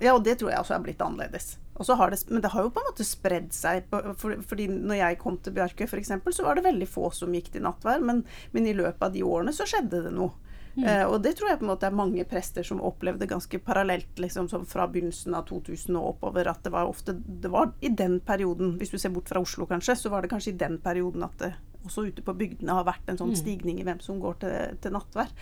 ja, 0.00 0.14
og 0.14 0.24
det 0.24 0.38
tror 0.38 0.50
jeg 0.50 0.58
også 0.60 0.74
er 0.76 0.80
blitt 0.80 0.98
annerledes. 0.98 1.56
Har 1.78 2.10
det, 2.10 2.24
men 2.30 2.40
det 2.40 2.50
har 2.52 2.62
jo 2.62 2.70
på 2.70 2.80
en 2.80 2.90
måte 2.90 3.04
spredd 3.04 3.52
seg. 3.52 3.84
På, 3.90 4.14
for, 4.16 4.32
fordi 4.48 4.66
når 4.68 4.96
jeg 4.96 5.18
kom 5.18 5.36
til 5.36 5.52
Bjarkøy 5.52 5.84
f.eks., 5.86 6.08
så 6.08 6.42
var 6.42 6.54
det 6.54 6.64
veldig 6.64 6.88
få 6.88 7.12
som 7.12 7.30
gikk 7.32 7.50
til 7.52 7.62
nattverd. 7.62 8.02
Men, 8.02 8.24
men 8.52 8.66
i 8.66 8.72
løpet 8.72 9.02
av 9.02 9.12
de 9.12 9.20
årene 9.22 9.52
så 9.52 9.66
skjedde 9.68 10.04
det 10.04 10.12
noe. 10.12 10.32
Eh, 10.76 11.04
og 11.08 11.22
det 11.24 11.30
tror 11.38 11.48
jeg 11.48 11.58
på 11.60 11.64
en 11.64 11.70
måte 11.70 11.86
er 11.88 11.94
mange 11.96 12.24
prester 12.28 12.66
som 12.66 12.82
opplevde 12.84 13.28
ganske 13.30 13.58
parallelt 13.64 14.18
liksom, 14.20 14.48
som 14.52 14.66
fra 14.68 14.84
begynnelsen 14.92 15.32
av 15.38 15.46
2000 15.48 15.96
og 15.96 16.10
oppover. 16.10 16.50
At 16.52 16.60
det 16.66 16.72
var 16.74 16.90
ofte 16.90 17.14
Det 17.16 17.48
var 17.50 17.72
i 17.80 17.88
den 17.88 18.18
perioden, 18.20 18.74
hvis 18.80 18.92
du 18.92 18.98
ser 18.98 19.14
bort 19.14 19.28
fra 19.32 19.40
Oslo 19.40 19.64
kanskje, 19.70 19.96
så 19.96 20.12
var 20.12 20.22
det 20.22 20.30
kanskje 20.34 20.52
i 20.52 20.58
den 20.60 20.76
perioden 20.84 21.24
at 21.24 21.38
det 21.40 21.54
også 21.86 22.08
ute 22.08 22.22
på 22.26 22.34
bygdene 22.34 22.74
har 22.74 22.84
vært 22.84 23.08
en 23.08 23.16
sånn 23.20 23.32
stigning 23.38 23.78
i 23.80 23.84
hvem 23.86 24.00
som 24.02 24.18
går 24.20 24.34
til, 24.42 24.76
til 24.82 24.92
nattvær. 24.92 25.32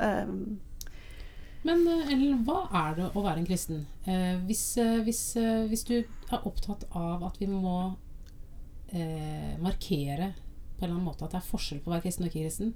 Eh, 0.00 0.34
Men 1.62 1.82
Ellen, 1.86 2.38
hva 2.46 2.62
er 2.72 2.94
det 2.96 3.08
å 3.14 3.20
være 3.22 3.42
en 3.42 3.46
kristen? 3.46 3.82
Eh, 4.08 4.38
hvis, 4.48 4.62
eh, 4.80 5.02
hvis, 5.04 5.36
eh, 5.36 5.66
hvis 5.68 5.84
du 5.84 5.98
er 6.00 6.46
opptatt 6.48 6.86
av 6.96 7.22
at 7.28 7.36
vi 7.38 7.46
må 7.46 7.96
eh, 8.92 9.58
markere 9.60 10.32
på 10.78 10.84
en 10.84 10.88
eller 10.88 10.94
annen 10.96 11.04
måte 11.04 11.26
at 11.26 11.34
det 11.36 11.42
er 11.42 11.50
forskjell 11.50 11.82
på 11.84 11.90
å 11.90 11.94
være 11.94 12.06
kristen 12.06 12.24
og 12.24 12.30
ikke 12.32 12.46
kristen, 12.46 12.72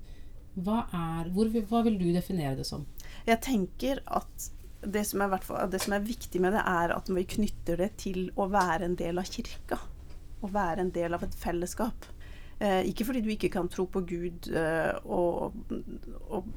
hva, 0.54 0.84
er, 0.94 1.30
hvor, 1.34 1.50
hva 1.70 1.82
vil 1.86 1.96
du 2.00 2.08
definere 2.14 2.56
det 2.58 2.66
som? 2.68 2.84
Jeg 3.26 3.40
tenker 3.44 4.02
at 4.06 4.50
det 4.84 5.04
som, 5.08 5.22
er, 5.24 5.38
det 5.72 5.80
som 5.82 5.96
er 5.96 6.04
viktig 6.04 6.42
med 6.44 6.54
det, 6.54 6.62
er 6.68 6.92
at 6.94 7.08
vi 7.10 7.24
knytter 7.36 7.80
det 7.80 7.94
til 8.02 8.28
å 8.36 8.46
være 8.52 8.90
en 8.90 8.98
del 9.00 9.18
av 9.20 9.30
kirka. 9.30 9.80
Å 10.44 10.50
være 10.52 10.84
en 10.84 10.92
del 10.94 11.16
av 11.16 11.24
et 11.24 11.34
fellesskap. 11.40 12.06
Eh, 12.60 12.84
ikke 12.90 13.08
fordi 13.08 13.24
du 13.24 13.32
ikke 13.34 13.50
kan 13.54 13.70
tro 13.72 13.88
på 13.90 14.04
Gud 14.06 14.50
eh, 14.52 14.92
og, 15.08 15.56
og, 16.28 16.52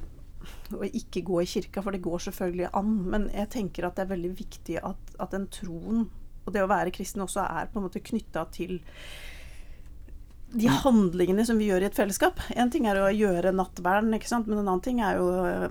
og 0.75 0.86
ikke 0.91 1.23
gå 1.25 1.41
i 1.41 1.49
kirka, 1.49 1.81
for 1.81 1.95
det 1.95 2.03
går 2.05 2.27
selvfølgelig 2.27 2.69
an. 2.77 2.93
Men 3.15 3.29
jeg 3.33 3.53
tenker 3.55 3.88
at 3.88 3.97
det 3.97 4.05
er 4.05 4.13
veldig 4.13 4.33
viktig 4.38 4.79
at, 4.83 5.17
at 5.23 5.33
den 5.33 5.49
troen 5.53 6.07
og 6.47 6.53
det 6.55 6.63
å 6.63 6.69
være 6.71 6.93
kristen 6.95 7.25
også 7.25 7.43
er 7.43 7.67
på 7.67 7.79
en 7.79 7.88
måte 7.89 8.03
knytta 8.03 8.45
til 8.55 8.77
de 10.49 10.67
handlingene 10.71 11.43
som 11.45 11.57
vi 11.60 11.65
gjør 11.67 11.83
i 11.83 11.88
et 11.89 11.97
fellesskap. 11.97 12.39
En 12.55 12.69
ting 12.71 12.86
er 12.88 12.95
å 13.01 13.10
gjøre 13.12 13.51
sant? 14.23 14.47
men 14.47 14.62
en 14.62 14.67
annen 14.69 14.83
ting 14.83 15.01
er 15.03 15.17
jo 15.19 15.25
øh, 15.43 15.65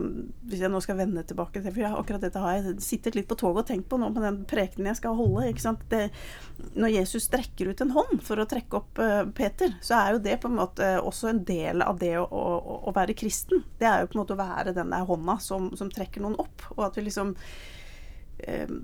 Hvis 0.44 0.60
jeg 0.60 0.70
nå 0.70 0.80
skal 0.84 0.98
vende 0.98 1.24
tilbake 1.24 1.62
til 1.62 1.72
For 1.72 1.80
jeg, 1.80 1.92
akkurat 1.96 2.20
dette 2.26 2.42
har 2.42 2.58
jeg 2.58 2.74
sittet 2.84 3.16
litt 3.16 3.28
på 3.28 3.38
toget 3.40 3.62
og 3.62 3.70
tenkt 3.70 3.88
på 3.88 3.96
nå 3.96 4.10
med 4.12 4.22
den 4.22 4.42
prekenen 4.48 4.90
jeg 4.90 5.00
skal 5.00 5.16
holde. 5.16 5.48
Det, 5.88 6.02
når 6.76 6.92
Jesus 6.92 7.28
strekker 7.30 7.70
ut 7.70 7.80
en 7.80 7.94
hånd 7.96 8.20
for 8.26 8.42
å 8.42 8.48
trekke 8.48 8.80
opp 8.80 9.00
øh, 9.00 9.22
Peter, 9.36 9.72
så 9.80 9.96
er 9.96 10.12
jo 10.12 10.22
det 10.28 10.36
på 10.42 10.52
en 10.52 10.60
måte 10.60 10.92
også 11.00 11.32
en 11.32 11.42
del 11.48 11.84
av 11.84 11.96
det 12.02 12.12
å, 12.20 12.26
å, 12.26 12.76
å 12.90 12.94
være 12.96 13.16
kristen. 13.16 13.64
Det 13.80 13.88
er 13.88 14.04
jo 14.04 14.12
på 14.12 14.18
en 14.18 14.24
måte 14.24 14.36
å 14.36 14.42
være 14.42 14.76
den 14.76 14.92
der 14.92 15.08
hånda 15.08 15.38
som, 15.42 15.72
som 15.78 15.90
trekker 15.92 16.24
noen 16.24 16.36
opp, 16.42 16.68
og 16.76 16.84
at 16.90 17.00
vi 17.00 17.08
liksom 17.08 17.32
øh, 18.44 18.78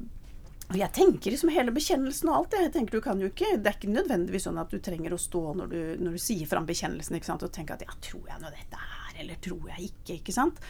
og 0.73 0.79
jeg 0.81 0.93
tenker 0.97 1.35
liksom 1.35 1.53
hele 1.53 1.73
bekjennelsen 1.75 2.31
og 2.33 2.37
alt. 2.39 2.55
Jeg 2.57 2.73
tenker 2.73 2.99
du 2.99 3.05
kan 3.05 3.21
jo 3.21 3.29
ikke, 3.29 3.59
Det 3.61 3.69
er 3.71 3.77
ikke 3.79 3.93
nødvendigvis 3.93 4.47
sånn 4.49 4.61
at 4.63 4.73
du 4.73 4.79
trenger 4.81 5.13
å 5.13 5.21
stå 5.21 5.43
når 5.59 5.69
du, 5.73 5.81
når 6.03 6.17
du 6.17 6.23
sier 6.23 6.49
fram 6.49 6.67
bekjennelsen 6.69 7.19
ikke 7.19 7.29
sant? 7.29 7.45
og 7.45 7.53
tenke 7.53 7.77
at 7.77 7.85
ja, 7.85 7.93
tror 8.01 8.31
jeg 8.31 8.41
nå 8.43 8.53
dette 8.55 8.81
er, 8.81 9.19
eller 9.21 9.41
tror 9.45 9.69
jeg 9.75 9.91
ikke? 9.93 10.17
ikke 10.23 10.35
sant? 10.35 10.63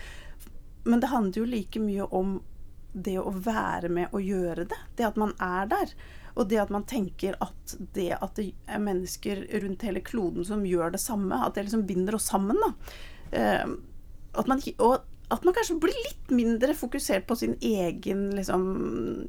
Men 0.85 1.01
det 1.01 1.13
handler 1.13 1.39
jo 1.45 1.47
like 1.47 1.81
mye 1.83 2.09
om 2.11 2.41
det 2.93 3.15
å 3.23 3.31
være 3.33 3.89
med 3.89 4.13
og 4.13 4.21
gjøre 4.27 4.67
det. 4.69 4.81
Det 4.99 5.07
at 5.07 5.17
man 5.21 5.33
er 5.41 5.71
der. 5.71 5.95
Og 6.35 6.49
det 6.51 6.59
at 6.61 6.73
man 6.75 6.85
tenker 6.89 7.39
at 7.45 7.77
det 7.97 8.11
at 8.19 8.35
det 8.37 8.51
er 8.67 8.83
mennesker 8.83 9.47
rundt 9.63 9.85
hele 9.87 10.03
kloden 10.05 10.45
som 10.45 10.65
gjør 10.67 10.93
det 10.93 11.01
samme, 11.01 11.39
at 11.47 11.55
det 11.57 11.67
liksom 11.69 11.87
binder 11.89 12.19
oss 12.19 12.29
sammen, 12.33 12.59
da. 12.61 12.73
Eh, 13.33 13.65
at 14.35 14.49
man, 14.49 14.59
ikke- 14.61 14.81
og 14.81 15.05
at 15.33 15.45
man 15.47 15.55
kanskje 15.57 15.79
blir 15.81 15.97
litt 16.07 16.33
mindre 16.35 16.75
fokusert 16.77 17.27
på 17.29 17.37
sin 17.41 17.55
egen 17.65 18.31
liksom 18.37 18.65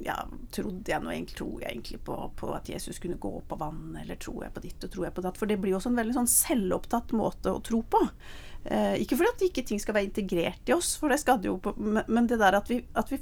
Ja, 0.03 0.17
trodde 0.55 0.91
jeg 0.91 1.03
nå 1.03 1.11
egentlig 1.13 1.37
Tror 1.39 1.61
jeg 1.61 1.69
egentlig 1.71 1.99
på, 2.07 2.17
på 2.39 2.49
at 2.55 2.69
Jesus 2.69 2.99
kunne 3.03 3.19
gå 3.21 3.31
på 3.47 3.59
vann, 3.59 3.97
eller 4.01 4.19
tror 4.19 4.43
jeg 4.45 4.55
på 4.55 4.63
ditt 4.65 4.83
og 4.83 4.91
tror 4.93 5.07
jeg 5.07 5.15
på 5.17 5.23
datt? 5.25 5.39
For 5.39 5.49
det 5.49 5.59
blir 5.61 5.73
jo 5.73 5.79
også 5.79 5.93
en 5.93 6.01
veldig 6.01 6.17
sånn 6.17 6.33
selvopptatt 6.33 7.13
måte 7.17 7.53
å 7.53 7.61
tro 7.63 7.81
på. 7.87 8.01
Eh, 8.63 9.01
ikke 9.03 9.17
fordi 9.19 9.31
at 9.33 9.45
ikke 9.49 9.63
ting 9.67 9.81
skal 9.81 9.97
være 9.97 10.07
integrert 10.07 10.69
i 10.71 10.75
oss, 10.75 10.93
for 10.99 11.11
det 11.11 11.19
skal 11.19 11.41
det 11.43 11.49
jo 11.49 11.57
på, 11.63 11.73
men, 11.75 12.27
det 12.29 12.39
der 12.39 12.55
at 12.55 12.69
vi, 12.71 12.79
at 12.99 13.11
vi 13.11 13.19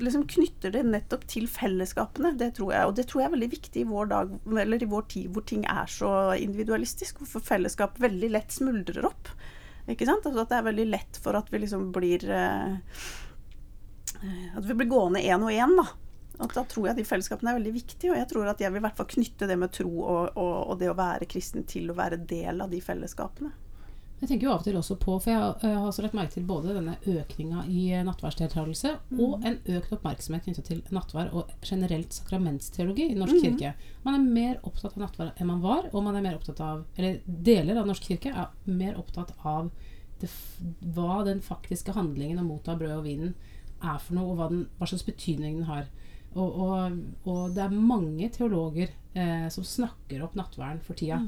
liksom 0.00 0.24
knytter 0.30 0.72
det 0.72 0.86
nettopp 0.88 1.26
til 1.28 1.48
fellesskapene, 1.50 2.32
det 2.40 2.54
tror 2.56 2.72
jeg. 2.72 2.88
Og 2.88 2.96
det 2.96 3.06
tror 3.10 3.22
jeg 3.22 3.30
er 3.30 3.36
veldig 3.36 3.50
viktig 3.52 3.84
i 3.84 3.88
vår 3.90 4.12
dag, 4.14 4.32
eller 4.64 4.82
i 4.82 4.90
vår 4.90 5.08
tid 5.12 5.32
hvor 5.34 5.44
ting 5.48 5.66
er 5.68 5.90
så 5.92 6.12
individualistisk, 6.40 7.20
hvorfor 7.20 7.44
fellesskap 7.44 8.00
veldig 8.00 8.32
lett 8.38 8.56
smuldrer 8.56 9.08
opp. 9.10 9.34
Ikke 9.90 10.06
sant? 10.08 10.26
Altså 10.26 10.44
at 10.44 10.52
det 10.52 10.60
er 10.60 10.68
veldig 10.68 10.86
lett 10.90 11.18
for 11.22 11.38
at 11.38 11.50
vi 11.52 11.62
liksom 11.62 11.88
blir 11.94 12.26
eh, 12.30 13.00
eh, 14.20 14.46
At 14.56 14.66
vi 14.66 14.76
blir 14.76 14.90
gående 14.90 15.22
én 15.24 15.42
og 15.42 15.52
én, 15.54 15.76
da. 15.78 15.88
Og 16.40 16.54
da 16.56 16.64
tror 16.64 16.88
jeg 16.88 16.96
de 16.96 17.04
fellesskapene 17.04 17.52
er 17.52 17.58
veldig 17.58 17.74
viktige, 17.74 18.14
og 18.14 18.16
jeg 18.16 18.28
tror 18.30 18.48
at 18.48 18.62
jeg 18.62 18.72
vil 18.72 18.80
i 18.80 18.84
hvert 18.86 18.96
fall 18.96 19.10
knytte 19.10 19.48
det 19.50 19.58
med 19.60 19.74
tro 19.76 19.90
og, 19.90 20.38
og, 20.40 20.54
og 20.72 20.78
det 20.80 20.88
å 20.88 20.96
være 20.96 21.28
kristen 21.28 21.66
til 21.68 21.90
å 21.92 21.96
være 21.98 22.22
del 22.30 22.62
av 22.64 22.72
de 22.72 22.80
fellesskapene. 22.80 23.52
Jeg 24.20 24.28
tenker 24.28 24.46
jo 24.46 24.52
av 24.52 24.58
og 24.60 24.64
til 24.66 24.76
også 24.76 24.96
på, 25.00 25.14
for 25.22 25.30
jeg 25.30 25.40
har- 25.40 25.58
jeg 25.62 25.76
har 25.78 26.02
lagt 26.02 26.14
merke 26.14 26.32
til 26.34 26.44
både 26.44 26.74
denne 26.74 26.96
økninga 27.06 27.64
i 27.68 27.92
eh, 27.92 28.04
mm. 28.04 29.20
og 29.20 29.44
en 29.44 29.56
økt 29.64 29.92
oppmerksomhet 29.92 30.44
knyttet 30.44 30.64
til 30.64 30.82
nattverd 30.90 31.32
og 31.32 31.48
generelt 31.62 32.12
sakramentsteologi 32.12 33.10
i 33.10 33.14
Norsk 33.14 33.40
kirke. 33.40 33.74
Man 34.04 34.14
er 34.14 34.30
mer 34.30 34.60
opptatt 34.62 34.92
av 34.96 34.98
nattverd 35.06 35.32
enn 35.40 35.46
man 35.46 35.62
var, 35.62 35.88
og 35.94 36.04
man 36.04 36.16
er 36.16 36.22
mer 36.22 36.36
opptatt 36.36 36.60
av, 36.60 36.84
eller 36.98 37.20
deler 37.26 37.80
av 37.80 37.86
Norsk 37.86 38.02
kirke 38.02 38.34
er 38.34 38.48
mer 38.66 38.94
opptatt 39.00 39.32
av 39.42 39.70
det, 40.20 40.28
hva 40.94 41.24
den 41.24 41.40
faktiske 41.40 41.92
handlingen 41.96 42.38
å 42.38 42.44
motta 42.44 42.76
brød 42.76 42.98
og 42.98 43.04
vinen 43.04 43.34
er 43.82 43.98
for 43.98 44.14
noe, 44.14 44.32
og 44.32 44.36
hva, 44.36 44.48
den, 44.50 44.66
hva 44.78 44.86
slags 44.86 45.06
betydning 45.06 45.56
den 45.62 45.64
har. 45.70 45.86
Og, 46.38 46.60
og, 46.62 46.98
og 47.26 47.54
det 47.56 47.62
er 47.64 47.72
mange 47.74 48.28
teologer 48.30 48.92
eh, 49.18 49.48
som 49.50 49.66
snakker 49.66 50.22
opp 50.22 50.36
nattverden 50.38 50.82
for 50.86 50.98
tida. 50.98 51.18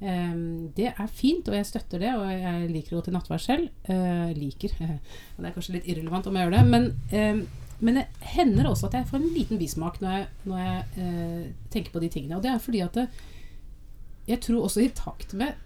Eh, 0.00 0.34
det 0.76 0.90
er 0.90 1.08
fint, 1.08 1.48
og 1.48 1.56
jeg 1.56 1.68
støtter 1.68 2.02
det, 2.02 2.12
og 2.18 2.28
jeg 2.28 2.68
liker 2.74 2.94
å 2.96 3.00
gå 3.00 3.06
til 3.08 3.16
nattverd 3.16 3.44
selv. 3.44 3.70
Eh, 3.88 4.34
liker. 4.36 4.76
det 5.38 5.48
er 5.48 5.56
kanskje 5.56 5.78
litt 5.78 5.88
irrelevant 5.88 6.28
om 6.28 6.36
jeg 6.36 6.48
gjør 6.48 6.56
det, 6.58 6.62
men, 6.68 6.90
eh, 7.16 7.42
men 7.80 8.00
det 8.02 8.06
hender 8.34 8.68
også 8.68 8.90
at 8.90 8.98
jeg 8.98 9.08
får 9.08 9.22
en 9.22 9.34
liten 9.38 9.60
bismak 9.60 10.00
når 10.04 10.16
jeg, 10.18 10.28
når 10.50 10.62
jeg 10.66 11.06
eh, 11.06 11.44
tenker 11.72 11.96
på 11.96 12.04
de 12.04 12.12
tingene. 12.12 12.36
Og 12.36 12.44
det 12.44 12.52
er 12.52 12.62
fordi 12.62 12.84
at 12.84 13.00
det, 13.00 13.08
jeg 14.28 14.44
tror 14.44 14.66
også 14.66 14.84
i 14.84 14.92
takt 14.94 15.32
med 15.38 15.56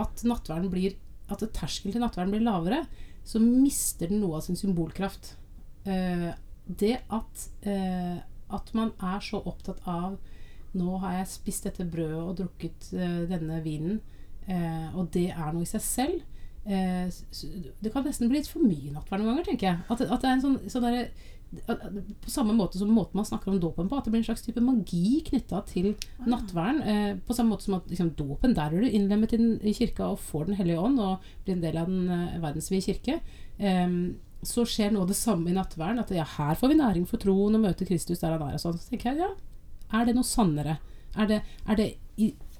at 0.00 0.24
nattverden 0.24 0.72
blir 0.72 0.96
at 1.32 1.44
terskelen 1.54 1.94
til 1.94 2.02
nattverden 2.02 2.32
blir 2.32 2.44
lavere, 2.44 2.82
så 3.24 3.40
mister 3.42 4.10
den 4.10 4.22
noe 4.24 4.40
av 4.40 4.46
sin 4.46 4.58
symbolkraft. 4.58 5.34
Eh, 5.84 6.32
det 6.80 6.98
at, 7.10 7.48
eh, 7.66 8.18
at 8.52 8.74
man 8.74 8.92
er 9.02 9.20
så 9.24 9.40
opptatt 9.44 9.80
av 9.88 10.18
Nå 10.72 10.94
har 11.02 11.18
jeg 11.18 11.26
spist 11.28 11.66
dette 11.68 11.84
brødet 11.84 12.20
og 12.22 12.36
drukket 12.38 12.86
eh, 12.96 13.18
denne 13.28 13.58
vinen, 13.60 13.98
eh, 14.48 14.88
og 14.96 15.10
det 15.12 15.26
er 15.34 15.50
noe 15.52 15.66
i 15.66 15.68
seg 15.68 15.82
selv. 15.84 16.22
Eh, 16.64 17.10
det 17.84 17.92
kan 17.92 18.06
nesten 18.06 18.30
bli 18.30 18.38
litt 18.40 18.48
for 18.48 18.64
mye 18.64 18.94
nattverd 18.94 19.20
noen 19.20 19.34
ganger, 19.34 19.50
tenker 19.50 19.66
jeg. 19.68 19.82
At, 19.92 20.00
at 20.00 20.22
det 20.24 20.30
er 20.30 20.32
en 20.38 20.44
sånn, 20.46 20.56
sånn 20.72 20.86
der, 20.86 21.10
at- 21.68 21.84
på 22.24 22.32
samme 22.32 22.56
måte 22.56 22.80
som 22.80 22.88
måten 22.88 23.20
man 23.20 23.28
snakker 23.28 23.52
om 23.52 23.60
dåpen 23.60 23.90
på, 23.90 23.98
at 24.00 24.08
det 24.08 24.14
blir 24.14 24.22
en 24.22 24.28
slags 24.30 24.46
type 24.46 24.64
magi 24.64 25.20
knytta 25.28 25.60
til 25.68 25.90
nattverden. 26.24 26.80
Eh, 26.88 27.14
på 27.28 27.36
samme 27.36 27.52
måte 27.52 27.68
som 27.68 27.76
at 27.76 27.92
liksom, 27.92 28.14
dåpen, 28.16 28.54
der 28.56 28.72
er 28.72 28.80
du 28.80 28.88
innlemmet 28.88 29.36
i, 29.36 29.74
kirka 29.76 30.08
og 30.14 30.22
får 30.24 30.46
Den 30.48 30.56
hellige 30.62 30.80
ånd 30.80 31.04
og 31.04 31.28
blir 31.44 31.58
en 31.58 31.66
del 31.68 31.76
av 31.84 31.92
den 31.92 32.08
eh, 32.08 32.38
verdensvide 32.40 32.86
kirke. 32.88 33.20
Em, 33.60 34.14
så 34.42 34.64
skjer 34.66 34.90
nå 34.94 35.04
det 35.06 35.16
samme 35.16 35.50
i 35.50 35.56
nattverden. 35.56 36.02
At 36.02 36.12
ja, 36.14 36.26
her 36.36 36.58
får 36.58 36.72
vi 36.72 36.78
næring 36.80 37.06
for 37.08 37.22
troen 37.22 37.58
og 37.58 37.62
møter 37.62 37.88
Kristus 37.88 38.22
der 38.22 38.34
han 38.34 38.44
er. 38.46 38.58
Og 38.58 38.62
sånn. 38.62 38.78
Så 38.80 38.90
tenker 38.90 39.12
jeg, 39.12 39.22
ja, 39.22 39.30
er 39.98 40.08
det 40.08 40.16
noe 40.16 40.26
sannere? 40.26 40.78
Er 41.14 41.28
det, 41.30 41.40
er 41.68 41.78
det, 41.78 41.88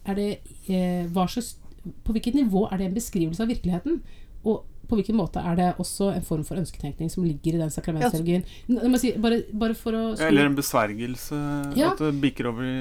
er 0.04 0.18
det 0.18 0.28
eh, 0.68 1.04
hva 1.08 1.24
slags, 1.30 1.56
På 2.04 2.12
hvilket 2.14 2.36
nivå 2.36 2.66
er 2.68 2.78
det 2.78 2.90
en 2.90 2.98
beskrivelse 2.98 3.42
av 3.42 3.50
virkeligheten? 3.50 4.02
Og 4.42 4.62
på 4.92 4.98
hvilken 4.98 5.16
måte 5.16 5.40
er 5.40 5.56
det 5.56 5.66
også 5.80 6.10
en 6.12 6.24
form 6.26 6.42
for 6.44 6.60
ønsketenkning 6.60 7.08
som 7.12 7.24
ligger 7.24 7.56
i 7.56 7.60
den 7.62 7.70
sakramentsteologien? 7.72 8.42
Nå 8.68 8.98
si, 9.00 9.14
bare, 9.22 9.38
bare 9.56 9.76
for 9.78 9.96
å 9.96 10.02
Eller 10.26 10.50
en 10.50 10.58
besvergelse. 10.58 11.38
Ja. 11.78 11.92
At 11.92 12.02
det 12.02 12.10
bikker 12.20 12.50
over 12.50 12.66
i 12.66 12.74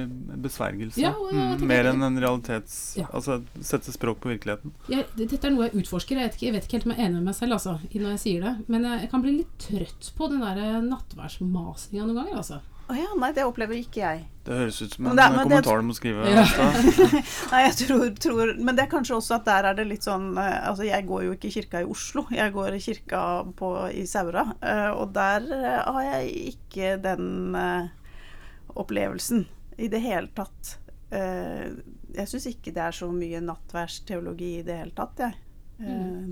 besvergelse. 0.43 0.99
Ja, 0.99 1.13
mm, 1.15 1.63
mer 1.69 1.91
enn 1.93 2.03
en 2.03 2.19
realitets... 2.19 2.97
Ja. 2.99 3.07
Altså 3.15 3.39
sette 3.63 3.93
språk 3.95 4.19
på 4.23 4.33
virkeligheten. 4.33 4.73
Dette 4.89 5.39
er 5.39 5.55
noe 5.55 5.69
jeg 5.69 5.85
utforsker. 5.85 6.19
Jeg 6.19 6.31
vet, 6.31 6.37
ikke, 6.39 6.49
jeg 6.49 6.57
vet 6.57 6.67
ikke 6.67 6.79
helt 6.79 6.89
om 6.89 6.95
jeg 6.95 6.99
er 6.99 7.07
enig 7.07 7.21
med 7.21 7.31
meg 7.31 7.39
selv 7.39 7.59
altså, 7.59 7.77
når 7.93 8.09
jeg 8.09 8.23
sier 8.25 8.45
det. 8.49 8.53
Men 8.67 8.89
jeg, 8.89 9.05
jeg 9.05 9.13
kan 9.13 9.23
bli 9.23 9.37
litt 9.37 9.55
trøtt 9.69 10.11
på 10.17 10.31
den 10.33 10.43
der 10.43 10.83
nattværsmasinga 10.89 12.09
noen 12.09 12.21
ganger. 12.23 12.43
Altså. 12.43 12.59
Å 12.91 12.95
ja, 12.97 13.07
nei, 13.21 13.29
det 13.37 13.45
opplever 13.47 13.77
ikke 13.79 14.01
jeg. 14.03 14.25
Det 14.43 14.55
høres 14.57 14.79
ut 14.81 14.95
som 14.97 15.05
en 15.07 15.15
det 15.15 15.25
men 15.31 15.37
det- 15.37 15.61
kommentar 15.63 15.81
du 15.81 15.85
må 15.87 15.93
skrive. 15.95 16.25
Ja. 16.33 16.43
Nei, 17.53 17.59
jeg 17.67 17.75
tror, 17.83 18.05
tror 18.19 18.51
Men 18.57 18.75
det 18.75 18.83
er 18.87 18.89
kanskje 18.91 19.15
også 19.19 19.35
at 19.37 19.45
der 19.45 19.67
er 19.69 19.77
det 19.77 19.85
litt 19.87 20.03
sånn 20.07 20.31
eh, 20.41 20.55
Altså, 20.67 20.83
jeg 20.87 21.05
går 21.07 21.23
jo 21.27 21.35
ikke 21.35 21.47
i 21.51 21.53
kirka 21.55 21.81
i 21.83 21.87
Oslo, 21.93 22.23
jeg 22.33 22.51
går 22.55 22.73
i 22.75 22.81
kirka 22.81 23.21
på, 23.59 23.69
i 23.93 24.03
Saura. 24.09 24.47
eh, 24.65 24.89
Og 24.97 25.13
der 25.15 25.45
eh, 25.45 25.77
har 25.85 26.03
jeg 26.09 26.33
ikke 26.55 26.95
den 27.05 27.29
opplevelsen 28.75 29.45
i 29.77 29.87
det 29.91 30.01
hele 30.03 30.27
tatt. 30.35 30.77
Eh, 31.11 31.69
Jeg 32.11 32.27
syns 32.27 32.45
ikke 32.49 32.73
det 32.75 32.81
er 32.83 32.91
så 32.97 33.07
mye 33.13 33.39
nattverdsteologi 33.45 34.57
i 34.59 34.63
det 34.67 34.75
hele 34.81 34.91
tatt, 34.97 35.21
jeg. 35.23 35.37
Eh, 35.79 36.25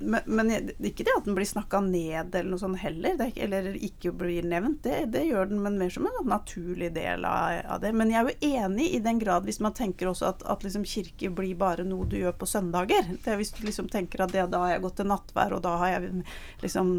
Men, 0.00 0.20
men 0.26 0.50
ikke 0.84 1.04
det 1.04 1.12
at 1.16 1.24
den 1.24 1.34
blir 1.36 1.48
snakka 1.48 1.78
ned 1.84 2.34
eller 2.34 2.48
noe 2.50 2.60
sånt 2.60 2.78
heller, 2.80 3.14
det 3.16 3.24
er, 3.26 3.30
ikke- 3.32 3.44
eller 3.46 3.68
ikke 3.88 4.12
blir 4.16 4.44
nevnt. 4.48 4.82
Det, 4.84 4.98
det 5.12 5.22
gjør 5.28 5.48
den, 5.50 5.62
men 5.64 5.78
mer 5.80 5.90
som 5.92 6.06
en 6.08 6.28
naturlig 6.28 6.90
del 6.94 7.24
av, 7.24 7.60
av 7.76 7.80
det. 7.80 7.92
Men 7.96 8.10
jeg 8.12 8.20
er 8.20 8.28
jo 8.28 8.50
enig 8.66 8.86
i 8.96 9.00
den 9.04 9.18
grad 9.22 9.44
hvis 9.48 9.60
man 9.64 9.72
tenker 9.76 10.10
også 10.10 10.28
at, 10.28 10.44
at 10.44 10.64
liksom 10.64 10.84
kirke 10.88 11.30
blir 11.36 11.54
bare 11.60 11.84
noe 11.88 12.04
du 12.08 12.16
gjør 12.20 12.36
på 12.40 12.48
søndager. 12.48 13.08
Det 13.24 13.36
hvis 13.40 13.52
du 13.56 13.64
liksom 13.66 13.88
tenker 13.92 14.24
at 14.26 14.32
det, 14.36 14.46
da 14.52 14.62
har 14.64 14.74
jeg 14.74 14.84
gått 14.84 14.96
til 15.00 15.08
nattvær, 15.12 15.56
og 15.56 15.62
da 15.64 15.76
har 15.84 15.94
jeg 15.96 16.24
liksom 16.64 16.92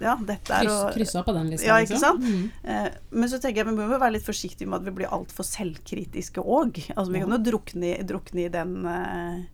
Ja, 0.00 0.16
dette 0.28 0.60
er 0.60 0.68
å 0.72 0.78
kryssa 0.94 1.24
på 1.24 1.34
den 1.36 1.50
lista. 1.52 1.68
Ja, 1.68 1.78
ikke 1.84 1.96
liksom. 1.96 2.20
sant? 2.20 2.24
Mm. 2.24 2.50
Eh, 2.64 2.90
Men 3.10 3.28
så 3.32 3.40
tenker 3.40 3.62
jeg 3.64 3.70
vi 3.72 3.76
må 3.80 3.88
jo 3.88 3.98
være 4.00 4.16
litt 4.18 4.26
forsiktige 4.28 4.68
med 4.68 4.80
at 4.82 4.88
vi 4.88 4.96
blir 5.02 5.12
altfor 5.12 5.44
selvkritiske 5.48 6.44
òg. 6.44 6.82
Altså, 6.96 7.12
vi 7.12 7.20
kan 7.24 7.32
jo 7.36 7.40
drukne, 7.50 7.94
drukne 8.08 8.44
i 8.46 8.52
den 8.52 8.74
eh, 8.88 9.44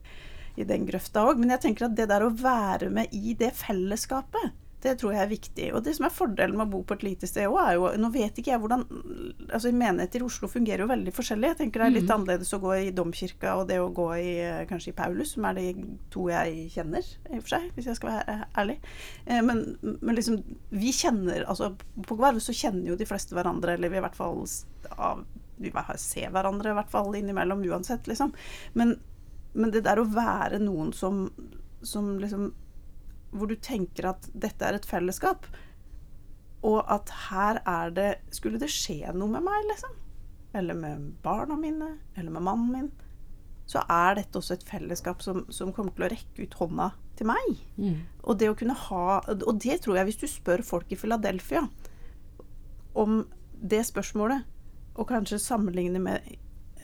i 0.57 0.67
den 0.69 0.87
grøfta 0.89 1.25
òg. 1.29 1.41
Men 1.41 1.55
jeg 1.57 1.67
tenker 1.69 1.89
at 1.89 1.97
det 1.99 2.11
der 2.11 2.27
å 2.27 2.35
være 2.35 2.91
med 2.95 3.15
i 3.17 3.35
det 3.39 3.53
fellesskapet, 3.59 4.55
det 4.85 4.99
tror 5.01 5.15
jeg 5.15 5.23
er 5.23 5.31
viktig. 5.31 5.67
Og 5.77 5.81
det 5.85 5.95
som 5.97 6.07
er 6.07 6.13
fordelen 6.13 6.59
med 6.59 6.67
å 6.67 6.73
bo 6.75 6.83
på 6.85 6.97
et 6.99 7.05
lite 7.07 7.29
sted 7.29 7.49
òg, 7.49 7.57
er 7.63 7.77
jo 7.79 7.87
Nå 8.01 8.11
vet 8.13 8.37
ikke 8.41 8.53
jeg 8.53 8.61
hvordan 8.61 8.83
altså 9.49 9.73
Menigheter 9.73 10.21
i 10.21 10.27
Oslo 10.27 10.51
fungerer 10.51 10.85
jo 10.85 10.91
veldig 10.91 11.15
forskjellig. 11.17 11.53
Jeg 11.53 11.61
tenker 11.63 11.81
det 11.81 11.87
er 11.87 11.95
litt 11.95 12.11
mm. 12.11 12.15
annerledes 12.19 12.53
å 12.57 12.61
gå 12.63 12.75
i 12.83 12.91
domkirka 12.97 13.55
og 13.61 13.69
det 13.71 13.79
å 13.81 13.89
gå 13.97 14.09
i 14.21 14.35
eh, 14.45 14.65
kanskje 14.69 14.93
i 14.93 14.97
Paulus, 14.99 15.35
som 15.37 15.49
er 15.49 15.61
de 15.61 15.87
to 16.13 16.27
jeg 16.33 16.67
kjenner, 16.75 17.09
i 17.31 17.39
og 17.39 17.47
for 17.47 17.55
seg, 17.55 17.71
hvis 17.77 17.89
jeg 17.91 18.01
skal 18.01 18.13
være 18.13 18.37
ærlig. 18.65 18.77
Eh, 19.25 19.41
Men, 19.45 19.65
men 19.81 20.19
liksom, 20.19 20.39
vi 20.75 20.93
kjenner 20.95 21.45
altså 21.49 21.75
På 22.05 22.17
Gvarv 22.19 22.41
så 22.43 22.55
kjenner 22.57 22.93
jo 22.93 22.99
de 23.01 23.09
fleste 23.09 23.37
hverandre, 23.37 23.79
eller 23.79 23.93
vi 23.93 24.01
i 24.01 24.05
hvert 24.05 24.19
fall 24.19 24.45
av, 25.01 25.25
vi 25.57 25.73
ser 26.03 26.33
hverandre 26.35 26.73
i 26.73 26.77
hvert 26.77 26.93
fall 26.93 27.15
innimellom 27.17 27.65
uansett, 27.71 28.09
liksom. 28.11 28.35
Men, 28.77 28.99
men 29.55 29.73
det 29.75 29.85
der 29.87 30.01
å 30.03 30.09
være 30.11 30.61
noen 30.63 30.93
som, 30.97 31.29
som 31.83 32.17
liksom 32.19 32.53
Hvor 33.35 33.51
du 33.51 33.57
tenker 33.59 34.11
at 34.13 34.29
dette 34.31 34.67
er 34.67 34.77
et 34.77 34.87
fellesskap, 34.87 35.47
og 36.65 36.81
at 36.91 37.11
her 37.29 37.61
er 37.67 37.95
det 37.95 38.11
Skulle 38.35 38.61
det 38.63 38.71
skje 38.73 39.15
noe 39.15 39.31
med 39.31 39.47
meg, 39.47 39.67
liksom? 39.71 39.95
Eller 40.55 40.79
med 40.79 41.09
barna 41.23 41.57
mine, 41.59 41.97
eller 42.15 42.31
med 42.31 42.47
mannen 42.47 42.71
min, 42.71 42.91
så 43.67 43.81
er 43.91 44.21
dette 44.21 44.39
også 44.39 44.55
et 44.55 44.67
fellesskap 44.69 45.23
som, 45.25 45.43
som 45.51 45.73
kommer 45.75 45.95
til 45.97 46.07
å 46.07 46.11
rekke 46.13 46.45
ut 46.45 46.55
hånda 46.61 46.91
til 47.19 47.27
meg. 47.31 47.57
Mm. 47.81 48.05
Og 48.23 48.39
det 48.39 48.51
å 48.53 48.57
kunne 48.59 48.77
ha 48.77 49.07
Og 49.33 49.59
det 49.65 49.81
tror 49.83 49.99
jeg, 49.99 50.11
hvis 50.11 50.21
du 50.21 50.27
spør 50.31 50.63
folk 50.67 50.93
i 50.93 50.99
Philadelphia 51.01 51.65
om 52.95 53.25
det 53.59 53.81
spørsmålet, 53.89 54.45
og 54.95 55.09
kanskje 55.11 55.41
sammenligne 55.43 55.99
med 55.99 56.23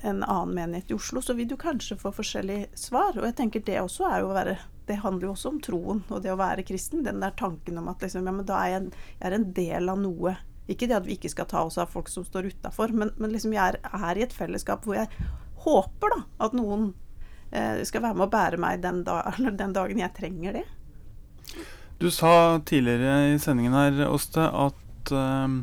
en 0.02 0.22
annen 0.24 0.54
menighet 0.54 0.90
i 0.90 0.94
Oslo, 0.94 1.22
så 1.22 1.34
vil 1.36 1.48
du 1.48 1.56
kanskje 1.60 1.98
få 2.00 2.12
forskjellige 2.14 2.70
svar. 2.78 3.16
Og 3.18 3.26
jeg 3.28 3.36
tenker 3.38 3.64
det 3.66 3.80
også 3.80 4.06
er 4.10 4.22
jo 4.22 4.30
å 4.30 4.36
være 4.36 4.58
Det 4.90 4.96
handler 5.04 5.28
jo 5.28 5.32
også 5.36 5.50
om 5.52 5.58
troen 5.62 6.00
og 6.08 6.22
det 6.24 6.32
å 6.32 6.38
være 6.40 6.64
kristen. 6.66 7.04
Den 7.06 7.20
der 7.22 7.34
tanken 7.38 7.78
om 7.78 7.90
at 7.92 8.02
liksom, 8.02 8.26
ja, 8.26 8.32
men 8.34 8.46
da 8.46 8.56
er 8.64 8.72
jeg, 8.72 8.88
jeg 9.20 9.28
er 9.28 9.36
en 9.36 9.50
del 9.54 9.92
av 9.92 10.00
noe. 10.02 10.34
Ikke 10.70 10.88
det 10.90 10.96
at 10.96 11.06
vi 11.06 11.14
ikke 11.18 11.30
skal 11.30 11.46
ta 11.50 11.62
oss 11.66 11.78
av 11.78 11.92
folk 11.92 12.08
som 12.10 12.24
står 12.26 12.50
utafor, 12.50 12.94
men, 12.94 13.12
men 13.18 13.30
liksom 13.34 13.54
jeg 13.54 13.76
er, 13.76 13.78
er 13.82 14.18
i 14.18 14.24
et 14.26 14.34
fellesskap 14.34 14.86
hvor 14.86 14.98
jeg 14.98 15.10
håper 15.64 16.14
da 16.14 16.20
at 16.46 16.54
noen 16.56 16.92
eh, 17.50 17.82
skal 17.86 18.04
være 18.04 18.18
med 18.18 18.28
å 18.28 18.32
bære 18.32 18.60
meg 18.62 18.82
den, 18.84 19.02
da, 19.06 19.22
den 19.62 19.74
dagen 19.76 20.02
jeg 20.02 20.14
trenger 20.16 20.60
det. 20.60 20.66
Du 22.00 22.08
sa 22.14 22.60
tidligere 22.64 23.34
i 23.34 23.38
sendingen 23.42 23.76
her, 23.76 24.06
Åste, 24.08 24.46
at, 24.46 25.12
eh, 25.12 25.58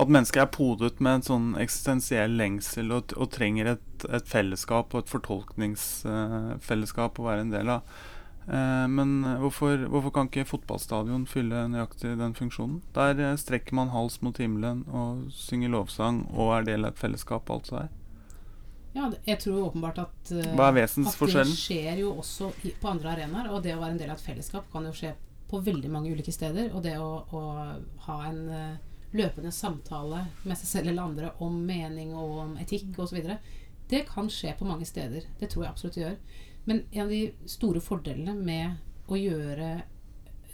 at 0.00 0.08
mennesket 0.08 0.42
er 0.42 0.46
podet 0.54 1.00
med 1.04 1.14
en 1.18 1.24
sånn 1.26 1.48
eksistensiell 1.60 2.32
lengsel 2.38 2.92
og, 2.96 3.12
og 3.20 3.28
trenger 3.34 3.66
et, 3.74 3.88
et, 4.08 4.26
fellesskap 4.28 4.94
og 4.94 4.98
et 5.02 5.10
fortolkningsfellesskap 5.12 7.18
å 7.20 7.26
være 7.26 7.40
en 7.44 7.52
del 7.52 7.68
av. 7.76 7.80
Uh, 8.50 8.86
men 8.90 9.08
hvorfor, 9.42 9.74
hvorfor, 9.92 10.10
kan 10.16 10.26
ikke 10.30 10.48
fotballstadion 10.48 11.24
fylle 11.30 11.68
nøyaktig 11.70 12.10
den 12.18 12.34
funksjonen? 12.34 12.78
Der 12.96 13.12
uh, 13.20 13.36
strekker 13.38 13.74
man 13.76 13.92
hals 13.94 14.16
mot 14.24 14.36
himmelen 14.40 14.78
og 14.88 15.08
synger 15.36 15.70
lovsang 15.76 16.16
og 16.32 16.46
er 16.56 16.62
del 16.72 16.82
av 16.86 16.90
et 16.94 17.02
fellesskap 17.02 17.42
og 17.46 17.54
alt 17.58 17.66
det 17.68 17.76
der. 17.76 17.90
Ja, 18.90 19.04
jeg 19.28 19.38
tror 19.44 19.68
åpenbart 19.68 19.98
at, 20.02 20.18
Hva 20.58 20.66
er? 20.72 20.76
At 20.82 20.96
det 21.30 21.46
skjer 21.54 21.94
jo 22.00 22.08
også 22.18 22.44
på 22.80 22.86
andre 22.90 23.08
arenaer. 23.12 23.46
Og 23.54 23.58
det 23.62 23.72
å 23.76 23.82
være 23.82 23.92
en 23.94 24.00
del 24.00 24.10
av 24.10 24.18
et 24.18 24.28
fellesskap 24.32 24.64
kan 24.72 24.82
jo 24.88 24.94
skje 24.96 25.10
på 25.50 25.56
veldig 25.62 25.90
mange 25.92 26.10
ulike 26.10 26.32
steder. 26.34 26.66
Og 26.74 26.80
det 26.82 26.96
å, 26.98 27.10
å 27.30 27.40
ha 28.08 28.16
en 28.26 28.40
løpende 29.16 29.50
samtale 29.54 30.24
med 30.44 30.58
seg 30.58 30.68
selv 30.70 30.92
eller 30.92 31.08
andre 31.08 31.32
om 31.42 31.56
mening 31.66 32.14
og 32.14 32.36
om 32.44 32.56
etikk 32.62 32.98
osv. 33.02 33.18
Det 33.90 34.04
kan 34.08 34.30
skje 34.30 34.54
på 34.58 34.68
mange 34.68 34.86
steder. 34.86 35.26
Det 35.40 35.50
tror 35.50 35.64
jeg 35.64 35.72
absolutt 35.72 35.98
det 35.98 36.04
gjør. 36.04 36.18
Men 36.68 36.84
en 36.92 37.02
av 37.06 37.14
de 37.14 37.22
store 37.50 37.82
fordelene 37.82 38.36
med 38.36 39.10
å 39.10 39.18
gjøre 39.18 39.70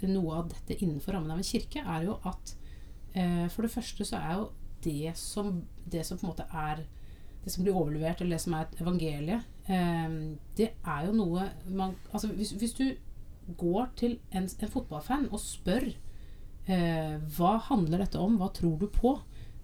noe 0.07 0.39
av 0.41 0.51
dette 0.53 0.77
innenfor 0.85 1.17
rammen 1.17 1.33
av 1.33 1.41
en 1.41 1.47
kirke, 1.47 1.81
er 1.81 2.07
jo 2.07 2.19
at 2.29 2.53
eh, 3.17 3.47
for 3.53 3.65
det 3.65 3.73
første 3.73 4.07
så 4.07 4.21
er 4.21 4.37
jo 4.37 4.47
det 4.85 5.17
som, 5.19 5.63
det 5.85 6.05
som 6.07 6.21
på 6.21 6.27
en 6.27 6.33
måte 6.33 6.47
er 6.53 6.85
det 7.45 7.53
som 7.55 7.65
blir 7.65 7.77
overlevert, 7.79 8.21
eller 8.21 8.37
det 8.37 8.43
som 8.43 8.57
er 8.59 8.81
evangeliet, 8.81 9.47
eh, 9.73 10.17
det 10.59 10.73
er 10.77 11.09
jo 11.09 11.17
noe 11.17 11.49
man 11.69 11.97
Altså 12.11 12.33
hvis, 12.35 12.53
hvis 12.59 12.77
du 12.77 12.87
går 13.57 13.93
til 13.97 14.19
en, 14.35 14.49
en 14.49 14.73
fotballfan 14.73 15.29
og 15.31 15.41
spør 15.41 15.93
hva 16.67 17.53
handler 17.69 18.01
dette 18.03 18.19
om, 18.19 18.41
hva 18.41 18.49
tror 18.51 18.75
du 18.81 18.89
på? 18.91 19.13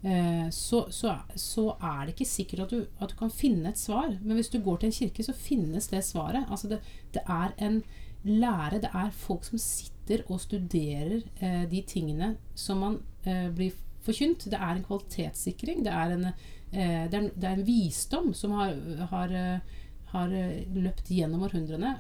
Eh, 0.04 0.50
så, 0.50 0.86
så, 0.90 1.14
så, 1.34 1.76
er 1.78 2.06
det 2.06 2.16
ikke 2.16 2.26
sikkert 2.26 2.64
at 2.64 2.72
du, 2.74 2.86
at 2.98 3.12
du, 3.12 3.16
kan 3.18 3.30
finne 3.30 3.70
et 3.70 3.78
svar. 3.78 4.16
Men 4.22 4.36
hvis 4.38 4.50
du 4.50 4.58
går 4.62 4.80
til 4.80 4.90
en 4.90 4.96
kirke, 4.96 5.22
så 5.22 5.34
finnes 5.36 5.86
det 5.92 6.02
svaret. 6.04 6.48
Altså 6.50 6.72
det, 6.72 6.80
det 7.14 7.22
er 7.22 7.54
en 7.62 7.82
lære, 8.26 8.80
det 8.82 8.90
er 8.94 9.14
folk 9.14 9.46
som 9.46 9.62
sitter 9.62 10.24
og 10.28 10.42
studerer 10.42 11.22
eh, 11.38 11.62
de 11.70 11.84
tingene 11.86 12.34
som 12.58 12.82
man 12.82 12.98
eh, 13.22 13.46
blir 13.54 13.78
forkynt. 14.02 14.48
Det 14.50 14.58
er 14.58 14.74
en 14.74 14.84
kvalitetssikring. 14.88 15.84
Det 15.86 15.94
er 15.94 16.16
en, 16.16 16.26
eh, 16.72 17.06
det 17.06 17.20
er, 17.20 17.30
det 17.36 17.48
er 17.48 17.56
en 17.56 17.66
visdom 17.66 18.34
som 18.34 18.58
har, 18.58 18.74
har, 19.14 19.38
eh, 19.38 19.78
har 20.16 20.36
løpt 20.74 21.14
gjennom 21.14 21.46
århundrene. 21.46 21.94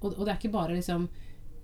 Og, 0.00 0.12
og, 0.14 0.24
det 0.24 0.32
er 0.32 0.38
ikke 0.40 0.56
bare 0.56 0.76
liksom 0.76 1.10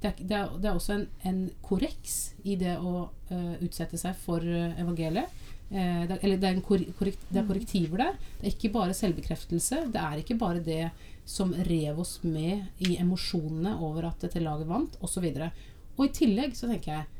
det 0.02 0.10
er, 0.10 0.18
det, 0.18 0.36
er, 0.36 0.50
det 0.58 0.68
er, 0.68 0.74
også 0.74 0.94
en, 0.96 1.06
en, 1.28 1.40
korreks 1.62 2.16
i 2.42 2.56
det 2.58 2.74
å 2.78 3.06
uh, 3.06 3.54
utsette 3.62 3.98
seg 4.00 4.18
for 4.18 4.42
uh, 4.42 4.74
evangeliet. 4.80 5.30
Uh, 5.70 6.02
det, 6.10 6.18
eller 6.18 6.40
det 6.42 6.48
er, 6.48 6.60
korrekt, 6.66 7.22
det 7.30 7.38
er, 7.38 7.46
korrektiver 7.46 8.02
der. 8.02 8.20
Det 8.40 8.48
er 8.48 8.54
ikke 8.56 8.72
bare 8.74 8.96
selvbekreftelse. 8.98 9.84
Det 9.94 10.02
er 10.02 10.22
ikke 10.22 10.38
bare 10.40 10.62
det 10.64 10.84
som 11.28 11.52
rev 11.68 12.00
oss 12.02 12.16
med 12.26 12.82
i 12.82 12.96
emosjonene 12.98 13.76
over 13.78 14.08
at 14.10 14.24
dette 14.24 14.42
laget 14.42 14.70
vant, 14.70 14.96
osv. 15.06 15.28
Og, 15.30 15.66
og 15.96 16.06
i 16.08 16.14
tillegg 16.16 16.56
så 16.58 16.70
tenker 16.70 16.96
jeg 16.96 17.10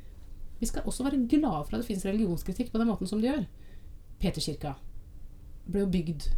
vi 0.62 0.68
skal 0.70 0.87
også 0.87 1.07
være 1.07 1.24
glade 1.26 1.64
for 1.66 1.74
at 1.74 1.83
det 1.83 1.89
fins 1.89 2.05
religionskritikk 2.07 2.70
på 2.70 2.78
den 2.78 2.91
måten 2.91 3.09
som 3.11 3.22
det 3.22 3.33
gjør. 3.33 3.47
Peterkirka 4.22 4.76
ble 5.66 5.83
jo 5.83 5.89
bygd 5.91 6.28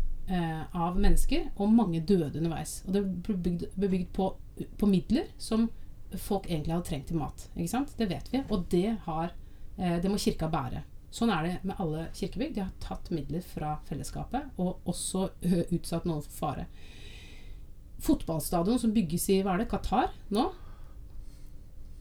av 0.72 0.96
mennesker, 0.96 1.50
og 1.60 1.74
mange 1.76 2.00
døde 2.00 2.30
underveis. 2.40 2.78
Og 2.86 2.94
det 2.96 3.02
ble 3.26 3.36
bygd, 3.44 3.66
ble 3.76 3.90
bygd 3.92 4.06
på, 4.16 4.30
på 4.80 4.88
midler 4.88 5.28
som 5.36 5.66
folk 6.20 6.48
egentlig 6.50 6.74
hadde 6.74 6.88
trengt 6.88 7.08
til 7.10 7.20
mat. 7.20 7.46
Ikke 7.54 7.72
sant? 7.72 7.94
Det 7.98 8.08
vet 8.10 8.28
vi, 8.32 8.42
og 8.48 8.66
det, 8.72 8.88
har, 9.06 9.32
eh, 9.78 9.96
det 10.02 10.10
må 10.10 10.20
kirka 10.20 10.48
bære. 10.52 10.84
Sånn 11.14 11.30
er 11.30 11.46
det 11.46 11.54
med 11.62 11.78
alle 11.78 12.08
kirkebygg. 12.16 12.56
De 12.56 12.64
har 12.64 12.72
tatt 12.82 13.12
midler 13.14 13.44
fra 13.46 13.76
fellesskapet 13.86 14.58
og 14.58 14.82
også 14.90 15.28
utsatt 15.76 16.08
noen 16.08 16.24
for 16.26 16.38
fare. 16.40 16.66
Fotballstadion 18.04 18.80
som 18.82 18.92
bygges 18.94 19.28
i 19.30 19.40
hva 19.44 19.54
er 19.54 19.62
det, 19.62 19.70
Qatar 19.70 20.10
nå? 20.34 20.48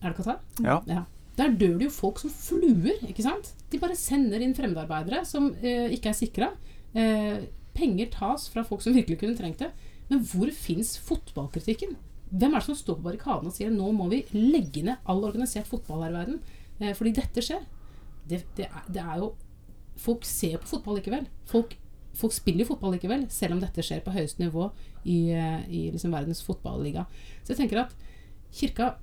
Er 0.01 0.09
det 0.09 0.17
Qatar? 0.17 0.39
Ja. 0.65 0.79
ja. 0.89 1.03
Der 1.37 1.53
dør 1.53 1.77
det 1.77 1.87
jo 1.87 1.93
folk 1.93 2.19
som 2.21 2.33
fluer. 2.33 2.97
ikke 3.05 3.25
sant? 3.25 3.53
De 3.71 3.81
bare 3.81 3.97
sender 3.97 4.41
inn 4.43 4.57
fremmedarbeidere 4.57 5.23
som 5.29 5.51
eh, 5.61 5.93
ikke 5.93 6.11
er 6.11 6.17
sikra. 6.17 6.49
Eh, 6.97 7.45
penger 7.77 8.11
tas 8.13 8.49
fra 8.53 8.65
folk 8.65 8.83
som 8.85 8.97
virkelig 8.97 9.21
kunne 9.21 9.37
trengt 9.37 9.61
det. 9.61 9.71
Men 10.09 10.25
hvor 10.29 10.49
fins 10.57 10.95
fotballkritikken? 11.01 11.95
Hvem 12.33 12.53
er 12.53 12.61
det 12.61 12.65
som 12.65 12.77
står 12.77 12.97
på 12.97 13.07
barrikaden 13.07 13.49
og 13.49 13.53
sier 13.53 13.73
nå 13.73 13.91
må 13.93 14.07
vi 14.09 14.23
legge 14.33 14.81
ned 14.87 15.09
all 15.09 15.21
organisert 15.27 15.69
fotball 15.69 16.01
her 16.05 16.13
i 16.13 16.17
verden? 16.17 16.39
Eh, 16.79 16.93
fordi 16.97 17.13
dette 17.19 17.43
skjer. 17.45 17.61
Det, 18.25 18.41
det, 18.57 18.69
er, 18.69 18.85
det, 18.87 19.01
er, 19.03 19.19
jo 19.19 19.33
Folk 19.99 20.25
ser 20.25 20.57
på 20.57 20.71
fotball 20.71 20.97
likevel. 20.97 21.27
Folk, 21.49 21.75
folk 22.17 22.33
spiller 22.33 22.65
fotball 22.65 22.95
likevel, 22.95 23.27
selv 23.29 23.57
om 23.57 23.61
dette 23.61 23.85
skjer 23.85 24.01
på 24.01 24.15
høyeste 24.15 24.41
nivå 24.41 24.71
i, 25.03 25.29
eh, 25.35 25.67
i 25.69 25.83
liksom 25.93 26.15
verdens 26.15 26.41
fotballiga. 26.45 27.05
Så 27.43 27.53
jeg 27.53 27.61
tenker 27.61 27.83
at 27.83 27.93
kirka 28.53 28.95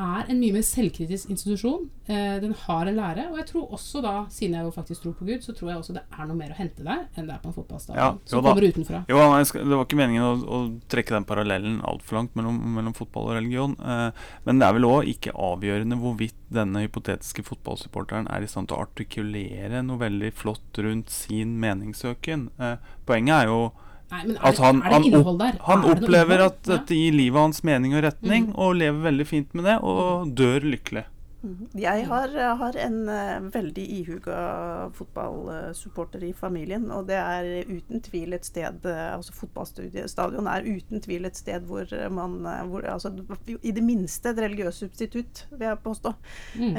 er 0.00 0.28
en 0.30 0.38
mye 0.40 0.54
mer 0.54 0.64
selvkritisk 0.64 1.30
institusjon. 1.32 1.84
Eh, 2.08 2.38
den 2.40 2.54
har 2.64 2.88
en 2.88 2.96
lære. 2.96 3.26
Og 3.30 3.36
jeg 3.40 3.46
tror 3.50 3.74
også 3.76 4.00
da, 4.04 4.12
siden 4.32 4.56
jeg 4.56 4.64
jo 4.64 4.72
faktisk 4.72 5.04
tror 5.04 5.14
på 5.18 5.26
Gud, 5.28 5.42
så 5.44 5.52
tror 5.56 5.70
jeg 5.70 5.80
også 5.82 5.96
det 5.96 6.02
er 6.06 6.28
noe 6.28 6.38
mer 6.38 6.54
å 6.54 6.56
hente 6.56 6.86
der 6.86 7.02
enn 7.12 7.28
det 7.28 7.34
er 7.34 7.42
på 7.42 7.50
en 7.50 7.56
fotballstadion. 7.58 8.00
Ja, 8.00 8.30
som 8.30 8.44
kommer 8.46 8.64
utenfra. 8.64 9.02
Jo, 9.12 9.20
skal, 9.48 9.66
det 9.68 9.78
var 9.78 9.86
ikke 9.86 10.00
meningen 10.00 10.24
å, 10.24 10.32
å 10.40 10.62
trekke 10.92 11.16
den 11.16 11.28
parallellen 11.28 11.78
altfor 11.88 12.20
langt 12.20 12.38
mellom, 12.38 12.58
mellom, 12.78 12.96
fotball 12.96 13.30
og 13.30 13.36
religion. 13.36 13.76
Eh, 13.78 14.24
men 14.48 14.62
det 14.62 14.68
er 14.68 14.78
vel 14.78 14.88
òg 14.88 15.12
ikke 15.12 15.36
avgjørende 15.50 16.00
hvorvidt 16.00 16.40
denne 16.52 16.86
hypotetiske 16.86 17.44
fotballsupporteren 17.48 18.28
er 18.32 18.44
i 18.44 18.50
stand 18.50 18.70
til 18.70 18.78
å 18.78 18.86
artikulere 18.86 19.84
noe 19.84 20.00
veldig 20.00 20.32
flott 20.36 20.82
rundt 20.84 21.12
sin 21.12 21.58
meningssøken. 21.60 22.48
Eh, 22.60 22.76
poenget 23.08 23.42
er 23.42 23.52
jo 23.52 23.62
Nei, 24.12 24.26
men 24.26 24.36
er, 24.36 24.44
at 24.50 24.60
han, 24.60 24.82
er 24.84 24.98
det 24.98 25.08
innhold 25.08 25.40
der? 25.40 25.56
Han 25.68 25.86
opplever 25.88 26.44
at 26.50 26.60
dette 26.68 26.98
gir 26.98 27.16
livet 27.16 27.40
hans 27.40 27.62
mening 27.66 27.96
og 27.96 28.04
retning, 28.04 28.50
mm. 28.50 28.58
og 28.60 28.76
lever 28.82 29.08
veldig 29.08 29.28
fint 29.28 29.56
med 29.56 29.68
det, 29.70 29.78
og 29.80 30.28
mm. 30.28 30.36
dør 30.38 30.68
lykkelig. 30.74 31.06
Mm. 31.42 31.62
Jeg 31.74 32.04
har, 32.06 32.34
har 32.60 32.76
en 32.84 32.98
uh, 33.08 33.46
veldig 33.54 33.84
ihuga 33.96 34.36
fotballsupporter 34.94 36.22
i 36.28 36.32
familien. 36.38 36.84
Og 36.94 37.08
det 37.08 37.18
er 37.18 37.48
uten 37.66 38.02
tvil 38.04 38.36
et 38.36 38.46
sted 38.46 38.86
uh, 38.86 39.16
altså 39.16 39.34
Fotballstadion 39.34 40.46
er 40.46 40.68
uten 40.68 41.02
tvil 41.02 41.26
et 41.26 41.38
sted 41.38 41.66
hvor 41.66 41.90
man 42.14 42.38
uh, 42.46 42.60
hvor, 42.70 42.86
altså, 42.86 43.10
I 43.58 43.74
det 43.74 43.82
minste 43.82 44.30
et 44.30 44.42
religiøst 44.44 44.84
substitutt, 44.84 45.46
vil 45.50 45.66
jeg 45.66 45.82
påstå. 45.82 46.14
Mm. 46.62 46.78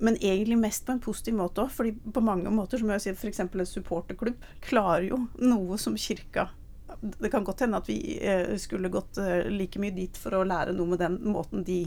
Men 0.00 0.16
egentlig 0.16 0.58
mest 0.58 0.86
på 0.86 0.94
en 0.94 1.02
positiv 1.02 1.36
måte 1.36 1.64
òg. 1.64 1.72
fordi 1.74 1.92
på 2.12 2.22
mange 2.24 2.50
måter, 2.50 2.80
som 2.80 2.90
jeg 2.94 3.04
sier, 3.04 3.18
f.eks. 3.18 3.40
en 3.40 3.66
supporterklubb 3.66 4.46
klarer 4.64 5.10
jo 5.10 5.20
noe 5.38 5.78
som 5.78 5.96
kirka 5.96 6.48
Det 7.00 7.30
kan 7.30 7.44
godt 7.44 7.60
hende 7.60 7.78
at 7.78 7.88
vi 7.88 8.18
eh, 8.18 8.56
skulle 8.58 8.88
gått 8.92 9.18
eh, 9.20 9.48
like 9.52 9.80
mye 9.80 9.94
dit 9.94 10.16
for 10.16 10.34
å 10.34 10.44
lære 10.44 10.74
noe 10.76 10.94
med 10.94 11.02
den 11.04 11.20
måten 11.30 11.64
de 11.64 11.82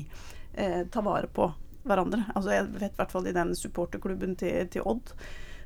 eh, 0.53 0.85
tar 0.87 1.05
vare 1.05 1.27
på 1.27 1.49
hverandre. 1.83 2.23
Altså 2.35 2.53
Jeg 2.53 2.69
vet 2.77 2.93
i 2.93 3.01
hvert 3.01 3.11
fall 3.11 3.27
i 3.27 3.35
den 3.35 3.55
supporterklubben 3.57 4.37
til, 4.39 4.67
til 4.71 4.85
Odd, 4.87 5.11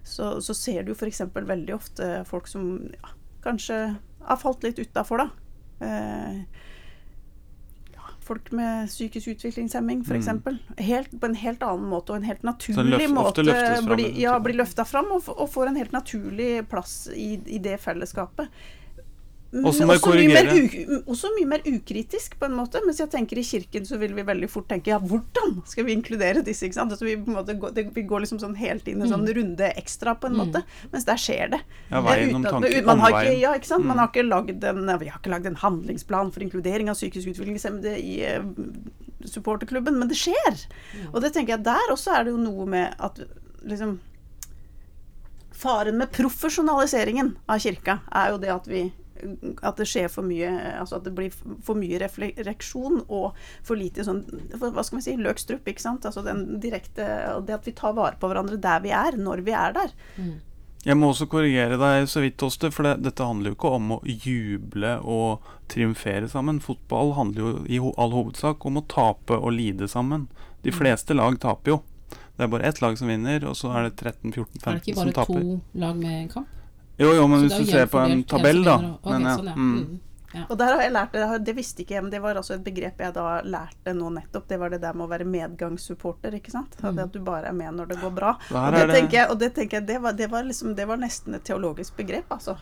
så, 0.04 0.38
så, 0.42 0.56
ser 0.56 0.88
du 0.88 0.94
f.eks. 0.96 1.22
veldig 1.36 1.76
ofte 1.76 2.24
folk 2.26 2.48
som 2.48 2.88
ja, 2.96 3.12
kanskje 3.44 3.82
har 4.28 4.40
falt 4.42 4.64
litt 4.66 4.80
utafor, 4.80 5.24
da. 5.24 5.30
Eh, 5.86 6.66
folk 8.28 8.52
med 8.56 8.90
psykisk 8.92 9.34
utviklingshemming 9.34 10.04
f.eks. 10.06 10.28
Mm. 10.28 10.42
på 11.20 11.30
en 11.30 11.38
helt 11.40 11.64
annen 11.64 11.88
måte 11.90 12.14
og 12.14 12.22
en 12.22 12.28
helt 12.28 12.44
naturlig 12.48 12.98
løft, 12.98 13.14
måte 13.16 13.46
blir 13.88 14.20
ja, 14.20 14.38
blir 14.44 14.60
løfta 14.60 14.86
fram 14.88 15.14
og, 15.16 15.30
og, 15.34 15.48
får 15.54 15.72
en 15.72 15.80
helt 15.80 15.96
naturlig 15.96 16.52
plass 16.70 17.08
i, 17.16 17.36
i 17.48 17.62
det 17.64 17.78
fellesskapet. 17.84 18.52
Også, 19.48 19.86
også, 19.88 20.12
mye 20.12 20.98
også 21.08 21.30
mye 21.38 21.48
mer 21.48 21.62
ukritisk, 21.70 22.34
på 22.40 22.50
en 22.50 22.56
måte. 22.58 22.82
Mens 22.84 23.00
jeg 23.00 23.08
tenker 23.14 23.40
i 23.40 23.46
kirken 23.48 23.86
så 23.88 23.96
vil 24.02 24.12
vi 24.18 24.26
veldig 24.28 24.50
fort 24.52 24.68
tenke 24.68 24.92
ja, 24.92 24.98
hvordan 25.00 25.62
skal 25.70 25.88
vi 25.88 25.96
inkludere 25.96 26.44
disse? 26.44 26.68
ikke 26.68 26.76
sant? 26.76 26.92
Altså, 26.92 27.08
vi, 27.08 27.16
måte, 27.32 27.56
vi 27.96 28.04
går 28.10 28.26
liksom 28.26 28.42
sånn 28.44 28.58
helt 28.60 28.90
inn 28.92 29.00
en 29.02 29.14
sånn 29.14 29.24
mm. 29.24 29.32
runde 29.38 29.70
ekstra, 29.80 30.18
på 30.20 30.28
en 30.28 30.36
mm. 30.36 30.42
måte. 30.42 30.64
Mens 30.92 31.08
der 31.08 31.22
skjer 31.24 31.54
det. 31.56 31.62
Ja, 31.94 32.04
veien 32.04 32.36
om 32.36 32.44
tanken, 32.44 32.76
man 32.90 33.06
har 33.06 33.16
ikke, 33.22 33.38
ja, 33.40 33.56
ikke 33.56 33.72
sant? 33.72 33.88
Mm. 33.88 33.94
Man 33.94 34.04
har 34.04 34.12
ikke 34.12 34.28
lagd 34.28 34.68
en, 34.68 34.84
vi 35.00 35.12
har 35.14 35.22
ikke 35.22 35.34
lagd 35.38 35.48
en 35.48 35.60
handlingsplan 35.64 36.36
for 36.36 36.44
inkludering 36.44 36.92
av 36.92 37.00
psykisk 37.00 37.32
utviklingshemmede 37.32 37.96
i 38.04 38.20
uh, 38.28 38.44
supporterklubben, 39.32 39.96
men 39.96 40.12
det 40.12 40.20
skjer. 40.20 40.68
Mm. 40.92 41.10
Og 41.14 41.22
det 41.24 41.32
tenker 41.38 41.56
jeg, 41.56 41.66
der 41.72 41.96
også 41.96 42.20
er 42.20 42.28
det 42.28 42.36
jo 42.36 42.44
noe 42.44 42.68
med 42.68 43.00
at 43.00 43.24
liksom 43.64 44.00
Faren 45.58 45.96
med 45.98 46.12
profesjonaliseringen 46.14 47.32
av 47.50 47.58
kirka 47.64 47.96
er 48.14 48.28
jo 48.30 48.36
det 48.44 48.52
at 48.54 48.68
vi 48.70 48.84
at 49.66 49.80
det 49.80 49.88
skjer 49.90 50.10
for 50.12 50.28
mye 50.28 50.50
Altså 50.78 51.00
at 51.00 51.06
det 51.08 51.14
blir 51.18 51.34
for 51.34 51.78
mye 51.80 52.00
refleksjon 52.02 53.04
og 53.06 53.38
for 53.66 53.80
lite 53.80 54.06
sånn 54.08 54.24
Hva 54.54 54.84
skal 54.84 55.00
man 55.00 55.06
si 55.06 55.16
løkstrupp, 55.20 55.68
ikke 55.68 55.84
sant. 55.84 56.08
Altså 56.08 56.24
den 56.26 56.60
direkte 56.64 57.06
Det 57.48 57.58
at 57.58 57.68
vi 57.68 57.76
tar 57.78 57.96
vare 57.98 58.20
på 58.20 58.30
hverandre 58.30 58.60
der 58.62 58.84
vi 58.84 58.94
er, 58.96 59.18
når 59.18 59.44
vi 59.48 59.56
er 59.58 59.76
der. 59.78 59.96
Mm. 60.18 60.36
Jeg 60.88 60.96
må 60.96 61.10
også 61.12 61.28
korrigere 61.28 61.76
deg 61.80 62.06
så 62.08 62.22
vidt, 62.24 62.38
Toste, 62.40 62.70
for 62.72 62.88
det, 62.88 62.94
dette 63.04 63.26
handler 63.26 63.52
jo 63.52 63.58
ikke 63.58 63.72
om 63.76 63.90
å 63.98 64.00
juble 64.08 64.94
og 65.04 65.48
triumfere 65.72 66.30
sammen. 66.32 66.62
Fotball 66.64 67.12
handler 67.18 67.44
jo 67.44 67.54
i 67.68 67.80
all 68.00 68.14
hovedsak 68.14 68.64
om 68.70 68.80
å 68.80 68.86
tape 68.88 69.36
og 69.36 69.56
lide 69.58 69.90
sammen. 69.92 70.30
De 70.64 70.72
mm. 70.72 70.78
fleste 70.78 71.18
lag 71.18 71.40
taper 71.44 71.76
jo. 71.76 71.80
Det 72.38 72.46
er 72.46 72.54
bare 72.54 72.70
ett 72.70 72.80
lag 72.84 72.96
som 73.00 73.10
vinner, 73.10 73.44
og 73.50 73.58
så 73.58 73.74
er 73.74 73.90
det 73.90 73.98
13-14-15 73.98 74.30
som 74.38 74.62
taper. 74.62 74.70
Er 74.70 74.78
det 74.78 74.94
ikke 74.94 75.02
bare 75.02 75.26
to 75.26 75.82
lag 75.82 76.00
med 76.06 76.14
en 76.22 76.30
kamp? 76.38 76.54
Jo, 76.98 77.14
jo, 77.14 77.28
men 77.30 77.46
hvis 77.46 77.58
du 77.60 77.66
ser 77.70 77.86
på 77.92 78.02
en 78.02 78.24
tabell, 78.26 78.64
da. 78.66 78.78
Men, 79.06 79.26
ja. 79.30 79.38
sånn, 79.38 79.50
ja. 79.52 79.56
mm. 79.56 79.98
Mm. 80.34 80.44
Og 80.50 80.58
der 80.60 80.74
har 80.76 80.82
jeg 80.84 80.92
lært 80.92 81.14
det, 81.16 81.26
det 81.48 81.54
visste 81.56 81.84
ikke 81.84 81.96
jeg, 81.96 82.04
men 82.04 82.12
det 82.12 82.20
var 82.24 82.38
altså 82.40 82.58
et 82.58 82.64
begrep 82.66 83.00
jeg 83.00 83.14
da 83.16 83.26
lærte 83.48 83.94
nå 83.96 84.10
nettopp. 84.18 84.48
Det 84.50 84.58
var 84.60 84.74
det 84.74 84.82
der 84.84 84.98
med 84.98 85.08
å 85.08 85.12
være 85.12 85.28
medgangssupporter, 85.30 86.36
ikke 86.40 86.54
sant. 86.54 86.76
Mm. 86.82 86.90
Det 86.98 87.06
at 87.06 87.14
du 87.16 87.22
bare 87.26 87.52
er 87.52 87.58
med 87.58 87.78
når 87.80 87.94
det 87.94 88.00
går 88.02 88.16
bra. 88.18 88.34
Og 88.52 88.76
det 88.76 88.88
det 88.88 88.98
tenker 88.98 89.22
jeg, 89.22 89.30
og 89.32 89.40
det, 89.42 89.54
tenker 89.56 89.80
jeg 89.80 89.88
det, 89.88 90.02
var, 90.04 90.18
det, 90.18 90.28
var 90.34 90.48
liksom, 90.48 90.74
det 90.78 90.88
var 90.90 91.00
nesten 91.02 91.38
et 91.38 91.48
teologisk 91.48 91.96
begrep, 92.00 92.28
altså. 92.36 92.58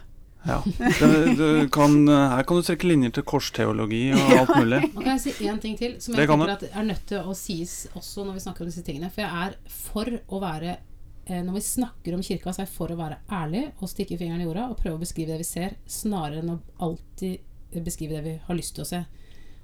ja. 0.46 0.60
det, 0.78 1.12
du 1.40 1.48
kan, 1.74 1.98
Her 2.08 2.46
kan 2.46 2.62
du 2.62 2.68
trekke 2.70 2.92
linjer 2.92 3.16
til 3.18 3.26
korsteologi 3.34 4.04
og 4.14 4.34
alt 4.44 4.58
mulig. 4.60 4.84
Og 4.94 5.02
kan 5.02 5.16
jeg 5.16 5.24
si 5.26 5.50
én 5.50 5.62
ting 5.62 5.80
til, 5.80 5.98
som 6.04 6.14
jeg 6.14 6.30
tenker 6.30 6.58
at 6.60 6.68
er 6.70 6.92
nødt 6.92 7.08
til 7.10 7.26
å 7.26 7.34
sies 7.38 7.86
også 7.96 8.28
når 8.28 8.38
vi 8.38 8.46
snakker 8.46 8.66
om 8.68 8.70
disse 8.70 8.86
tingene. 8.86 9.10
For 9.10 9.26
jeg 9.26 9.48
er 9.48 9.58
for 9.66 10.20
å 10.30 10.44
være 10.44 10.78
Når 11.26 11.56
vi 11.56 11.62
snakker 11.66 12.14
om 12.14 12.22
kirka, 12.22 12.52
så 12.54 12.62
er 12.62 12.70
for 12.70 12.92
å 12.94 12.98
være 13.00 13.18
ærlig 13.34 13.64
og 13.80 13.90
stikke 13.90 14.18
fingeren 14.20 14.44
i 14.44 14.46
jorda 14.46 14.68
og 14.70 14.78
prøve 14.78 15.00
å 15.00 15.02
beskrive 15.02 15.34
det 15.34 15.42
vi 15.42 15.48
ser, 15.48 15.74
snarere 15.90 16.44
enn 16.44 16.52
å 16.54 16.60
alltid 16.86 17.82
beskrive 17.86 18.20
det 18.20 18.26
vi 18.28 18.36
har 18.46 18.58
lyst 18.60 18.76
til 18.78 18.86
å 18.86 18.90
se. 18.92 19.00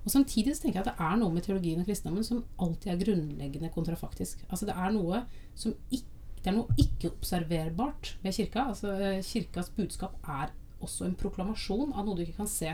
Og 0.02 0.10
Samtidig 0.10 0.56
så 0.58 0.64
tenker 0.64 0.80
jeg 0.80 0.88
at 0.88 0.96
det 0.96 1.10
er 1.12 1.20
noe 1.22 1.36
med 1.36 1.46
teologien 1.46 1.84
og 1.84 1.86
kristendommen 1.86 2.26
som 2.26 2.42
alltid 2.66 2.96
er 2.96 3.04
grunnleggende 3.04 3.70
kontrafaktisk. 3.76 4.42
Altså 4.50 4.72
Det 4.72 4.74
er 4.74 4.96
noe 4.96 5.26
som 5.54 5.76
ikke 5.94 6.10
det 6.42 6.50
er 6.50 6.56
noe 6.58 6.74
ikke-observerbart 6.82 8.16
ved 8.24 8.34
kirka. 8.34 8.64
Altså 8.72 8.96
eh, 8.98 9.20
Kirkas 9.22 9.70
budskap 9.76 10.16
er 10.26 10.50
også 10.82 11.06
en 11.06 11.18
proklamasjon 11.18 11.94
av 11.94 12.08
noe 12.08 12.18
du 12.18 12.24
ikke 12.26 12.40
kan 12.40 12.50
se. 12.50 12.74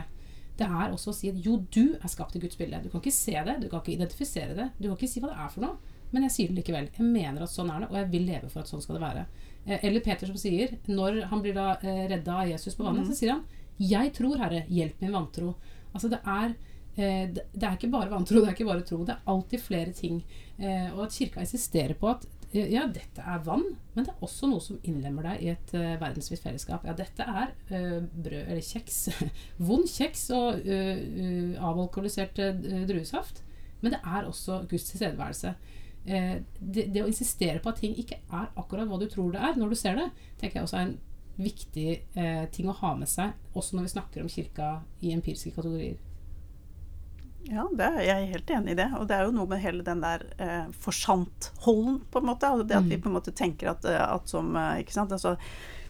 Det 0.58 0.66
er 0.66 0.94
også 0.94 1.12
å 1.12 1.16
si 1.18 1.28
at 1.30 1.38
jo, 1.44 1.58
du 1.70 1.98
er 1.98 2.08
skapt 2.10 2.34
i 2.38 2.40
Guds 2.42 2.56
bilde. 2.58 2.80
Du 2.82 2.88
kan 2.88 3.02
ikke 3.02 3.14
se 3.14 3.36
det, 3.36 3.58
du 3.60 3.68
kan 3.68 3.82
ikke 3.82 3.94
identifisere 3.98 4.56
det, 4.56 4.70
du 4.78 4.88
kan 4.88 4.96
ikke 4.96 5.10
si 5.12 5.20
hva 5.22 5.30
det 5.30 5.42
er 5.44 5.52
for 5.52 5.66
noe. 5.66 5.94
Men 6.12 6.24
jeg 6.26 6.34
sier 6.34 6.50
det 6.50 6.62
likevel. 6.62 6.88
Jeg 6.96 7.06
mener 7.06 7.44
at 7.44 7.52
sånn 7.52 7.70
er 7.72 7.84
det, 7.84 7.90
og 7.90 7.98
jeg 8.00 8.10
vil 8.14 8.26
leve 8.30 8.50
for 8.52 8.62
at 8.62 8.70
sånn 8.70 8.82
skal 8.84 8.98
det 8.98 9.04
være. 9.04 9.26
Eh, 9.66 9.84
Eller 9.84 10.04
Peter 10.04 10.30
som 10.30 10.38
sier, 10.40 10.78
når 10.88 11.24
han 11.32 11.42
blir 11.44 11.56
da 11.56 11.74
eh, 11.82 12.06
redda 12.14 12.40
av 12.42 12.48
Jesus 12.52 12.78
på 12.78 12.86
vannet, 12.86 13.08
så 13.08 13.16
sier 13.16 13.36
han 13.36 13.44
'Jeg 13.78 14.12
tror, 14.16 14.38
Herre, 14.38 14.64
hjelp 14.66 15.00
min 15.00 15.12
vantro'. 15.14 15.54
Altså 15.94 16.08
det 16.10 16.18
er 16.24 16.56
eh, 16.96 17.28
det 17.30 17.62
er 17.62 17.76
ikke 17.76 17.92
bare 17.92 18.10
vantro, 18.10 18.40
det 18.40 18.48
er 18.48 18.56
ikke 18.56 18.72
bare 18.72 18.82
tro. 18.82 19.04
Det 19.04 19.14
er 19.14 19.26
alltid 19.26 19.60
flere 19.60 19.92
ting. 19.92 20.24
Og 20.58 21.04
at 21.04 21.12
kirka 21.12 21.40
insisterer 21.40 21.94
på 21.94 22.08
at 22.10 22.26
ja, 22.52 22.86
dette 22.88 23.20
er 23.20 23.42
vann, 23.44 23.76
men 23.94 24.04
det 24.06 24.12
er 24.14 24.24
også 24.24 24.48
noe 24.48 24.60
som 24.60 24.78
innlemmer 24.82 25.22
deg 25.22 25.42
i 25.44 25.50
et 25.52 25.72
uh, 25.76 26.00
verdensvidt 26.00 26.40
fellesskap. 26.42 26.86
Ja, 26.88 26.94
dette 26.96 27.22
er 27.22 27.52
uh, 27.68 28.00
brød 28.08 28.48
eller 28.48 28.64
kjeks. 28.64 29.10
Vond 29.68 29.84
kjeks 29.84 30.30
og 30.32 30.64
uh, 30.64 30.96
uh, 30.96 31.68
avalkoholisert 31.68 32.40
druesaft. 32.88 33.42
Men 33.82 33.94
det 33.94 34.00
er 34.00 34.26
også 34.26 34.62
Guds 34.70 34.88
tilstedeværelse. 34.88 35.52
Eh, 36.06 36.38
det, 36.58 36.88
det 36.94 37.04
å 37.04 37.10
insistere 37.10 37.60
på 37.62 37.72
at 37.72 37.82
ting 37.82 37.96
ikke 37.98 38.20
er 38.28 38.50
akkurat 38.56 38.88
hva 38.88 39.00
du 39.00 39.08
tror 39.10 39.32
det 39.34 39.42
er, 39.42 39.58
når 39.58 39.74
du 39.74 39.78
ser 39.80 39.98
det, 39.98 40.08
tenker 40.40 40.60
jeg 40.60 40.68
også 40.68 40.80
er 40.80 40.86
en 40.88 40.98
viktig 41.38 41.88
eh, 42.18 42.44
ting 42.54 42.68
å 42.70 42.76
ha 42.80 42.94
med 42.98 43.10
seg, 43.10 43.34
også 43.54 43.76
når 43.76 43.86
vi 43.86 43.94
snakker 43.94 44.24
om 44.24 44.30
kirka 44.32 44.70
i 45.04 45.14
empiriske 45.14 45.54
kategorier. 45.54 45.98
Ja, 47.48 47.64
det 47.72 47.86
er 47.86 48.02
jeg 48.02 48.22
er 48.22 48.32
helt 48.34 48.50
enig 48.52 48.74
i 48.74 48.78
det. 48.80 48.88
Og 48.98 49.06
det 49.08 49.16
er 49.16 49.24
jo 49.24 49.32
noe 49.32 49.48
med 49.48 49.62
hele 49.62 49.84
den 49.86 50.02
der 50.04 50.24
eh, 50.42 50.66
forsantholden, 50.84 52.02
på 52.10 52.20
en 52.20 52.28
måte. 52.28 52.50
Altså 52.50 52.66
det 52.68 52.76
at 52.76 52.88
vi 52.90 52.98
på 53.00 53.08
en 53.08 53.16
måte 53.16 53.32
tenker 53.32 53.70
at, 53.72 53.86
eh, 53.88 54.02
at 54.02 54.28
som 54.28 54.50
eh, 54.56 54.82
Ikke 54.82 54.96
sant. 54.96 55.14
Altså, 55.16 55.36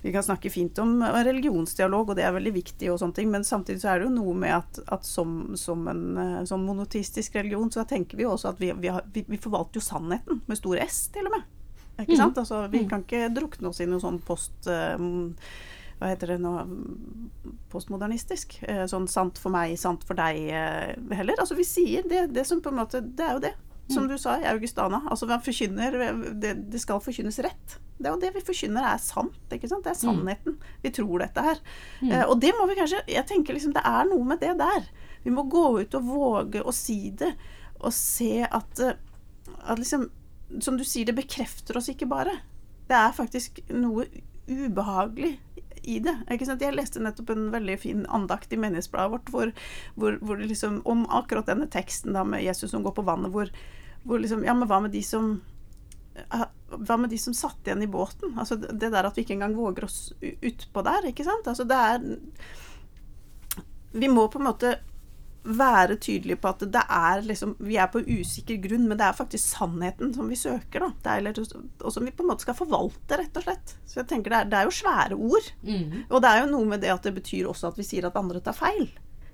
vi 0.03 0.13
kan 0.15 0.23
snakke 0.23 0.51
fint 0.51 0.79
om 0.79 1.03
eh, 1.03 1.19
religionsdialog, 1.27 2.11
og 2.11 2.17
det 2.17 2.25
er 2.25 2.33
veldig 2.37 2.53
viktig, 2.55 2.91
og 2.93 2.99
sånne 3.03 3.15
ting, 3.15 3.31
men 3.31 3.45
samtidig 3.45 3.81
så 3.83 3.93
er 3.95 3.99
det 4.03 4.09
jo 4.09 4.15
noe 4.17 4.35
med 4.35 4.55
at, 4.57 4.81
at 4.95 5.05
som, 5.07 5.55
som 5.59 5.87
en 5.89 6.45
sånn 6.47 6.65
monotistisk 6.67 7.35
religion, 7.41 7.71
så 7.75 7.85
tenker 7.89 8.17
vi 8.17 8.23
jo 8.27 8.35
også 8.37 8.53
at 8.55 8.61
vi, 8.63 8.73
vi, 8.79 8.89
har, 8.95 9.03
vi, 9.13 9.25
vi 9.29 9.37
forvalter 9.43 9.81
jo 9.81 9.87
sannheten, 9.89 10.43
med 10.47 10.61
stor 10.61 10.79
S 10.85 11.09
til 11.15 11.27
og 11.27 11.35
med. 11.39 11.43
Ikke 11.99 12.13
Mhm. 12.15 12.21
sant? 12.21 12.39
Altså, 12.39 12.61
vi 12.71 12.85
kan 12.87 13.03
ikke 13.03 13.27
drukne 13.35 13.69
oss 13.73 13.81
i 13.81 13.87
noe 13.91 13.99
sånn 14.01 14.21
post... 14.23 14.67
eh, 14.71 14.97
hva 15.99 16.13
heter 16.13 16.31
det 16.31 16.37
nå 16.39 16.53
postmodernistisk. 17.73 18.61
Sånn 18.87 19.09
sant 19.11 19.39
for 19.43 19.51
meg, 19.51 19.73
sant 19.81 20.05
for 20.07 20.15
deg 20.15 20.45
heller. 21.11 21.41
Altså 21.43 21.57
vi 21.59 21.67
sier 21.67 22.07
det, 22.09 22.29
det 22.37 22.45
som 22.47 22.61
på 22.63 22.71
en 22.71 22.79
måte 22.79 23.01
Det 23.03 23.25
er 23.27 23.33
jo 23.35 23.43
det. 23.43 23.55
Som 23.93 24.09
du 24.09 24.19
sa 24.21 24.37
i 24.41 24.47
Augustana. 24.51 25.01
Altså 25.09 25.27
det, 25.29 26.55
det 26.73 26.81
skal 26.83 27.01
forkynnes 27.01 27.39
rett. 27.45 27.79
Det 27.99 28.11
og 28.13 28.21
det 28.23 28.31
vi 28.37 28.45
forkynner 28.45 28.85
er 28.93 29.01
sant. 29.03 29.39
ikke 29.53 29.71
sant? 29.71 29.85
Det 29.87 29.95
er 29.95 29.99
sannheten. 29.99 30.59
Vi 30.85 30.93
tror 30.95 31.25
dette 31.25 31.43
her. 31.43 31.63
Eh, 32.05 32.25
og 32.25 32.39
det 32.41 32.53
må 32.55 32.69
vi 32.71 32.77
kanskje 32.79 33.01
Jeg 33.11 33.27
tenker 33.27 33.57
liksom 33.57 33.75
det 33.75 33.83
er 33.87 34.07
noe 34.11 34.25
med 34.29 34.43
det 34.45 34.55
der. 34.61 34.87
Vi 35.25 35.35
må 35.35 35.47
gå 35.51 35.81
ut 35.81 35.99
og 35.99 36.07
våge 36.07 36.63
å 36.63 36.75
si 36.75 37.11
det. 37.11 37.33
Og 37.81 37.93
se 37.95 38.45
at, 38.45 38.85
eh, 38.85 38.95
at 39.65 39.79
liksom 39.79 40.11
Som 40.65 40.79
du 40.79 40.85
sier, 40.85 41.05
det 41.05 41.17
bekrefter 41.19 41.77
oss 41.77 41.91
ikke 41.93 42.09
bare. 42.09 42.39
Det 42.89 42.97
er 42.97 43.13
faktisk 43.13 43.61
noe 43.69 44.07
ubehagelig 44.49 45.35
i 45.85 45.99
det. 46.01 46.15
Jeg 46.29 46.73
leste 46.75 47.03
nettopp 47.05 47.31
en 47.35 47.51
veldig 47.53 47.77
fin 47.81 48.07
andakt 48.09 48.53
i 48.53 48.61
menighetsbladet 48.61 49.13
vårt 49.13 49.29
hvor, 49.33 49.53
hvor, 49.95 50.17
hvor 50.25 50.41
liksom, 50.41 50.81
om 50.89 51.05
akkurat 51.13 51.49
denne 51.49 51.69
teksten 51.69 52.17
da 52.17 52.25
med 52.25 52.45
Jesus 52.45 52.71
som 52.73 52.83
går 52.83 52.97
på 52.97 53.05
vannet, 53.05 53.33
hvor, 53.35 53.53
hvor 54.09 54.23
liksom 54.23 54.45
Ja, 54.47 54.57
men 54.57 54.69
hva 54.71 54.81
med 54.85 54.95
de 54.97 55.03
som 55.05 55.35
eh, 56.17 56.47
hva 56.69 56.99
med 57.01 57.11
de 57.13 57.19
som 57.21 57.37
satt 57.37 57.67
igjen 57.67 57.85
i 57.85 57.91
båten? 57.91 58.35
Altså 58.39 58.57
det 58.59 58.91
der 58.93 59.07
at 59.09 59.17
vi 59.17 59.25
ikke 59.25 59.37
engang 59.39 59.57
våger 59.57 59.87
oss 59.89 60.13
utpå 60.21 60.85
der, 60.85 61.09
ikke 61.11 61.27
sant? 61.27 61.49
Altså 61.49 61.65
det 61.69 61.79
er 61.79 62.05
Vi 63.93 64.09
må 64.13 64.29
på 64.29 64.41
en 64.41 64.49
måte 64.51 64.77
være 65.49 65.97
tydelige 65.97 66.37
på 66.43 66.51
at 66.51 66.65
det 66.69 66.83
er 66.93 67.23
liksom 67.25 67.55
Vi 67.63 67.79
er 67.81 67.89
på 67.89 68.03
usikker 68.05 68.59
grunn, 68.61 68.85
men 68.89 68.99
det 69.01 69.07
er 69.07 69.17
faktisk 69.17 69.45
sannheten 69.47 70.13
som 70.15 70.29
vi 70.29 70.37
søker, 70.37 70.85
da. 70.85 70.91
Det 71.05 71.33
er, 71.33 71.59
og 71.81 71.93
som 71.95 72.05
vi 72.05 72.13
på 72.13 72.25
en 72.25 72.33
måte 72.33 72.45
skal 72.45 72.59
forvalte, 72.59 73.17
rett 73.17 73.41
og 73.41 73.47
slett. 73.47 73.77
Så 73.89 74.03
jeg 74.03 74.11
tenker 74.11 74.35
det 74.35 74.41
er, 74.43 74.51
det 74.53 74.61
er 74.61 74.69
jo 74.69 74.77
svære 74.77 75.17
ord. 75.17 75.51
Mm. 75.63 76.05
Og 76.11 76.21
det 76.23 76.31
er 76.31 76.43
jo 76.43 76.53
noe 76.53 76.69
med 76.75 76.85
det 76.85 76.93
at 76.93 77.07
det 77.07 77.15
betyr 77.17 77.49
også 77.49 77.73
at 77.73 77.81
vi 77.81 77.87
sier 77.87 78.09
at 78.09 78.19
andre 78.19 78.43
tar 78.45 78.57
feil. 78.59 78.91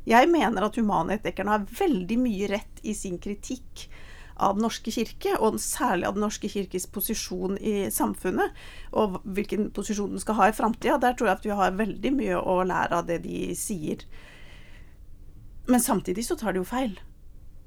Jeg 0.07 0.29
mener 0.31 0.67
at 0.67 0.77
humanetikerne 0.77 1.57
har 1.57 1.69
veldig 1.81 2.19
mye 2.21 2.51
rett 2.53 2.83
i 2.85 2.95
sin 2.95 3.17
kritikk 3.19 3.89
av 4.37 4.57
Den 4.57 4.65
norske 4.67 4.91
kirke, 4.91 5.37
og 5.39 5.61
særlig 5.63 6.09
av 6.09 6.17
Den 6.17 6.25
norske 6.27 6.51
kirkes 6.51 6.87
posisjon 6.91 7.59
i 7.61 7.91
samfunnet, 7.95 8.55
og 8.93 9.21
hvilken 9.25 9.71
posisjon 9.75 10.15
den 10.15 10.23
skal 10.23 10.39
ha 10.41 10.51
i 10.51 10.57
framtida. 10.57 10.99
Der 11.03 11.15
tror 11.15 11.31
jeg 11.31 11.39
at 11.39 11.49
vi 11.49 11.59
har 11.59 11.79
veldig 11.79 12.15
mye 12.17 12.39
å 12.41 12.61
lære 12.67 13.01
av 13.01 13.11
det 13.11 13.21
de 13.27 13.51
sier. 13.59 14.05
Men 15.71 15.81
samtidig 15.81 16.27
så 16.27 16.37
tar 16.37 16.53
de 16.53 16.61
jo 16.63 16.69
feil. 16.69 16.99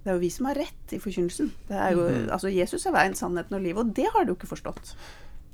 Det 0.04 0.12
er 0.12 0.20
jo 0.20 0.24
vi 0.24 0.32
som 0.32 0.48
har 0.48 0.60
rett 0.60 0.94
i 0.96 1.00
forkynnelsen. 1.04 1.50
Det 1.68 1.80
er 1.84 1.96
jo, 1.98 2.04
altså 2.32 2.52
Jesus 2.54 2.86
er 2.88 2.94
veien, 2.96 3.16
sannheten 3.18 3.58
og 3.58 3.64
livet, 3.64 3.82
og 3.82 3.96
det 3.98 4.06
har 4.14 4.24
de 4.24 4.32
jo 4.32 4.38
ikke 4.38 4.52
forstått. 4.54 4.94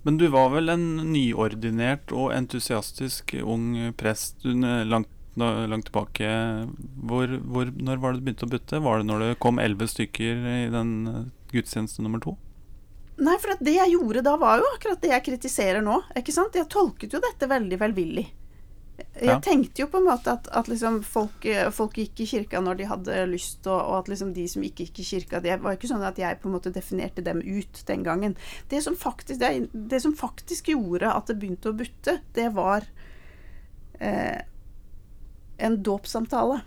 Men 0.04 0.18
du 0.20 0.28
var 0.28 0.50
vel 0.52 0.70
en 0.70 0.86
nyordinert 1.14 2.12
og 2.12 2.34
entusiastisk 2.36 3.38
ung 3.40 3.72
prest 3.98 4.44
langt, 4.44 5.10
langt 5.40 5.86
tilbake. 5.90 6.28
Hvor, 7.04 7.28
hvor, 7.42 7.72
når 7.74 7.98
var 8.04 8.14
det 8.14 8.22
du 8.22 8.26
begynte 8.28 8.46
å 8.46 8.52
butte? 8.54 8.82
Var 8.86 8.98
det 9.02 9.08
når 9.10 9.20
det 9.26 9.40
kom 9.40 9.60
elleve 9.60 9.88
stykker 9.90 10.46
i 10.54 10.70
den 10.74 10.94
eh, 11.10 11.24
gudstjeneste 11.54 12.04
nummer 12.06 12.22
to? 12.24 12.36
Nei, 13.24 13.36
for 13.42 13.54
at 13.54 13.62
det 13.62 13.76
jeg 13.78 13.94
gjorde 13.94 14.24
da, 14.26 14.38
var 14.42 14.58
jo 14.62 14.70
akkurat 14.76 15.02
det 15.02 15.12
jeg 15.14 15.26
kritiserer 15.32 15.84
nå. 15.86 16.00
ikke 16.18 16.34
sant? 16.34 16.56
Jeg 16.58 16.70
tolket 16.74 17.14
jo 17.14 17.22
dette 17.22 17.50
veldig 17.50 17.78
velvillig. 17.82 18.28
Jeg 19.18 19.26
Ja. 19.26 19.40
tenkte 19.42 19.82
jo 19.82 19.88
på 19.90 19.98
en 19.98 20.06
måte 20.06 20.30
at, 20.32 20.48
at 20.54 20.68
liksom 20.70 21.00
folk, 21.04 21.46
eh, 21.50 21.70
folk 21.74 21.96
gikk 21.98 22.20
i 22.22 22.28
kirka 22.30 22.60
når 22.62 22.78
de 22.78 22.86
hadde 22.86 23.16
lyst, 23.30 23.66
og, 23.66 23.74
og 23.82 23.96
at 24.04 24.10
liksom 24.12 24.34
de 24.36 24.46
som 24.48 24.62
ikke 24.66 24.86
gikk 24.86 25.00
i 25.02 25.06
kirka 25.08 25.40
Det 25.42 25.56
var 25.62 25.74
ikke 25.74 25.90
sånn 25.90 26.06
at 26.06 26.18
jeg 26.22 26.38
på 26.42 26.50
en 26.50 26.54
måte 26.54 26.72
definerte 26.74 27.24
dem 27.26 27.42
ut 27.42 27.82
den 27.90 28.04
gangen. 28.06 28.36
Det 28.70 28.84
som 28.86 28.94
faktisk, 28.96 29.40
det, 29.42 29.70
det 29.74 30.00
som 30.02 30.14
faktisk 30.18 30.70
gjorde 30.76 31.10
at 31.10 31.26
det 31.30 31.40
begynte 31.42 31.74
å 31.74 31.78
butte, 31.78 32.20
det 32.38 32.52
var 32.54 32.86
eh, 34.00 34.42
en 35.64 35.82
dåpssamtale. 35.86 36.62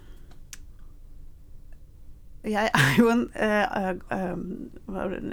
Jeg 2.47 2.71
er 2.79 2.93
jo 2.95 3.09
en, 3.11 3.25
eh, 3.35 3.89
eh, 4.15 4.35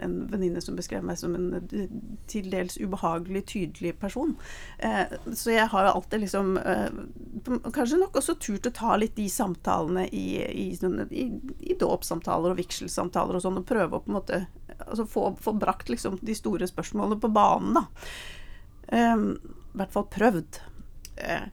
en 0.02 0.16
venninne 0.32 0.62
som 0.66 0.78
beskrev 0.78 1.04
meg 1.06 1.20
som 1.22 1.36
en 1.38 1.60
eh, 1.62 1.92
til 2.32 2.50
dels 2.50 2.80
ubehagelig 2.82 3.44
tydelig 3.52 3.94
person. 4.02 4.34
Eh, 4.80 5.14
så 5.30 5.54
jeg 5.54 5.68
har 5.70 5.92
alltid 5.92 6.26
liksom 6.26 6.58
eh, 6.58 6.90
Kanskje 7.76 8.00
nok 8.02 8.18
også 8.18 8.38
turt 8.42 8.70
å 8.70 8.74
ta 8.74 8.96
litt 8.98 9.18
de 9.18 9.28
samtalene 9.30 10.08
i, 10.10 10.26
i, 10.42 10.68
i, 10.74 11.26
i 11.60 11.78
dåpssamtaler 11.78 12.54
og 12.54 12.62
vigselssamtaler 12.62 13.38
og 13.38 13.46
sånn, 13.46 13.60
og 13.62 13.68
prøve 13.70 14.00
å 14.00 14.02
på 14.02 14.10
en 14.10 14.18
måte 14.18 14.46
altså 14.80 15.06
få, 15.06 15.28
få 15.42 15.54
brakt 15.60 15.92
liksom 15.92 16.18
de 16.22 16.36
store 16.38 16.70
spørsmålene 16.70 17.20
på 17.22 17.30
banen, 17.36 17.78
da. 17.78 17.86
Eh, 18.90 19.28
I 19.28 19.82
hvert 19.82 19.94
fall 19.94 20.10
prøvd. 20.14 20.64
Eh, 21.22 21.46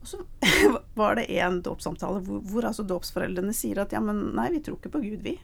og 0.00 0.08
så 0.08 0.20
var 0.94 1.18
det 1.18 1.26
en 1.40 1.60
dåpssamtale 1.62 2.22
hvor, 2.24 2.40
hvor 2.48 2.66
altså 2.68 2.86
dåpsforeldrene 2.88 3.54
sier 3.56 3.82
at 3.82 3.92
ja, 3.92 4.00
men 4.04 4.30
nei, 4.36 4.48
vi 4.54 4.62
tror 4.64 4.78
ikke 4.80 4.94
på 4.96 5.02
Gud, 5.04 5.20
vi. 5.26 5.36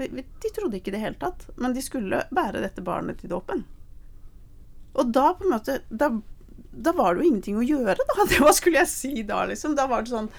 De 0.00 0.50
trodde 0.56 0.78
ikke 0.78 0.90
i 0.90 0.96
det 0.96 1.02
hele 1.02 1.20
tatt, 1.20 1.44
men 1.60 1.76
de 1.76 1.84
skulle 1.84 2.24
bære 2.34 2.62
dette 2.64 2.82
barnet 2.82 3.20
til 3.20 3.32
dåpen. 3.32 3.66
Og 4.98 5.12
da 5.14 5.30
på 5.36 5.46
en 5.46 5.54
måte 5.54 5.80
da, 5.88 6.10
da 6.72 6.94
var 6.96 7.14
det 7.14 7.22
jo 7.22 7.30
ingenting 7.30 7.60
å 7.60 7.66
gjøre, 7.66 7.98
da. 8.00 8.26
Hva 8.40 8.54
skulle 8.56 8.82
jeg 8.82 8.90
si 8.90 9.26
da, 9.26 9.44
liksom? 9.50 9.76
Da 9.78 9.86
var 9.90 10.06
det 10.06 10.14
sånn 10.14 10.32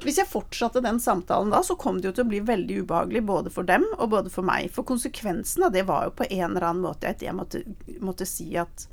hvis 0.00 0.16
jeg 0.16 0.30
fortsatte 0.30 0.80
den 0.80 0.96
samtalen 1.00 1.50
da, 1.52 1.58
så 1.60 1.74
kom 1.76 1.98
det 2.00 2.08
jo 2.08 2.14
til 2.16 2.24
å 2.24 2.30
bli 2.30 2.38
veldig 2.48 2.78
ubehagelig 2.86 3.20
både 3.28 3.50
for 3.52 3.68
dem 3.68 3.84
og 3.98 4.08
både 4.14 4.32
for 4.32 4.46
meg. 4.46 4.70
For 4.72 4.86
konsekvensen 4.88 5.66
av 5.66 5.74
det 5.74 5.84
var 5.90 6.06
jo 6.08 6.14
på 6.22 6.28
en 6.30 6.46
eller 6.46 6.70
annen 6.70 6.86
måte 6.86 7.10
at 7.10 7.20
jeg 7.20 7.36
måtte, 7.36 7.60
måtte 8.00 8.24
si 8.28 8.48
at 8.56 8.86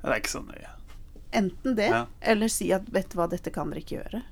Det 0.00 0.08
er 0.08 0.20
ikke 0.22 0.38
så 0.38 0.44
nøye. 0.46 0.77
Enten 1.32 1.74
det, 1.76 1.88
Ja. 1.88 2.06
eller 2.20 2.48
si 2.48 2.72
at 2.72 2.88
vet 2.90 3.08
du 3.10 3.16
hva, 3.18 3.28
dette 3.28 3.50
kan 3.52 3.70
dere 3.70 3.80
ikke 3.82 3.98
gjøre. 4.02 4.22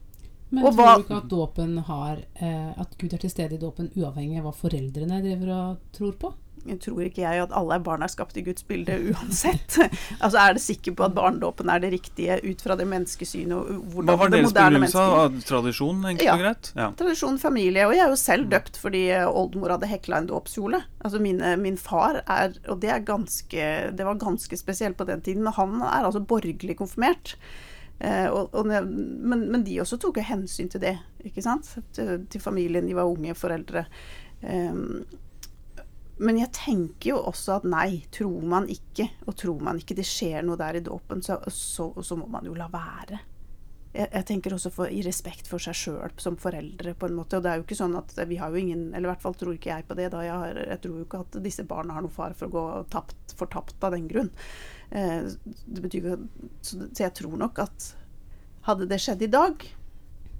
Men 0.50 0.64
Og 0.64 0.74
tror 0.74 0.84
hva- 0.84 0.96
du 0.96 1.02
ikke 1.02 1.16
at 1.22 1.28
dåpen 1.28 1.78
har 1.84 2.18
eh, 2.36 2.72
At 2.78 2.96
Gud 2.98 3.12
er 3.12 3.18
til 3.18 3.30
stede 3.30 3.54
i 3.54 3.58
dåpen 3.58 3.90
uavhengig 3.96 4.38
av 4.38 4.44
hva 4.44 4.52
foreldrene 4.54 5.20
driver 5.22 5.50
og 5.52 5.78
tror 5.92 6.12
på? 6.12 6.34
Tror 6.82 7.06
ikke 7.06 7.22
jeg 7.22 7.42
at 7.44 7.52
alle 7.56 7.78
barn 7.84 8.02
er 8.02 8.10
skapt 8.12 8.36
i 8.36 8.42
Guds 8.46 8.64
bilde 8.66 8.96
uansett. 9.12 9.76
altså 10.24 10.38
Er 10.42 10.56
det 10.56 10.62
sikker 10.64 10.94
på 10.98 11.04
at 11.06 11.14
barnedåpen 11.16 11.70
er 11.72 11.80
det 11.84 11.92
riktige 11.94 12.38
ut 12.44 12.64
fra 12.64 12.76
det 12.78 12.86
menneskesynet 12.90 13.54
og 13.56 13.84
hvordan 13.94 14.10
Hva 14.10 14.16
var 14.20 14.32
det 14.32 14.40
deres 14.42 14.56
begrunnelse? 14.56 15.04
av 15.26 15.38
Tradisjon, 15.46 16.02
enkelt 16.12 16.26
Ja. 16.26 16.34
og 16.34 16.42
greit? 16.44 16.72
Ja. 16.76 16.88
Tradisjon, 16.98 17.38
familie. 17.42 17.86
Og 17.86 17.94
jeg 17.96 18.04
er 18.06 18.12
jo 18.12 18.18
selv 18.20 18.50
døpt 18.52 18.80
fordi 18.82 19.04
eh, 19.14 19.28
oldemor 19.28 19.76
hadde 19.76 19.90
hekla 19.90 20.20
en 20.22 20.28
dåpskjole. 20.32 20.82
Altså 21.04 21.22
mine, 21.22 21.54
min 21.62 21.76
far 21.78 22.22
er 22.26 22.56
Og 22.68 22.80
det 22.82 22.90
er 22.90 23.04
ganske 23.06 23.70
Det 23.96 24.04
var 24.06 24.18
ganske 24.20 24.56
spesielt 24.58 24.96
på 24.98 25.06
den 25.06 25.20
tiden. 25.22 25.46
Han 25.46 25.80
er 25.82 26.04
altså 26.08 26.20
borgerlig 26.20 26.76
konfirmert. 26.78 27.36
Eh, 28.00 28.26
og, 28.28 28.50
og, 28.52 28.66
men, 28.66 29.46
men 29.50 29.62
de 29.64 29.78
også 29.80 29.96
tok 30.02 30.18
jo 30.20 30.26
hensyn 30.28 30.68
til 30.68 30.82
det, 30.82 30.98
ikke 31.24 31.40
sant? 31.44 31.70
Til, 31.96 32.26
til 32.28 32.40
familien. 32.44 32.84
De 32.86 32.96
var 32.98 33.08
unge 33.08 33.32
foreldre. 33.38 33.86
Ehm, 34.44 35.04
men 36.16 36.38
jeg 36.40 36.52
tenker 36.56 37.10
jo 37.10 37.20
også 37.28 37.58
at 37.58 37.66
nei, 37.68 38.06
tror 38.14 38.44
man 38.48 38.68
ikke, 38.72 39.10
og 39.26 39.36
tror 39.36 39.64
man 39.64 39.80
ikke 39.80 39.96
det 39.98 40.06
skjer 40.08 40.44
noe 40.46 40.56
der 40.60 40.78
i 40.78 40.84
dåpen, 40.84 41.20
så, 41.24 41.38
så, 41.52 41.90
så 42.00 42.16
må 42.16 42.28
man 42.32 42.46
jo 42.48 42.54
la 42.56 42.70
være 42.72 43.20
jeg, 43.96 44.08
jeg 44.12 44.26
tenker 44.28 44.54
også 44.56 44.72
for, 44.74 44.92
i 44.92 45.02
respekt 45.06 45.48
for 45.50 45.62
seg 45.62 45.76
sjøl 45.78 46.14
som 46.20 46.38
foreldre, 46.40 46.94
på 46.98 47.08
en 47.08 47.16
måte. 47.16 47.38
Og 47.38 47.44
det 47.44 47.52
er 47.52 47.60
jo 47.60 47.66
ikke 47.66 47.78
sånn 47.78 47.96
at 47.98 48.12
vi 48.28 48.38
har 48.40 48.52
jo 48.52 48.60
ingen 48.60 48.88
Eller 48.90 49.08
i 49.08 49.12
hvert 49.12 49.24
fall 49.24 49.36
tror 49.38 49.56
ikke 49.56 49.72
jeg 49.72 49.86
på 49.88 49.96
det. 49.98 50.10
da 50.14 50.24
Jeg, 50.24 50.40
har, 50.42 50.60
jeg 50.74 50.82
tror 50.84 50.98
jo 50.98 51.06
ikke 51.06 51.22
at 51.24 51.38
disse 51.44 51.66
barna 51.68 51.96
har 51.96 52.04
noe 52.04 52.12
fare 52.12 52.36
for 52.36 52.48
å 52.48 52.54
gå 52.56 52.66
tapt, 52.92 53.36
fortapt 53.38 53.86
av 53.86 53.96
den 53.96 54.08
grunn. 54.10 54.32
Eh, 54.90 55.30
det 55.64 55.84
betyr 55.84 56.10
jo 56.10 56.18
så, 56.60 56.82
så 56.86 57.06
jeg 57.06 57.14
tror 57.22 57.38
nok 57.40 57.62
at 57.64 57.90
hadde 58.66 58.88
det 58.90 59.00
skjedd 59.02 59.22
i 59.22 59.30
dag, 59.30 59.64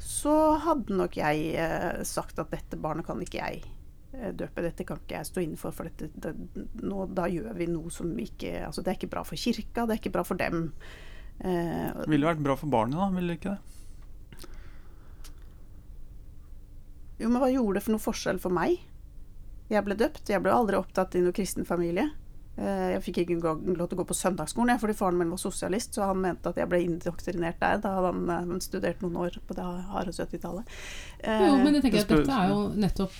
så 0.02 0.34
hadde 0.64 0.98
nok 0.98 1.16
jeg 1.16 1.54
eh, 1.62 2.02
sagt 2.06 2.40
at 2.42 2.52
dette 2.52 2.78
barnet 2.80 3.06
kan 3.06 3.22
ikke 3.22 3.40
jeg 3.40 3.64
døpe. 4.36 4.62
Dette 4.64 4.84
kan 4.88 5.00
ikke 5.02 5.18
jeg 5.18 5.28
stå 5.28 5.42
inne 5.44 5.58
for, 5.60 5.74
for 5.76 5.88
dette, 5.90 6.08
det, 6.14 6.32
nå, 6.82 7.06
da 7.14 7.26
gjør 7.30 7.52
vi 7.58 7.66
noe 7.70 7.90
som 7.92 8.10
ikke 8.22 8.52
Altså, 8.66 8.82
det 8.82 8.92
er 8.92 8.98
ikke 9.00 9.12
bra 9.12 9.22
for 9.28 9.36
kirka, 9.40 9.84
det 9.86 9.96
er 9.96 10.00
ikke 10.02 10.14
bra 10.16 10.24
for 10.26 10.40
dem. 10.40 10.68
Eh, 11.40 11.88
Det 12.02 12.08
ville 12.10 12.28
vært 12.28 12.42
bra 12.44 12.56
for 12.56 12.72
barnet, 12.72 12.96
da, 13.00 13.08
ville 13.14 13.34
det 13.34 13.40
ikke 13.40 13.54
det? 13.56 13.62
Jo, 17.16 17.30
men 17.32 17.40
hva 17.40 17.48
gjorde 17.48 17.78
det 17.78 17.84
for 17.86 17.94
noe 17.96 18.04
forskjell 18.04 18.38
for 18.42 18.52
meg? 18.52 18.76
Jeg 19.72 19.82
ble 19.86 19.96
døpt. 19.98 20.28
Jeg 20.30 20.42
ble 20.44 20.52
aldri 20.52 20.76
opptatt 20.78 21.16
i 21.16 21.22
noen 21.24 21.34
kristen 21.34 21.64
familie. 21.66 22.10
Eh, 22.58 22.92
Jeg 22.94 23.02
fikk 23.04 23.18
ikke 23.24 23.36
lov 23.42 23.88
til 23.88 23.96
å 23.96 24.00
gå 24.00 24.06
på 24.08 24.16
søndagsskolen 24.16 24.78
fordi 24.80 24.94
faren 24.96 25.18
min 25.20 25.28
var 25.34 25.40
sosialist, 25.42 25.92
så 25.94 26.06
han 26.08 26.22
mente 26.22 26.48
at 26.48 26.56
jeg 26.56 26.68
ble 26.70 26.80
indoktrinert 26.86 27.58
der. 27.60 27.80
Da 27.84 27.94
hadde 27.98 28.12
han 28.14 28.54
eh, 28.56 28.60
studert 28.64 29.02
noen 29.04 29.16
år 29.26 29.36
på 29.46 29.56
det 29.58 29.66
harde 29.92 30.14
70-tallet. 30.16 30.64
Eh, 31.20 31.44
Jo, 31.46 31.56
men 31.60 31.74
jeg 31.76 31.82
tenker 31.84 32.04
at 32.06 32.14
dette 32.14 32.38
er 32.40 32.54
jo 32.54 32.62
nettopp 32.86 33.18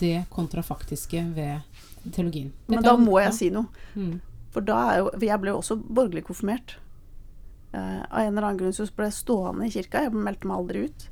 det 0.00 0.16
kontrafaktiske 0.34 1.22
ved 1.36 2.10
teologien. 2.12 2.50
Men 2.66 2.82
da 2.82 2.96
må 2.98 3.20
jeg 3.22 3.34
si 3.36 3.50
noe. 3.54 3.68
Mm. 3.94 4.18
For 4.54 4.64
da 4.64 4.76
er 4.90 4.98
jo 5.02 5.10
Jeg 5.20 5.40
ble 5.42 5.50
jo 5.52 5.58
også 5.60 5.76
borgerlig 5.78 6.24
konfirmert. 6.26 6.76
Eh, 7.74 8.00
av 8.10 8.22
en 8.24 8.32
eller 8.32 8.46
annen 8.48 8.58
grunn 8.62 8.72
så 8.72 8.86
ble 8.96 9.10
jeg 9.10 9.18
stående 9.20 9.66
i 9.68 9.70
kirka. 9.74 10.02
Jeg 10.06 10.12
meldte 10.16 10.48
meg 10.48 10.56
aldri 10.56 10.84
ut. 10.88 11.08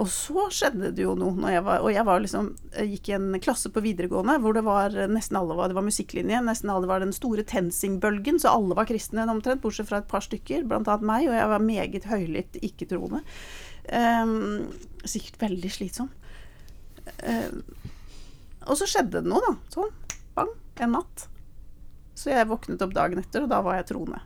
Og 0.00 0.08
så 0.08 0.46
skjedde 0.54 0.90
det 0.96 1.04
jo 1.04 1.12
noe. 1.18 1.34
Når 1.36 1.52
jeg 1.52 1.64
var, 1.66 1.82
og 1.84 1.92
jeg 1.92 2.04
var 2.08 2.22
liksom, 2.24 2.48
jeg 2.72 2.94
gikk 2.94 3.10
i 3.10 3.16
en 3.18 3.26
klasse 3.44 3.70
på 3.72 3.82
videregående 3.84 4.38
hvor 4.42 4.56
det 4.56 4.64
var 4.66 4.96
nesten 5.12 5.36
alle 5.38 5.56
var, 5.58 5.68
det 5.68 5.76
var 5.76 5.86
musikklinje. 5.86 6.40
Nesten 6.46 6.72
alle 6.72 6.88
var 6.90 7.04
den 7.04 7.12
store 7.14 7.44
TenSing-bølgen, 7.48 8.40
så 8.42 8.54
alle 8.56 8.78
var 8.78 8.88
kristne 8.88 9.26
omtrent, 9.28 9.62
bortsett 9.62 9.90
fra 9.90 10.00
et 10.00 10.08
par 10.10 10.24
stykker, 10.24 10.64
annet 10.64 11.06
meg. 11.06 11.28
Og 11.28 11.36
jeg 11.36 11.52
var 11.52 11.68
meget 11.68 12.08
høylytt 12.08 12.58
ikke-troende. 12.64 13.22
Um, 13.92 14.72
sikkert 15.04 15.40
veldig 15.42 15.72
slitsom. 15.76 16.10
Um, 17.26 17.62
og 18.70 18.78
så 18.78 18.88
skjedde 18.88 19.20
det 19.20 19.28
noe, 19.28 19.42
da. 19.44 19.54
Sånn. 19.74 19.94
Bang. 20.36 20.52
En 20.80 20.94
natt. 20.96 21.26
Så 22.16 22.30
jeg 22.32 22.48
våknet 22.48 22.82
opp 22.84 22.94
dagen 22.96 23.20
etter, 23.20 23.44
og 23.44 23.52
da 23.52 23.60
var 23.64 23.80
jeg 23.80 23.90
troende. 23.92 24.22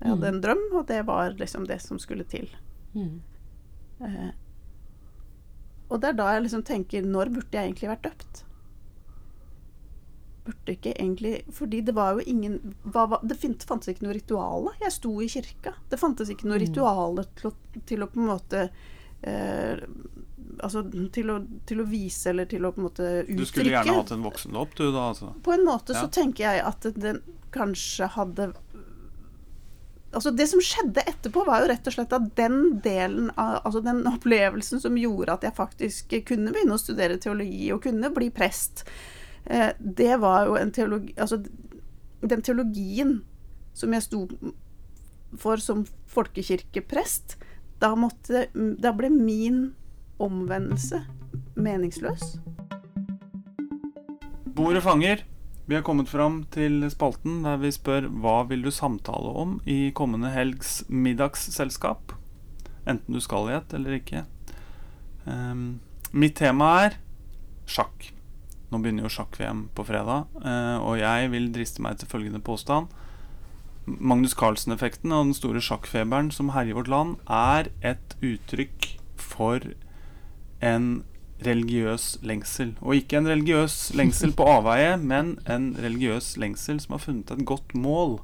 Jeg 0.00 0.14
hadde 0.14 0.30
en 0.30 0.40
drøm, 0.40 0.62
og 0.78 0.86
det 0.88 1.02
var 1.08 1.34
liksom 1.36 1.66
det 1.68 1.80
som 1.84 1.98
skulle 2.00 2.24
til. 2.24 2.46
Mm. 2.94 3.18
Eh, 4.06 4.30
og 5.90 6.00
det 6.00 6.12
er 6.12 6.16
da 6.20 6.28
jeg 6.34 6.46
liksom 6.46 6.62
tenker 6.66 7.02
Når 7.06 7.32
burde 7.34 7.58
jeg 7.58 7.70
egentlig 7.70 7.90
vært 7.90 8.06
døpt? 8.06 8.44
Burde 10.46 10.76
ikke 10.76 10.94
egentlig 10.94 11.34
Fordi 11.56 11.82
det 11.86 11.94
var 11.96 12.14
jo 12.16 12.24
ingen 12.30 12.60
hva, 12.84 13.06
hva, 13.10 13.20
Det 13.26 13.36
fantes 13.40 13.90
ikke 13.92 14.06
noe 14.06 14.16
rituale. 14.16 14.74
Jeg 14.80 14.94
sto 14.96 15.12
i 15.20 15.28
kirka. 15.30 15.74
Det 15.90 15.98
fantes 16.00 16.30
ikke 16.32 16.48
noe 16.48 16.60
rituale 16.62 17.26
til 17.38 17.50
å, 17.50 17.54
til 17.90 18.06
å 18.06 18.10
på 18.10 18.22
en 18.22 18.30
måte 18.30 18.64
eh, 19.26 19.82
Altså 20.60 20.82
til 21.14 21.30
å, 21.32 21.38
til 21.68 21.80
å 21.80 21.88
vise 21.88 22.32
eller 22.32 22.48
til 22.50 22.64
å 22.66 22.72
på 22.74 22.82
en 22.82 22.88
måte 22.88 23.04
uttrykke 23.22 23.38
Du 23.38 23.46
skulle 23.48 23.72
gjerne 23.72 23.98
hatt 24.00 24.10
en 24.12 24.24
voksen 24.26 24.58
opp, 24.60 24.74
du 24.76 24.90
da, 24.90 25.10
altså. 25.12 25.30
på 25.42 25.54
en 25.54 25.64
måte 25.64 25.94
Ja. 25.94 26.02
så 26.02 26.10
tenker 26.12 26.44
jeg 26.44 26.64
at 26.68 26.88
den 27.00 27.20
kanskje 27.54 28.10
hadde 28.14 28.50
Altså 30.10 30.32
Det 30.34 30.46
som 30.50 30.62
skjedde 30.62 31.04
etterpå, 31.06 31.44
var 31.46 31.62
jo 31.62 31.70
rett 31.70 31.86
og 31.86 31.94
slett 31.94 32.14
at 32.16 32.30
den 32.38 32.80
delen 32.82 33.30
av 33.38 33.60
Altså 33.64 33.82
den 33.84 34.02
opplevelsen 34.10 34.82
som 34.82 34.98
gjorde 34.98 35.36
at 35.36 35.46
jeg 35.46 35.56
faktisk 35.56 36.14
kunne 36.28 36.54
begynne 36.54 36.74
å 36.74 36.82
studere 36.82 37.20
teologi 37.22 37.70
og 37.74 37.84
kunne 37.86 38.10
bli 38.14 38.30
prest, 38.34 38.84
eh, 39.44 39.70
det 39.78 40.16
var 40.22 40.48
jo 40.48 40.56
en 40.58 40.74
teologi 40.74 41.14
Altså 41.18 41.42
den 42.20 42.42
teologien 42.42 43.20
som 43.72 43.94
jeg 43.94 44.04
sto 44.04 44.26
for 45.38 45.62
som 45.62 45.84
folkekirkeprest, 46.10 47.36
da 47.80 47.94
måtte 47.94 48.48
Da 48.82 48.90
ble 48.92 49.12
min 49.14 49.70
omvendelse 50.20 51.04
meningsløs. 51.56 52.40
Bordet 54.56 54.82
fanger. 54.84 55.22
Vi 55.70 55.76
har 55.76 55.84
kommet 55.86 56.08
fram 56.10 56.40
til 56.50 56.82
spalten 56.90 57.44
der 57.44 57.60
vi 57.62 57.68
spør 57.70 58.08
hva 58.10 58.40
vil 58.50 58.64
du 58.66 58.72
samtale 58.74 59.30
om 59.38 59.52
i 59.70 59.92
kommende 59.94 60.32
helgs 60.34 60.80
middagsselskap. 60.90 62.10
Enten 62.90 63.14
du 63.14 63.20
skal 63.22 63.46
i 63.46 63.54
et 63.54 63.76
eller 63.78 64.00
ikke. 64.00 64.24
Um, 65.30 65.78
mitt 66.10 66.34
tema 66.40 66.72
er 66.88 66.96
sjakk. 67.70 68.08
Nå 68.72 68.80
begynner 68.82 69.06
jo 69.06 69.12
sjakk-VM 69.14 69.68
på 69.76 69.84
fredag, 69.86 70.26
eh, 70.42 70.82
og 70.82 70.98
jeg 70.98 71.30
vil 71.36 71.46
driste 71.54 71.86
meg 71.86 72.02
til 72.02 72.10
følgende 72.10 72.42
påstand. 72.42 72.90
Magnus 73.86 74.34
Carlsen-effekten 74.34 75.14
og 75.14 75.28
den 75.28 75.38
store 75.38 75.62
sjakkfeberen 75.62 76.32
som 76.34 76.50
herjer 76.56 76.80
vårt 76.80 76.90
land, 76.90 77.14
er 77.30 77.70
et 77.86 78.18
uttrykk 78.18 78.96
for 79.22 79.70
en 80.66 80.90
religiøs 81.46 82.18
lengsel. 82.26 82.74
Og 82.80 82.96
ikke 82.98 83.20
en 83.20 83.28
religiøs 83.30 83.76
lengsel 83.98 84.34
på 84.36 84.46
avveie, 84.48 84.96
men 85.12 85.36
en 85.50 85.70
religiøs 85.80 86.34
lengsel 86.40 86.80
som 86.82 86.96
har 86.96 87.04
funnet 87.04 87.30
et 87.34 87.46
godt 87.48 87.74
mål. 87.78 88.18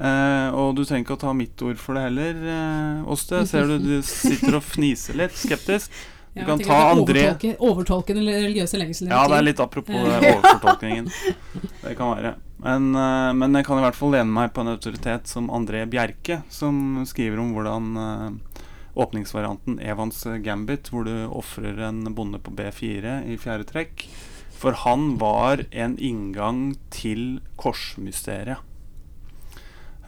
Eh, 0.00 0.48
og 0.56 0.76
du 0.78 0.84
trenger 0.86 1.04
ikke 1.04 1.18
å 1.18 1.24
ta 1.26 1.34
mitt 1.36 1.60
ord 1.66 1.80
for 1.82 1.98
det 1.98 2.06
heller, 2.08 2.38
eh, 2.54 3.10
Åste. 3.10 3.42
Ser 3.50 3.68
du 3.68 3.76
du 3.82 3.98
sitter 4.06 4.56
og 4.60 4.64
fniser 4.64 5.18
litt 5.18 5.36
skeptisk. 5.36 5.92
Du 6.30 6.38
Ja, 6.38 6.44
kan 6.46 6.60
ta 6.62 6.92
André 6.92 7.24
overtolke, 7.26 7.56
overtolke 7.58 8.14
den 8.14 8.28
religiøse 8.30 8.78
lengselen. 8.78 9.10
Ja, 9.10 9.24
det 9.26 9.40
er 9.40 9.42
litt 9.48 9.60
apropos 9.60 9.98
det, 10.06 10.20
overfortolkningen. 10.30 11.08
Det 11.82 11.96
kan 11.98 12.12
være. 12.14 12.36
Men, 12.62 12.94
eh, 12.94 13.32
men 13.34 13.58
jeg 13.58 13.66
kan 13.66 13.80
i 13.80 13.82
hvert 13.82 13.98
fall 13.98 14.14
lene 14.14 14.30
meg 14.30 14.52
på 14.54 14.62
en 14.62 14.70
autoritet 14.70 15.26
som 15.26 15.50
André 15.50 15.82
Bjerke, 15.90 16.42
som 16.48 17.02
skriver 17.08 17.42
om 17.42 17.50
hvordan 17.56 17.90
eh, 18.04 18.30
åpningsvarianten 18.94 19.78
Evans 19.78 20.24
Gambit, 20.44 20.90
hvor 20.90 21.06
du 21.06 21.14
ofrer 21.26 21.78
en 21.88 22.02
bonde 22.14 22.40
på 22.42 22.54
B4 22.56 23.20
i 23.30 23.38
fjerde 23.40 23.68
trekk. 23.70 24.06
For 24.60 24.76
han 24.82 25.14
var 25.20 25.64
en 25.70 25.96
inngang 25.98 26.74
til 26.92 27.40
korsmysteriet. 27.60 28.66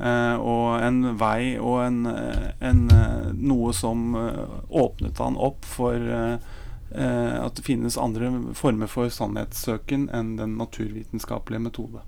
Uh, 0.02 0.36
og 0.40 0.82
en 0.82 1.12
vei 1.20 1.54
og 1.60 1.76
en, 1.84 1.98
eh, 2.08 2.46
en 2.64 2.86
eh, 2.90 3.28
noe 3.36 3.74
som 3.76 4.16
åpnet 4.16 5.20
han 5.20 5.36
opp 5.36 5.68
for 5.68 5.94
uh, 5.94 6.40
uh, 6.96 7.36
at 7.44 7.54
det 7.58 7.66
finnes 7.66 7.98
andre 8.00 8.32
former 8.58 8.90
for 8.90 9.12
sannhetssøken 9.12 10.08
enn 10.16 10.34
den 10.40 10.56
naturvitenskapelige 10.58 11.66
metode. 11.68 12.02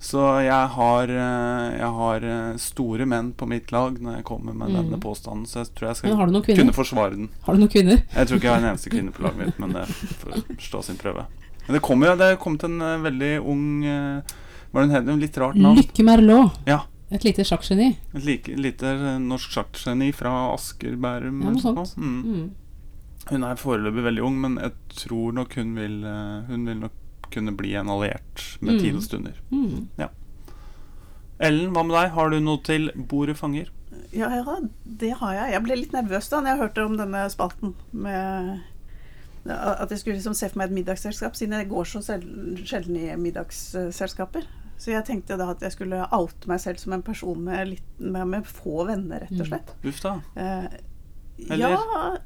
Så 0.00 0.20
jeg 0.40 0.68
har, 0.72 1.10
eh, 1.12 1.64
jeg 1.76 1.88
har 1.96 2.24
eh, 2.24 2.54
store 2.56 3.04
menn 3.04 3.34
på 3.36 3.44
mitt 3.46 3.68
lag 3.70 3.98
når 4.00 4.14
jeg 4.16 4.24
kommer 4.24 4.54
med 4.56 4.70
Mm. 4.70 4.76
denne 4.78 4.98
påstanden, 5.00 5.44
så 5.46 5.60
jeg 5.60 5.74
tror 5.76 5.88
jeg 5.90 5.96
skal 5.96 6.54
kunne 6.56 6.72
forsvare 6.72 7.10
den. 7.18 7.28
Har 7.44 7.54
du 7.54 7.60
noen 7.60 7.68
kvinner? 7.68 8.00
Jeg 8.14 8.26
tror 8.30 8.36
ikke 8.38 8.48
jeg 8.48 8.54
har 8.54 8.62
en 8.64 8.70
eneste 8.70 8.88
kvinne 8.90 9.12
på 9.12 9.22
laget 9.26 9.36
mitt, 9.42 9.58
men 9.60 9.72
det 9.76 9.84
får 10.22 10.40
stå 10.58 10.82
sin 10.84 10.96
prøve. 10.96 11.26
Men 11.66 11.74
det 11.76 11.82
kommer 11.84 12.06
jo 12.08 12.16
det 12.16 12.38
kom 12.40 12.56
til 12.56 12.70
en 12.70 12.80
eh, 12.80 12.96
veldig 13.10 13.32
ung 13.44 13.66
Var 14.72 14.86
det 14.86 14.96
en? 14.96 15.20
Litt 15.20 15.36
rart 15.36 15.56
navn. 15.56 15.76
Lykke 15.76 16.04
Merlot. 16.06 16.56
Ja, 16.66 16.80
Et 17.10 17.24
lite 17.24 17.42
sjakkgeni. 17.44 17.96
Et 18.14 18.24
like, 18.24 18.48
lite 18.56 19.18
norsk 19.18 19.50
sjakkgeni 19.50 20.12
fra 20.14 20.54
Asker, 20.54 20.94
Bærum. 20.96 21.42
Ja, 21.42 21.50
noe 21.50 21.60
sånt. 21.60 21.96
Mm. 21.98 22.22
Mm. 22.22 22.50
Hun 23.30 23.44
er 23.44 23.56
foreløpig 23.56 24.04
veldig 24.04 24.22
ung, 24.24 24.40
men 24.40 24.56
jeg 24.62 24.72
tror 24.94 25.32
nok 25.34 25.54
hun 25.58 25.74
vil 25.74 26.00
Hun 26.48 26.64
vil 26.64 26.78
nok 26.86 26.92
kunne 27.30 27.52
bli 27.56 27.74
en 27.74 27.88
alliert 27.88 28.58
med 28.60 28.74
Mm. 28.74 28.80
tid 28.80 28.96
og 28.96 29.02
stunder. 29.02 29.32
Mm. 29.50 29.88
Ellen, 31.40 31.70
hva 31.72 31.82
med 31.86 31.94
deg? 31.96 32.10
Har 32.12 32.30
du 32.30 32.38
noe 32.40 32.60
til 32.66 32.90
Bordet 33.08 33.36
fanger? 33.38 33.70
Ja, 34.12 34.28
ja, 34.34 34.56
det 34.84 35.12
har 35.20 35.32
jeg. 35.34 35.52
Jeg 35.54 35.62
ble 35.64 35.76
litt 35.78 35.92
nervøs 35.94 36.28
da 36.28 36.40
når 36.42 36.50
jeg 36.52 36.60
hørte 36.64 36.84
om 36.84 36.96
denne 36.98 37.24
spalten 37.32 37.74
med 37.92 38.60
At 39.46 39.88
jeg 39.90 39.98
skulle 40.02 40.16
liksom 40.18 40.34
se 40.36 40.50
for 40.50 40.58
meg 40.60 40.68
et 40.68 40.74
middagsselskap, 40.76 41.34
siden 41.34 41.54
jeg 41.56 41.68
går 41.70 41.86
så 41.88 42.02
sjelden 42.68 42.96
i 43.00 43.06
middagsselskaper. 43.16 44.44
Så 44.76 44.90
jeg 44.92 45.04
tenkte 45.08 45.38
da 45.40 45.46
at 45.54 45.60
jeg 45.64 45.72
skulle 45.72 46.02
oute 46.12 46.46
meg 46.48 46.60
selv 46.60 46.76
som 46.78 46.92
en 46.92 47.02
person 47.02 47.40
med, 47.44 47.68
litt, 47.68 47.88
med, 47.98 48.26
med 48.28 48.44
få 48.44 48.84
venner, 48.86 49.20
rett 49.24 49.32
og 49.32 49.46
Mm. 49.46 49.48
slett. 49.48 49.72
Uff 49.84 50.02
da. 50.02 50.12
Eh, 50.36 50.68
Eller? 51.50 51.70
Ja, 51.70 52.16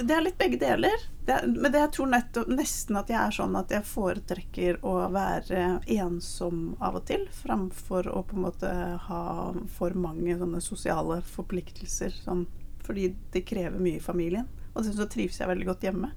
det 0.00 0.14
er 0.14 0.24
litt 0.24 0.38
begge 0.40 0.58
deler. 0.60 1.04
Det 1.26 1.34
er, 1.36 1.46
men 1.46 1.72
det 1.72 1.80
jeg 1.82 1.92
tror 1.96 2.10
nettopp, 2.12 2.48
nesten 2.50 2.98
at 2.98 3.10
jeg 3.12 3.18
er 3.20 3.34
sånn 3.36 3.58
at 3.58 3.72
jeg 3.74 3.86
foretrekker 3.86 4.80
å 4.88 4.94
være 5.12 5.66
ensom 5.98 6.72
av 6.82 6.98
og 6.98 7.06
til, 7.10 7.26
framfor 7.36 8.08
å 8.10 8.24
på 8.26 8.38
en 8.38 8.46
måte 8.46 8.72
ha 9.08 9.24
for 9.76 9.94
mange 9.98 10.38
sånne 10.40 10.62
sosiale 10.64 11.20
forpliktelser. 11.34 12.16
Sånn, 12.24 12.46
fordi 12.82 13.12
det 13.34 13.44
krever 13.48 13.78
mye 13.82 14.00
i 14.00 14.04
familien. 14.04 14.48
Og 14.72 14.88
så 14.88 15.06
trives 15.10 15.38
jeg 15.40 15.50
veldig 15.50 15.68
godt 15.68 15.84
hjemme. 15.86 16.10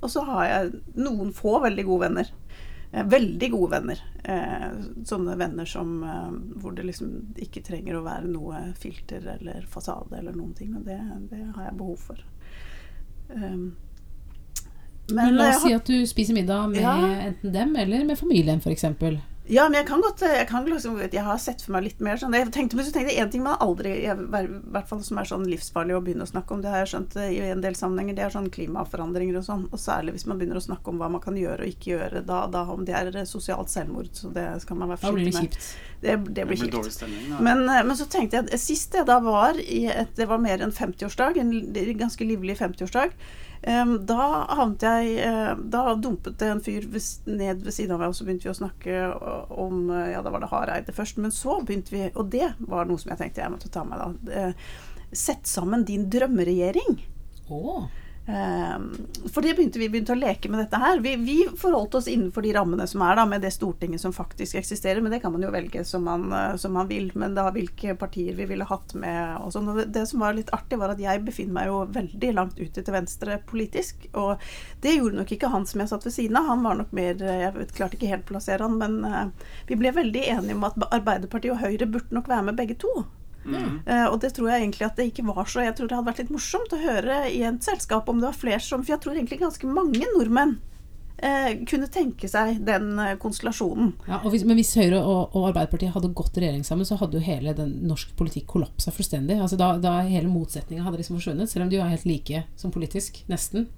Og 0.00 0.12
så 0.12 0.22
har 0.28 0.46
jeg 0.46 0.80
noen 1.00 1.32
få 1.34 1.58
veldig 1.64 1.86
gode 1.88 2.06
venner. 2.06 2.32
Eh, 2.92 3.06
veldig 3.06 3.50
gode 3.50 3.70
venner. 3.70 4.02
Eh, 4.24 4.70
sånne 5.04 5.36
venner 5.36 5.68
som 5.68 6.02
eh, 6.04 6.30
hvor 6.60 6.76
det 6.76 6.86
liksom 6.86 7.12
ikke 7.42 7.64
trenger 7.66 7.98
å 7.98 8.04
være 8.06 8.30
noe 8.30 8.62
filter 8.78 9.26
eller 9.36 9.66
fasade 9.70 10.20
eller 10.20 10.36
noen 10.36 10.54
ting. 10.54 10.76
Og 10.78 10.86
det, 10.86 11.00
det 11.32 11.42
har 11.56 11.70
jeg 11.70 11.78
behov 11.80 12.08
for. 12.10 12.22
Um, 13.28 13.76
Men 15.12 15.34
la 15.36 15.48
oss 15.50 15.62
si 15.62 15.72
at 15.72 15.86
du 15.86 16.06
spiser 16.06 16.34
middag 16.34 16.68
med 16.70 16.80
Ja. 16.80 16.96
enten 17.28 17.52
dem 17.54 17.76
eller 17.76 18.04
med 18.04 18.16
familien, 18.18 18.58
f.eks. 18.58 18.84
Ja, 19.48 19.68
men 19.68 19.78
jeg 19.78 19.86
kan 19.86 20.02
godt 20.02 20.22
jeg, 20.26 20.46
kan 20.50 20.64
liksom, 20.66 20.96
jeg 20.98 21.22
har 21.22 21.38
sett 21.38 21.62
for 21.62 21.76
meg 21.76 21.84
litt 21.86 22.00
mer 22.02 22.18
sånn 22.18 22.34
jeg 22.34 22.48
tenkte, 22.54 22.78
Men 22.78 22.86
så 22.88 22.92
tenkte 22.94 23.12
jeg 23.14 23.22
en 23.22 23.30
ting 23.30 23.44
man 23.44 23.60
aldri 23.62 23.92
I 24.02 24.14
hvert 24.16 24.88
fall 24.90 25.04
som 25.06 25.20
er 25.20 25.28
sånn 25.30 25.46
livsfarlig 25.46 25.94
å 25.94 26.00
begynne 26.02 26.26
å 26.26 26.30
snakke 26.30 26.56
om, 26.56 26.64
det 26.64 26.72
har 26.72 26.82
jeg 26.82 26.90
skjønt 26.94 27.16
eh, 27.22 27.30
i 27.36 27.38
en 27.52 27.62
del 27.62 27.78
sammenhenger, 27.78 28.16
det 28.18 28.24
er 28.26 28.34
sånn 28.34 28.50
klimaforandringer 28.50 29.38
og 29.38 29.46
sånn. 29.46 29.64
Og 29.70 29.80
særlig 29.80 30.16
hvis 30.16 30.26
man 30.26 30.40
begynner 30.40 30.58
å 30.58 30.64
snakke 30.66 30.90
om 30.90 30.98
hva 31.00 31.10
man 31.14 31.22
kan 31.22 31.38
gjøre 31.38 31.62
og 31.62 31.70
ikke 31.70 31.92
gjøre, 31.92 32.24
da, 32.26 32.42
da 32.50 32.64
om 32.74 32.82
det 32.88 32.96
er 32.98 33.20
sosialt 33.28 33.70
selvmord. 33.70 34.10
Så 34.18 34.32
det 34.34 34.48
skal 34.64 34.80
man 34.80 34.90
være 34.94 35.04
Da 35.04 35.12
med. 35.14 35.22
det 35.22 35.32
forsiktig 35.32 35.38
med. 35.38 35.56
kjipt. 35.56 35.96
Det, 36.02 36.16
det 36.34 36.46
blir 36.50 36.62
kjipt. 36.64 36.92
stemning. 36.98 37.32
Men, 37.46 37.64
eh, 37.70 37.82
men 37.86 37.98
så 37.98 38.08
tenkte 38.10 38.42
jeg 38.42 38.62
sist 38.62 38.98
jeg 38.98 39.06
da 39.08 39.20
var 39.22 39.58
i 39.62 39.86
et, 39.92 40.14
Det 40.18 40.26
var 40.28 40.42
mer 40.42 40.62
enn 40.64 40.74
50-årsdag, 40.74 41.38
en 41.38 41.52
ganske 42.02 42.26
livlig 42.26 42.58
50-årsdag. 42.58 43.14
Da 43.62 44.46
havnet 44.52 44.82
jeg 44.84 45.14
eh, 45.24 45.52
Da 45.72 45.94
dumpet 45.98 46.36
det 46.38 46.48
en 46.52 46.60
fyr 46.62 46.84
ned 47.26 47.62
ved 47.64 47.72
siden 47.74 47.94
av 47.96 48.02
meg, 48.02 48.12
og 48.12 48.18
så 48.18 48.26
begynte 48.26 48.46
vi 48.46 48.52
å 48.52 48.58
snakke 48.58 48.98
om 49.56 49.90
eh, 49.90 50.12
Ja, 50.12 50.22
da 50.22 50.30
var 50.34 50.44
det 50.44 50.50
Hareide 50.52 50.94
først, 50.94 51.18
men 51.22 51.34
så 51.34 51.58
begynte 51.66 51.94
vi 51.94 52.04
Og 52.14 52.30
det 52.30 52.52
var 52.58 52.86
noe 52.86 53.00
som 53.00 53.10
jeg 53.14 53.22
tenkte 53.22 53.42
jeg 53.42 53.54
måtte 53.54 53.72
ta 53.72 53.84
med, 53.88 53.98
da. 54.02 54.40
Eh, 54.48 54.68
Sett 55.16 55.46
sammen 55.46 55.84
din 55.86 56.08
drømmeregjering. 56.10 56.96
Å. 57.48 57.86
Um, 58.26 59.06
for 59.32 59.42
det 59.42 59.52
begynte 59.54 59.78
vi 59.78 59.86
begynte 59.86 60.16
å 60.16 60.18
leke 60.18 60.50
med 60.50 60.58
dette 60.64 60.80
her. 60.82 60.98
Vi, 61.02 61.12
vi 61.22 61.36
forholdt 61.58 61.94
oss 61.94 62.08
innenfor 62.10 62.42
de 62.42 62.54
rammene 62.56 62.86
som 62.90 63.04
er, 63.06 63.14
da, 63.18 63.26
med 63.28 63.44
det 63.46 63.52
Stortinget 63.54 64.02
som 64.02 64.14
faktisk 64.14 64.58
eksisterer. 64.58 65.00
Men 65.02 65.14
det 65.14 65.20
kan 65.22 65.32
man 65.34 65.44
jo 65.46 65.52
velge 65.54 65.84
som 65.86 66.02
man, 66.06 66.26
eh, 66.34 66.56
som 66.58 66.74
man 66.74 66.90
vil. 66.90 67.12
Men 67.14 67.36
da 67.38 67.46
hvilke 67.54 67.94
partier 67.98 68.34
vi 68.34 68.48
ville 68.50 68.66
hatt 68.66 68.96
med 68.98 69.38
og 69.38 69.52
sånn. 69.54 69.70
Det 69.94 70.06
som 70.10 70.24
var 70.24 70.34
litt 70.34 70.50
artig, 70.56 70.80
var 70.80 70.94
at 70.94 71.02
jeg 71.02 71.22
befinner 71.26 71.58
meg 71.60 71.70
jo 71.70 71.82
veldig 71.94 72.32
langt 72.34 72.58
ute 72.58 72.82
til 72.82 72.96
venstre 72.96 73.38
politisk. 73.46 74.08
Og 74.18 74.42
det 74.82 74.96
gjorde 74.96 75.22
nok 75.22 75.36
ikke 75.36 75.52
han 75.52 75.68
som 75.70 75.84
jeg 75.84 75.92
satt 75.92 76.08
ved 76.08 76.16
siden 76.16 76.40
av. 76.40 76.50
Han 76.50 76.66
var 76.66 76.80
nok 76.82 76.96
mer 76.96 77.22
eh, 77.22 77.44
Jeg 77.46 77.54
vet, 77.60 77.76
klarte 77.78 78.00
ikke 78.00 78.10
helt 78.10 78.26
plassere 78.26 78.66
han, 78.66 78.80
men 78.82 78.98
eh, 79.06 79.52
vi 79.70 79.78
ble 79.78 79.94
veldig 79.94 80.26
enige 80.34 80.58
om 80.58 80.66
at 80.66 80.82
Arbeiderpartiet 80.90 81.54
og 81.54 81.62
Høyre 81.62 81.86
burde 81.86 82.18
nok 82.18 82.32
være 82.32 82.50
med 82.50 82.58
begge 82.58 82.78
to. 82.82 83.04
Mm. 83.46 83.80
Eh, 83.86 84.06
og 84.10 84.18
det 84.22 84.32
tror 84.34 84.50
jeg 84.50 84.64
egentlig 84.64 84.86
at 84.88 84.96
det 84.98 85.10
ikke 85.10 85.26
var 85.28 85.46
så 85.46 85.62
Jeg 85.62 85.76
tror 85.78 85.90
det 85.90 85.94
hadde 85.94 86.08
vært 86.08 86.22
litt 86.24 86.32
morsomt 86.34 86.72
å 86.74 86.80
høre 86.80 87.18
i 87.30 87.44
et 87.46 87.62
selskap 87.62 88.08
om 88.10 88.18
det 88.18 88.26
var 88.26 88.40
flere 88.40 88.62
som 88.64 88.82
For 88.82 88.96
jeg 88.96 89.04
tror 89.04 89.14
egentlig 89.14 89.38
ganske 89.38 89.70
mange 89.70 90.02
nordmenn 90.16 90.56
uh, 91.22 91.50
kunne 91.68 91.88
tenke 91.92 92.28
seg 92.30 92.60
den 92.66 92.98
eh, 93.02 93.14
konstellasjonen. 93.20 93.92
Ja, 94.08 94.20
hvis, 94.26 94.44
men 94.48 94.58
hvis 94.60 94.74
Høyre 94.78 95.00
og, 95.00 95.36
og 95.36 95.48
Arbeiderpartiet 95.50 95.94
hadde 95.94 96.12
gått 96.16 96.36
regjering 96.36 96.64
sammen, 96.66 96.88
så 96.88 96.98
hadde 97.00 97.18
jo 97.18 97.24
hele 97.24 97.54
den 97.56 97.72
norske 97.88 98.16
politikk 98.18 98.48
kollapsa 98.56 98.92
fullstendig. 98.94 99.38
Altså 99.40 99.58
da, 99.60 99.74
da 99.82 99.98
hele 100.06 100.30
motsetninga 100.32 100.86
hadde 100.86 101.00
liksom 101.00 101.20
forsvunnet, 101.20 101.52
selv 101.52 101.66
om 101.66 101.72
de 101.72 101.78
jo 101.78 101.84
er 101.86 101.94
helt 101.94 102.08
like 102.08 102.44
som 102.60 102.74
politisk. 102.74 103.22
Nesten. 103.32 103.70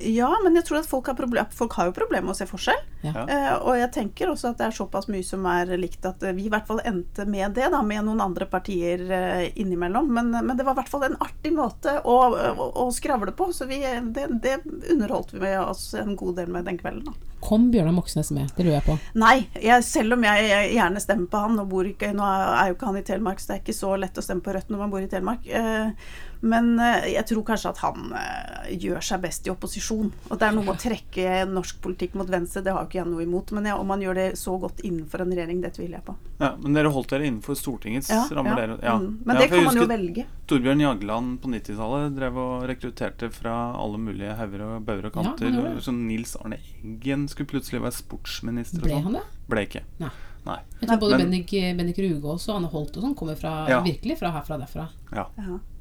Ja, 0.00 0.30
men 0.44 0.56
jeg 0.56 0.64
tror 0.68 0.80
at 0.80 0.88
folk 0.88 1.10
har, 1.10 1.16
problem, 1.18 1.48
folk 1.54 1.74
har 1.76 1.90
jo 1.90 1.94
problemer 1.96 2.30
med 2.30 2.34
å 2.34 2.38
se 2.38 2.46
forskjell. 2.48 2.80
Ja. 3.04 3.24
Eh, 3.24 3.54
og 3.58 3.76
jeg 3.78 3.90
tenker 3.94 4.30
også 4.32 4.52
at 4.52 4.60
det 4.60 4.68
er 4.68 4.76
såpass 4.76 5.08
mye 5.12 5.24
som 5.26 5.44
er 5.50 5.72
likt 5.80 6.06
at 6.08 6.22
eh, 6.24 6.34
vi 6.36 6.46
i 6.48 6.52
hvert 6.52 6.68
fall 6.68 6.82
endte 6.88 7.26
med 7.28 7.56
det, 7.58 7.68
da, 7.72 7.82
med 7.84 8.06
noen 8.06 8.22
andre 8.24 8.48
partier 8.50 9.02
eh, 9.10 9.46
innimellom. 9.60 10.08
Men, 10.14 10.30
men 10.32 10.54
det 10.56 10.66
var 10.66 10.76
i 10.76 10.80
hvert 10.80 10.92
fall 10.92 11.08
en 11.08 11.18
artig 11.20 11.52
måte 11.56 11.98
å, 12.04 12.18
å, 12.30 12.70
å 12.84 12.88
skravle 12.94 13.34
på, 13.36 13.50
så 13.56 13.68
vi, 13.70 13.82
det, 14.14 14.28
det 14.44 14.60
underholdt 14.92 15.34
vi 15.34 15.44
med 15.44 15.60
oss 15.60 15.92
en 15.98 16.16
god 16.16 16.40
del 16.40 16.54
med 16.54 16.68
den 16.68 16.80
kvelden. 16.80 17.10
da. 17.10 17.30
Kom 17.40 17.70
Bjørnar 17.72 17.92
Moxnes 17.96 18.30
med? 18.36 18.50
Det 18.56 18.64
lurer 18.66 18.78
jeg 18.78 18.86
på. 18.86 18.96
Nei, 19.20 19.36
jeg, 19.56 19.84
selv 19.88 20.18
om 20.18 20.24
jeg, 20.28 20.48
jeg 20.50 20.74
gjerne 20.76 21.00
stemmer 21.00 21.30
på 21.32 21.44
han 21.46 21.62
og 21.62 21.70
bor 21.72 21.88
ikke, 21.88 22.12
Nå 22.16 22.26
er 22.26 22.70
jo 22.70 22.76
ikke 22.76 22.90
han 22.90 22.98
i 23.00 23.06
Telemark, 23.06 23.40
så 23.40 23.52
det 23.52 23.56
er 23.56 23.62
ikke 23.64 23.78
så 23.80 23.94
lett 24.00 24.20
å 24.20 24.24
stemme 24.24 24.44
på 24.44 24.52
Rødt 24.54 24.72
når 24.72 24.82
man 24.82 24.92
bor 24.92 25.04
i 25.04 25.08
Telemark. 25.10 25.48
Eh, 25.48 26.10
men 26.40 26.78
eh, 26.80 27.10
jeg 27.14 27.26
tror 27.28 27.42
kanskje 27.44 27.68
at 27.74 27.78
han 27.84 28.12
eh, 28.16 28.70
gjør 28.80 29.02
seg 29.04 29.20
best 29.20 29.46
i 29.46 29.50
opposisjon. 29.52 30.08
Og 30.30 30.38
det 30.40 30.46
er 30.46 30.54
noe 30.56 30.64
med 30.64 30.74
å 30.74 30.80
trekke 30.80 31.44
norsk 31.50 31.80
politikk 31.84 32.14
mot 32.16 32.30
venstre, 32.32 32.62
det 32.64 32.72
har 32.72 32.84
jo 32.84 32.88
ikke 32.88 33.00
jeg 33.02 33.10
noe 33.10 33.24
imot. 33.26 33.52
Men 33.52 33.68
jeg, 33.68 33.76
om 33.76 33.92
han 33.92 34.00
gjør 34.04 34.14
det 34.20 34.26
så 34.40 34.54
godt 34.62 34.80
innenfor 34.86 35.20
en 35.24 35.34
regjering, 35.36 35.60
det 35.60 35.74
tviler 35.76 35.98
jeg 35.98 36.06
på. 36.06 36.14
Ja, 36.40 36.54
men 36.62 36.78
dere 36.78 36.92
holdt 36.94 37.12
dere 37.12 37.26
innenfor 37.28 37.58
Stortingets 37.60 38.08
Ja, 38.08 38.22
rammer, 38.32 38.54
ja. 38.54 38.60
dere. 38.62 38.78
Ja. 38.82 38.94
Mm. 38.96 39.18
Men 39.26 39.36
Ja, 39.36 39.42
det 39.42 39.50
kan 39.52 39.64
man 39.68 39.76
jo 39.82 39.86
velge. 39.90 40.26
Torbjørn 40.50 40.80
Jagland 40.86 41.36
på 41.42 41.52
90-tallet 41.52 42.16
drev 42.16 42.40
og 42.40 42.64
rekrutterte 42.70 43.28
fra 43.34 43.58
alle 43.76 44.00
mulige 44.00 44.32
hauger 44.40 44.64
og 44.64 44.86
bauger 44.88 45.10
og 45.10 45.12
kanter. 45.18 45.60
så 45.84 45.92
Nils 45.94 46.36
Arne 46.40 46.56
Eggen 46.80 47.28
skulle 47.28 47.52
plutselig 47.52 47.82
være 47.84 47.92
sportsminister. 48.00 48.80
Ble 48.80 48.96
sånn. 48.96 49.02
han 49.10 49.18
det? 49.20 49.26
Ble 49.50 49.66
ikke. 49.68 49.84
Nei. 50.00 50.10
Nei. 50.46 50.56
Jeg 50.80 50.88
tror 50.88 51.00
både 51.02 51.18
Men- 51.18 51.26
Bendik, 51.30 51.50
Bendik 51.76 52.24
og 52.24 52.40
Anne 52.48 52.68
Holt 52.72 52.96
og 52.96 53.02
sånn 53.04 53.14
kommer 53.14 53.36
fra, 53.36 53.68
Ja. 53.68 53.82
virkelig 53.84 54.18
fra 54.18 54.30
herfra 54.32 54.54
og 54.56 54.60
derfra. 54.64 54.88
Ja. 55.12 55.26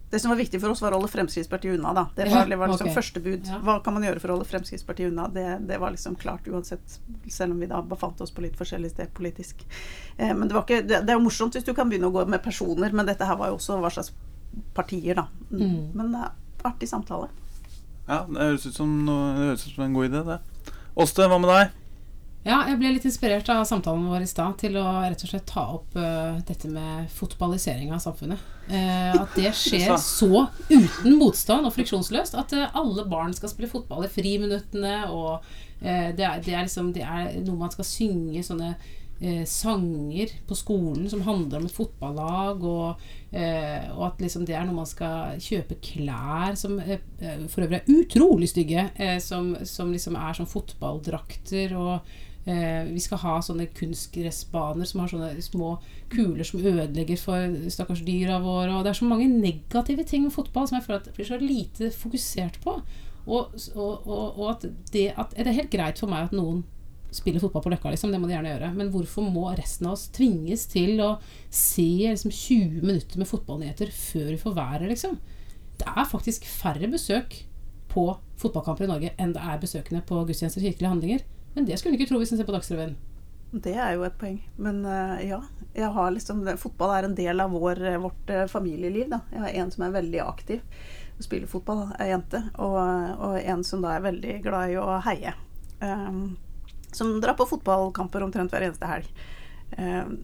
Det 0.10 0.20
som 0.20 0.30
var 0.30 0.40
viktig 0.40 0.58
for 0.62 0.74
oss, 0.74 0.82
var 0.82 0.96
å 0.96 0.98
holde 0.98 1.12
Fremskrittspartiet 1.12 1.78
unna. 1.78 1.92
da. 1.94 2.06
Det 2.16 2.26
var, 2.32 2.48
det 2.50 2.58
var 2.58 2.72
liksom 2.72 2.88
okay. 2.88 2.96
første 2.96 3.22
bud. 3.22 3.46
Ja. 3.46 3.60
Hva 3.66 3.76
kan 3.86 3.94
man 3.94 4.06
gjøre 4.08 4.22
for 4.24 4.32
å 4.32 4.38
holde 4.38 4.48
Fremskrittspartiet 4.50 5.12
unna? 5.12 5.28
Det, 5.34 5.46
det 5.70 5.78
var 5.82 5.94
liksom 5.94 6.16
klart 6.18 6.48
uansett, 6.50 6.96
selv 7.30 7.54
om 7.54 7.60
vi 7.62 7.70
da 7.70 7.82
befant 7.86 8.22
oss 8.26 8.34
på 8.34 8.42
litt 8.42 8.58
forskjellig 8.58 8.90
sted 8.96 9.14
politisk. 9.14 9.62
Eh, 10.18 10.34
men 10.34 10.48
det, 10.48 10.56
var 10.58 10.66
ikke, 10.66 10.82
det, 10.82 11.04
det 11.06 11.14
er 11.14 11.20
jo 11.20 11.28
morsomt 11.28 11.58
hvis 11.58 11.68
du 11.68 11.76
kan 11.78 11.92
begynne 11.92 12.10
å 12.10 12.16
gå 12.16 12.26
med 12.26 12.42
personer, 12.42 12.96
men 12.96 13.06
dette 13.10 13.28
her 13.30 13.38
var 13.38 13.54
jo 13.54 13.60
også 13.60 13.78
hva 13.84 13.94
slags 13.94 14.10
partier, 14.74 15.20
da. 15.22 15.28
Mm. 15.52 15.62
Mm. 15.62 15.84
Men 15.94 16.16
det 16.16 16.24
er 16.26 16.72
artig 16.72 16.90
samtale. 16.90 17.30
ja, 18.08 18.24
det 18.26 18.42
høres 18.42 18.66
ut 18.66 18.82
som, 18.82 18.96
noe, 19.06 19.34
det 19.38 19.52
høres 19.52 19.68
ut 19.68 19.76
som 19.76 19.86
en 19.86 20.00
god 20.00 20.10
idé, 20.10 20.24
det. 20.34 20.74
Åste, 21.00 21.30
hva 21.30 21.38
med 21.38 21.54
deg? 21.54 21.79
Ja, 22.48 22.62
jeg 22.70 22.78
ble 22.80 22.94
litt 22.96 23.04
inspirert 23.04 23.50
av 23.52 23.66
samtalen 23.68 24.06
vår 24.08 24.24
i 24.24 24.30
stad 24.30 24.56
til 24.62 24.78
å 24.80 24.86
rett 25.04 25.24
og 25.26 25.32
slett 25.32 25.48
ta 25.50 25.66
opp 25.76 25.96
uh, 26.00 26.40
dette 26.48 26.70
med 26.72 27.10
fotballisering 27.12 27.92
av 27.92 28.00
samfunnet. 28.00 28.46
Uh, 28.70 29.18
at 29.26 29.36
det 29.36 29.52
skjer 29.60 29.92
så 30.00 30.46
uten 30.70 31.18
motstand 31.20 31.68
og 31.68 31.76
friksjonsløst. 31.76 32.38
At 32.40 32.56
uh, 32.56 32.70
alle 32.80 33.04
barn 33.12 33.36
skal 33.36 33.52
spille 33.52 33.72
fotball 33.72 34.08
i 34.08 34.14
friminuttene, 34.14 35.02
og 35.12 35.44
det, 35.80 36.24
er, 36.26 36.40
det, 36.44 36.52
er 36.52 36.66
liksom, 36.66 36.90
det 36.92 37.06
er 37.08 37.38
noe 37.46 37.60
man 37.60 37.72
skal 37.72 37.86
synge 37.88 38.42
sånne 38.44 38.74
sanger 39.48 40.32
på 40.48 40.56
skolen 40.56 41.06
som 41.12 41.22
handler 41.24 41.60
om 41.60 41.68
et 41.68 41.76
fotballag, 41.76 42.62
og, 42.68 43.02
eh, 43.36 43.88
og 43.92 44.06
at 44.10 44.24
liksom 44.24 44.46
det 44.48 44.56
er 44.56 44.64
noe 44.68 44.78
man 44.78 44.88
skal 44.88 45.40
kjøpe 45.44 45.76
klær 45.84 46.56
som 46.60 46.78
for 46.80 47.66
øvrig 47.66 47.82
er 47.82 47.92
utrolig 47.96 48.48
stygge, 48.52 48.86
som, 49.24 49.52
som 49.68 49.92
liksom 49.92 50.16
er 50.20 50.40
som 50.40 50.48
fotballdrakter 50.48 51.76
og 51.80 52.12
vi 52.90 53.02
skal 53.04 53.22
ha 53.24 53.36
sånne 53.44 53.68
kunstgressbaner 53.78 54.88
som 54.88 55.04
har 55.04 55.12
sånne 55.12 55.44
små 55.44 55.76
kuler 56.10 56.48
som 56.48 56.64
ødelegger 56.64 57.20
for 57.22 57.60
stakkars 57.72 58.02
dyra 58.08 58.40
våre. 58.44 58.74
Og 58.74 58.86
det 58.86 58.94
er 58.94 59.00
så 59.02 59.10
mange 59.10 59.30
negative 59.30 60.06
ting 60.08 60.26
med 60.26 60.36
fotball 60.36 60.70
som 60.70 60.80
jeg 60.80 60.88
føler 60.88 61.04
at 61.04 61.14
blir 61.16 61.30
så 61.30 61.40
lite 61.42 61.92
fokusert 61.94 62.60
på. 62.64 62.80
Og, 63.30 63.56
og, 63.76 64.08
og, 64.08 64.40
og 64.40 64.46
at 64.56 64.68
det 64.94 65.10
at 65.20 65.36
Det 65.36 65.48
er 65.48 65.58
helt 65.60 65.74
greit 65.74 66.00
for 66.02 66.10
meg 66.10 66.30
at 66.30 66.36
noen 66.36 66.64
spiller 67.12 67.42
fotball 67.42 67.64
på 67.66 67.72
Løkka, 67.74 67.92
liksom. 67.94 68.12
Det 68.14 68.20
må 68.22 68.30
de 68.30 68.36
gjerne 68.36 68.54
gjøre. 68.54 68.72
Men 68.78 68.92
hvorfor 68.94 69.26
må 69.26 69.48
resten 69.58 69.90
av 69.90 69.96
oss 69.98 70.08
tvinges 70.14 70.68
til 70.70 71.00
å 71.02 71.16
se 71.50 71.90
liksom, 72.06 72.34
20 72.34 72.86
minutter 72.86 73.22
med 73.22 73.30
fotballnyheter 73.30 73.94
før 73.94 74.30
vi 74.34 74.42
får 74.42 74.58
været, 74.58 74.88
liksom? 74.92 75.18
Det 75.80 75.88
er 75.90 76.10
faktisk 76.10 76.46
færre 76.46 76.90
besøk 76.92 77.42
på 77.90 78.06
fotballkamper 78.40 78.86
i 78.86 78.92
Norge 78.92 79.12
enn 79.18 79.34
det 79.34 79.42
er 79.42 79.62
besøkende 79.62 80.04
på 80.06 80.22
gudstjenester 80.28 80.62
og 80.62 80.70
kirkelige 80.70 80.94
handlinger. 80.94 81.24
Men 81.56 81.66
det 81.68 81.80
skulle 81.80 81.96
du 81.96 82.02
ikke 82.02 82.12
tro 82.12 82.20
hvis 82.22 82.34
en 82.34 82.40
ser 82.40 82.48
på 82.48 82.56
Dagsrevyen. 82.56 82.98
Det 83.50 83.74
er 83.74 83.96
jo 83.96 84.06
et 84.06 84.18
poeng. 84.20 84.38
Men 84.62 84.84
eh, 84.86 85.32
ja, 85.32 85.42
liksom, 86.14 86.44
fotball 86.62 86.94
er 86.96 87.08
en 87.08 87.16
del 87.18 87.42
av 87.42 87.54
vår, 87.56 87.82
eh, 87.94 88.02
vårt 88.02 88.30
eh, 88.30 88.46
familieliv. 88.52 89.10
Da. 89.10 89.24
Jeg 89.34 89.46
har 89.46 89.56
en 89.64 89.72
som 89.74 89.86
er 89.86 89.96
veldig 89.98 90.22
aktiv 90.26 90.62
og 91.20 91.26
spiller 91.26 91.50
fotball, 91.52 91.88
ei 92.00 92.12
jente. 92.12 92.44
Og, 92.62 92.78
og 92.78 93.40
en 93.42 93.66
som 93.68 93.82
da 93.84 93.96
er 93.96 94.06
veldig 94.06 94.38
glad 94.46 94.76
i 94.76 94.78
å 94.80 95.00
heie. 95.04 95.34
Um, 95.82 96.38
som 96.96 97.18
drar 97.24 97.36
på 97.40 97.48
fotballkamper 97.50 98.24
omtrent 98.24 98.54
hver 98.54 98.70
eneste 98.70 98.88
helg. 98.88 99.10
Um, 99.76 100.16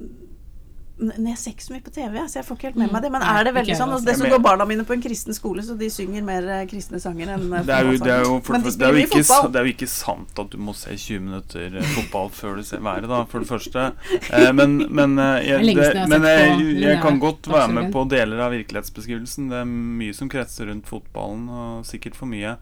men 0.98 1.26
jeg 1.28 1.40
ser 1.42 1.54
ikke 1.56 1.66
så 1.66 1.74
mye 1.74 1.84
på 1.84 1.92
TV, 1.92 2.14
så 2.32 2.38
jeg 2.40 2.46
får 2.48 2.58
ikke 2.58 2.68
helt 2.70 2.78
med 2.80 2.92
meg 2.94 3.04
det. 3.04 3.10
Men 3.12 3.24
er 3.28 3.48
det 3.48 3.52
veldig 3.58 3.76
sånn? 3.76 3.92
Altså, 3.92 4.08
dessuten 4.08 4.30
Jeg 4.30 4.34
går 4.38 4.44
barna 4.46 4.68
mine 4.70 4.86
på 4.88 4.96
en 4.96 5.02
kristen 5.04 5.36
skole, 5.36 5.64
så 5.68 5.76
de 5.80 5.90
synger 5.92 6.24
mer 6.24 6.48
eh, 6.56 6.62
kristne 6.72 7.02
sanger 7.04 7.34
enn 7.36 7.50
eh, 7.50 7.66
Det 7.68 7.76
er, 7.76 7.90
jo, 7.90 7.98
det, 8.00 8.14
er 8.14 8.24
jo, 8.24 8.38
for, 8.40 8.56
Men 8.56 8.64
de 8.64 8.72
det, 8.72 8.88
er 8.88 8.96
jo 8.96 9.02
spiller 9.02 9.04
ikke, 9.04 9.28
fotball. 9.28 9.52
det 9.52 9.60
er 9.60 9.68
jo 9.68 9.74
ikke 9.74 9.90
sant 9.92 10.42
at 10.46 10.54
du 10.54 10.64
må 10.70 10.76
se 10.80 10.96
20 10.96 11.26
minutter 11.26 11.76
eh, 11.82 11.90
fotball 11.98 12.32
før 12.38 12.56
du 12.62 12.64
ser 12.70 12.86
været, 12.86 13.10
da, 13.12 13.20
for 13.32 13.44
det 13.44 13.52
første. 13.52 13.90
Men 14.60 14.78
men, 14.96 15.18
jeg, 15.44 15.76
det, 15.76 16.06
men 16.10 16.26
jeg, 16.28 16.64
jeg 16.80 17.02
kan 17.04 17.20
godt 17.20 17.48
være 17.52 17.68
med 17.76 17.92
på 17.94 18.06
deler 18.10 18.40
av 18.46 18.54
virkelighetsbeskrivelsen. 18.56 19.50
Det 19.52 19.62
er 19.62 19.68
mye 19.68 20.16
som 20.16 20.32
kretser 20.32 20.70
rundt 20.72 20.88
fotballen, 20.88 21.48
og 21.52 21.86
sikkert 21.88 22.16
for 22.18 22.30
mye. 22.32 22.56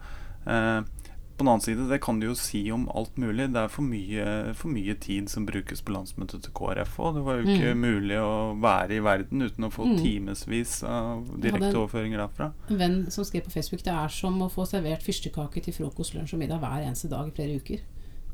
Eh, 0.44 0.80
på 1.38 1.44
den 1.44 1.48
annen 1.48 1.62
side, 1.62 1.88
det 1.90 2.02
kan 2.02 2.20
du 2.20 2.28
jo 2.28 2.36
si 2.36 2.72
om 2.72 2.88
alt 2.94 3.16
mulig. 3.18 3.48
Det 3.54 3.62
er 3.64 3.68
for 3.74 3.82
mye, 3.82 4.54
for 4.56 4.70
mye 4.70 4.94
tid 5.02 5.30
som 5.30 5.46
brukes 5.48 5.82
på 5.82 5.94
landsmøtet 5.96 6.44
til 6.46 6.54
KrF 6.54 6.98
òg. 7.00 7.16
Det 7.16 7.24
var 7.26 7.40
jo 7.40 7.48
ikke 7.56 7.74
Mm. 7.74 7.82
mulig 7.82 8.18
å 8.22 8.60
være 8.62 8.92
i 8.98 9.00
verden 9.00 9.42
uten 9.42 9.66
å 9.66 9.72
få 9.74 9.86
Mm. 9.88 9.98
timevis 10.04 10.84
av 10.84 11.26
direkteoverføringer 11.42 12.18
derfra. 12.22 12.52
En 12.70 12.78
venn 12.78 13.12
som 13.12 13.24
skrev 13.24 13.44
på 13.46 13.52
Facebook 13.52 13.84
det 13.84 13.94
er 13.94 14.08
som 14.10 14.40
å 14.42 14.50
få 14.52 14.66
servert 14.68 15.02
fyrstekake 15.04 15.64
til 15.64 15.74
frokost, 15.74 16.14
lunsj 16.14 16.34
og 16.34 16.40
middag 16.40 16.60
hver 16.60 16.86
eneste 16.86 17.10
dag 17.10 17.28
i 17.28 17.32
flere 17.32 17.56
uker. 17.60 17.80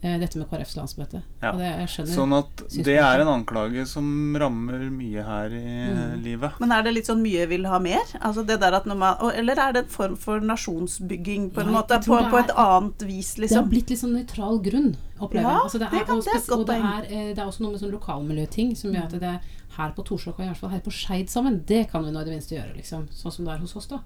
Eh, 0.02 0.14
dette 0.18 0.38
med 0.40 0.48
KrFs 0.48 0.78
landsmøte. 0.78 1.20
Ja. 1.44 1.50
Og 1.52 1.58
det, 1.60 1.70
skjønner 1.92 2.14
Sånn 2.16 2.32
at 2.38 2.62
det 2.86 2.94
er 3.04 3.20
en 3.20 3.28
anklage 3.28 3.84
som 3.86 4.06
rammer 4.40 4.86
mye 4.96 5.26
her 5.28 5.52
i 5.52 5.64
Mm. 5.90 6.24
livet. 6.24 6.52
Men 6.62 6.72
er 6.72 6.84
det 6.84 6.94
litt 6.94 7.06
sånn 7.10 7.20
mye 7.22 7.46
vil 7.50 7.66
ha 7.68 7.80
mer? 7.80 8.06
Altså 8.22 8.46
det 8.48 8.62
der 8.62 8.78
at 8.78 8.86
når 8.86 8.96
man, 8.96 9.18
eller 9.36 9.60
er 9.60 9.74
det 9.74 9.84
en 9.84 9.90
form 9.90 10.16
for 10.16 10.40
nasjonsbygging 10.40 11.50
på 11.52 11.60
en 11.60 11.68
Ja, 11.74 11.82
måte? 11.82 12.00
På, 12.06 12.16
er, 12.18 12.30
på 12.32 12.40
et 12.40 12.56
annet 12.56 13.04
vis, 13.10 13.36
liksom? 13.38 13.50
Det 13.50 13.56
har 13.56 13.64
liksom? 13.66 13.70
blitt 13.70 13.90
litt 13.90 14.00
sånn 14.00 14.16
nøytral 14.16 14.64
grunn, 14.64 14.96
opplever 15.20 15.44
Ja, 15.44 15.50
jeg. 15.50 15.64
Altså, 15.68 15.80
det 15.80 15.88
er 15.92 16.00
et 16.00 16.50
og 16.50 16.66
det 16.66 16.76
er, 16.80 17.04
eh, 17.10 17.34
det 17.34 17.40
er 17.40 17.46
også 17.52 17.60
noe 17.60 17.72
med 17.72 17.82
sånn 17.82 17.92
lokalmiljøting 17.92 18.78
som 18.78 18.92
gjør 18.94 19.04
at 19.04 19.20
det 19.20 19.40
her 19.76 19.92
på 19.92 20.06
Torshov 20.06 20.34
og 20.40 20.40
i 20.40 20.48
hvert 20.48 20.58
fall 20.58 20.70
her 20.70 20.80
på 20.80 20.92
Skeid 20.96 21.28
sammen, 21.30 21.66
det 21.66 21.90
kan 21.92 22.04
vi 22.06 22.12
nå 22.12 22.22
i 22.22 22.24
det 22.24 22.34
minste 22.40 22.56
gjøre, 22.56 22.76
liksom. 22.78 23.10
Sånn 23.12 23.32
som 23.34 23.46
det 23.46 23.54
er 23.54 23.60
hos 23.60 23.76
oss, 23.76 23.88
da. 23.88 24.00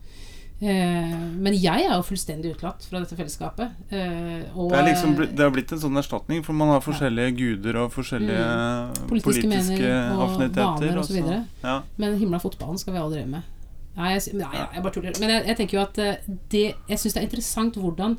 Eh, 0.63 1.13
men 1.43 1.55
jeg 1.59 1.83
er 1.83 1.91
jo 1.97 2.03
fullstendig 2.07 2.53
utelatt 2.53 2.85
fra 2.87 3.01
dette 3.03 3.17
fellesskapet. 3.19 3.73
Eh, 3.91 4.45
og, 4.55 4.69
Det, 4.71 4.77
er 4.79 4.85
liksom, 4.87 5.15
det 5.19 5.43
har 5.43 5.51
blitt 5.51 5.73
en 5.75 5.81
sånn 5.81 5.99
erstatning, 5.99 6.43
for 6.45 6.55
man 6.55 6.71
har 6.71 6.83
forskjellige 6.85 7.33
guder 7.39 7.79
og 7.81 7.89
forskjellige 7.91 8.43
Mm. 8.43 9.07
Politiske 9.09 9.47
politiske, 9.49 9.89
og 10.13 10.21
affiniteter. 10.27 10.97
og 10.97 11.05
så 11.05 11.13
videre. 11.17 11.41
Ja. 11.63 11.81
Men 11.97 12.17
himla 12.21 12.39
fotballen 12.39 12.79
skal 12.79 12.93
vi 12.93 12.99
alle 13.01 13.15
drive 13.17 13.27
med. 13.33 13.41
Nei, 13.97 14.13
jeg, 14.15 14.33
nei, 14.39 14.51
jeg 14.73 14.83
bare 14.83 14.93
tuller. 14.95 15.17
Men 15.19 15.29
jeg, 15.29 15.45
jeg 15.47 15.57
tenker 15.59 15.77
jo 15.77 15.81
at 15.83 15.97
eh, 16.01 16.29
det, 16.49 16.63
jeg 16.89 17.01
syns 17.01 17.13
det 17.13 17.21
er 17.21 17.27
interessant 17.27 17.75
hvordan 17.77 18.15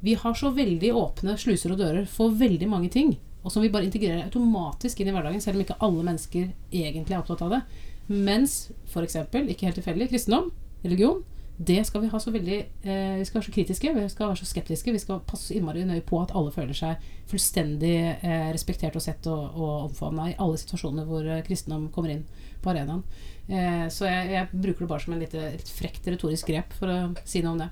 vi 0.00 0.14
har 0.14 0.36
så 0.38 0.52
veldig 0.54 0.92
åpne 0.94 1.34
sluser 1.36 1.74
og 1.74 1.80
dører 1.82 2.06
for 2.06 2.30
veldig 2.30 2.68
mange 2.70 2.88
ting. 2.94 3.16
Og 3.42 3.50
som 3.52 3.62
vi 3.64 3.72
bare 3.72 3.88
integrerer 3.88 4.28
automatisk 4.28 5.00
inn 5.00 5.10
i 5.10 5.16
hverdagen, 5.16 5.42
selv 5.42 5.58
om 5.58 5.64
ikke 5.64 5.78
alle 5.82 6.04
mennesker 6.06 6.52
egentlig 6.70 7.16
er 7.16 7.18
opptatt 7.24 7.42
av 7.42 7.56
det. 7.56 7.60
Mens 8.08 8.70
f.eks., 8.86 9.18
ikke 9.34 9.66
helt 9.66 9.78
tilfeldig, 9.80 10.08
kristendom, 10.12 10.52
religion, 10.84 11.24
det 11.58 11.80
skal 11.88 12.04
vi 12.04 12.08
ha 12.12 12.18
så 12.22 12.30
veldig 12.30 12.56
eh, 12.86 13.14
Vi 13.18 13.24
skal 13.26 13.40
være 13.40 13.46
så 13.48 13.52
kritiske, 13.54 13.90
vi 13.96 14.02
skal 14.12 14.28
være 14.30 14.38
så 14.38 14.46
skeptiske. 14.46 14.92
Vi 14.94 15.00
skal 15.02 15.18
passe 15.26 15.56
innmari 15.58 15.82
nøye 15.88 16.04
på 16.06 16.20
at 16.22 16.30
alle 16.38 16.52
føler 16.54 16.76
seg 16.78 17.02
fullstendig 17.30 17.96
eh, 18.22 18.50
respektert 18.54 18.94
og 18.94 19.02
sett 19.02 19.26
og, 19.26 19.56
og 19.58 19.72
omfavna 19.88 20.28
i 20.30 20.36
alle 20.38 20.60
situasjoner 20.62 21.08
hvor 21.08 21.26
eh, 21.26 21.42
kristendom 21.46 21.88
kommer 21.94 22.14
inn 22.14 22.22
på 22.62 22.70
arenaen. 22.70 23.02
Eh, 23.50 23.88
så 23.90 24.06
jeg, 24.06 24.30
jeg 24.36 24.52
bruker 24.54 24.84
det 24.86 24.90
bare 24.92 25.02
som 25.02 25.16
en 25.16 25.24
lite, 25.24 25.48
litt 25.56 25.72
frekt 25.74 26.06
retorisk 26.06 26.46
grep 26.52 26.78
for 26.78 26.94
å 26.94 26.98
si 27.26 27.42
noe 27.42 27.56
om 27.56 27.64
det. 27.66 27.70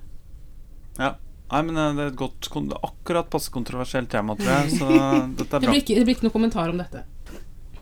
ja. 0.98 1.14
Nei, 1.46 1.60
men 1.62 1.76
eh, 1.78 1.92
det 1.94 2.02
er 2.02 2.08
et 2.10 2.16
godt 2.18 2.48
akkurat 2.82 3.28
passe 3.30 3.52
kontroversielt 3.54 4.10
tema, 4.10 4.34
tror 4.34 4.50
jeg, 4.50 4.80
så 4.80 4.88
dette 5.38 5.46
er 5.46 5.60
Det 5.60 5.60
bra. 5.62 5.70
blir 5.70 5.78
ikke, 5.84 5.94
det 5.94 6.06
blir 6.08 6.16
ikke 6.16 6.26
noe 6.26 6.34
kommentar 6.34 6.72
om 6.72 6.80
dette. 6.82 7.04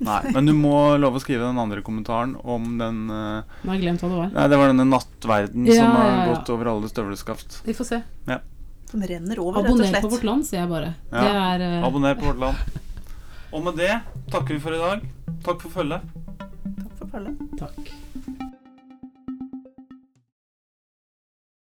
Nei, 0.02 0.20
men 0.34 0.48
du 0.48 0.52
må 0.56 0.96
love 0.98 1.20
å 1.20 1.22
skrive 1.22 1.44
den 1.46 1.60
andre 1.60 1.82
kommentaren 1.86 2.34
om 2.42 2.78
den 2.80 3.04
uh, 3.10 3.44
Nå 3.62 3.70
har 3.70 3.76
jeg 3.76 3.84
glemt 3.84 4.02
hva 4.02 4.10
det 4.10 4.18
var. 4.18 4.32
Nei, 4.34 4.46
det 4.50 4.58
var 4.60 4.72
denne 4.72 4.86
nattverden 4.90 5.68
Ja, 5.70 5.76
som 5.78 5.94
har 5.94 6.08
ja, 6.08 6.16
ja. 6.16 6.26
gått 6.32 6.52
over 6.54 6.72
alle 6.74 6.90
støvleskaft. 6.90 7.60
Vi 7.66 7.76
får 7.78 7.90
se. 7.92 8.00
Som 8.90 9.04
renner 9.10 9.42
over, 9.42 9.60
rett 9.60 9.70
og 9.70 9.80
Abonner 9.80 10.00
på. 10.00 10.12
Vårt 10.16 10.26
Land, 10.28 10.46
sier 10.48 10.62
jeg 10.62 10.70
bare. 10.70 10.94
Ja. 11.10 11.20
Det 11.20 11.44
er 11.44 11.66
uh, 11.66 11.88
Abonner 11.88 12.18
på 12.18 12.30
Vårt 12.30 12.42
Land. 12.42 12.80
Og 13.54 13.62
med 13.68 13.78
det 13.78 13.92
takker 14.34 14.56
vi 14.56 14.62
for 14.62 14.74
i 14.74 14.82
dag. 14.82 15.04
Takk 15.46 15.62
for 15.62 15.80
følget. 15.80 16.08
Takk 16.40 16.96
for 16.98 17.14
følget. 17.14 17.46
Takk. 17.60 17.94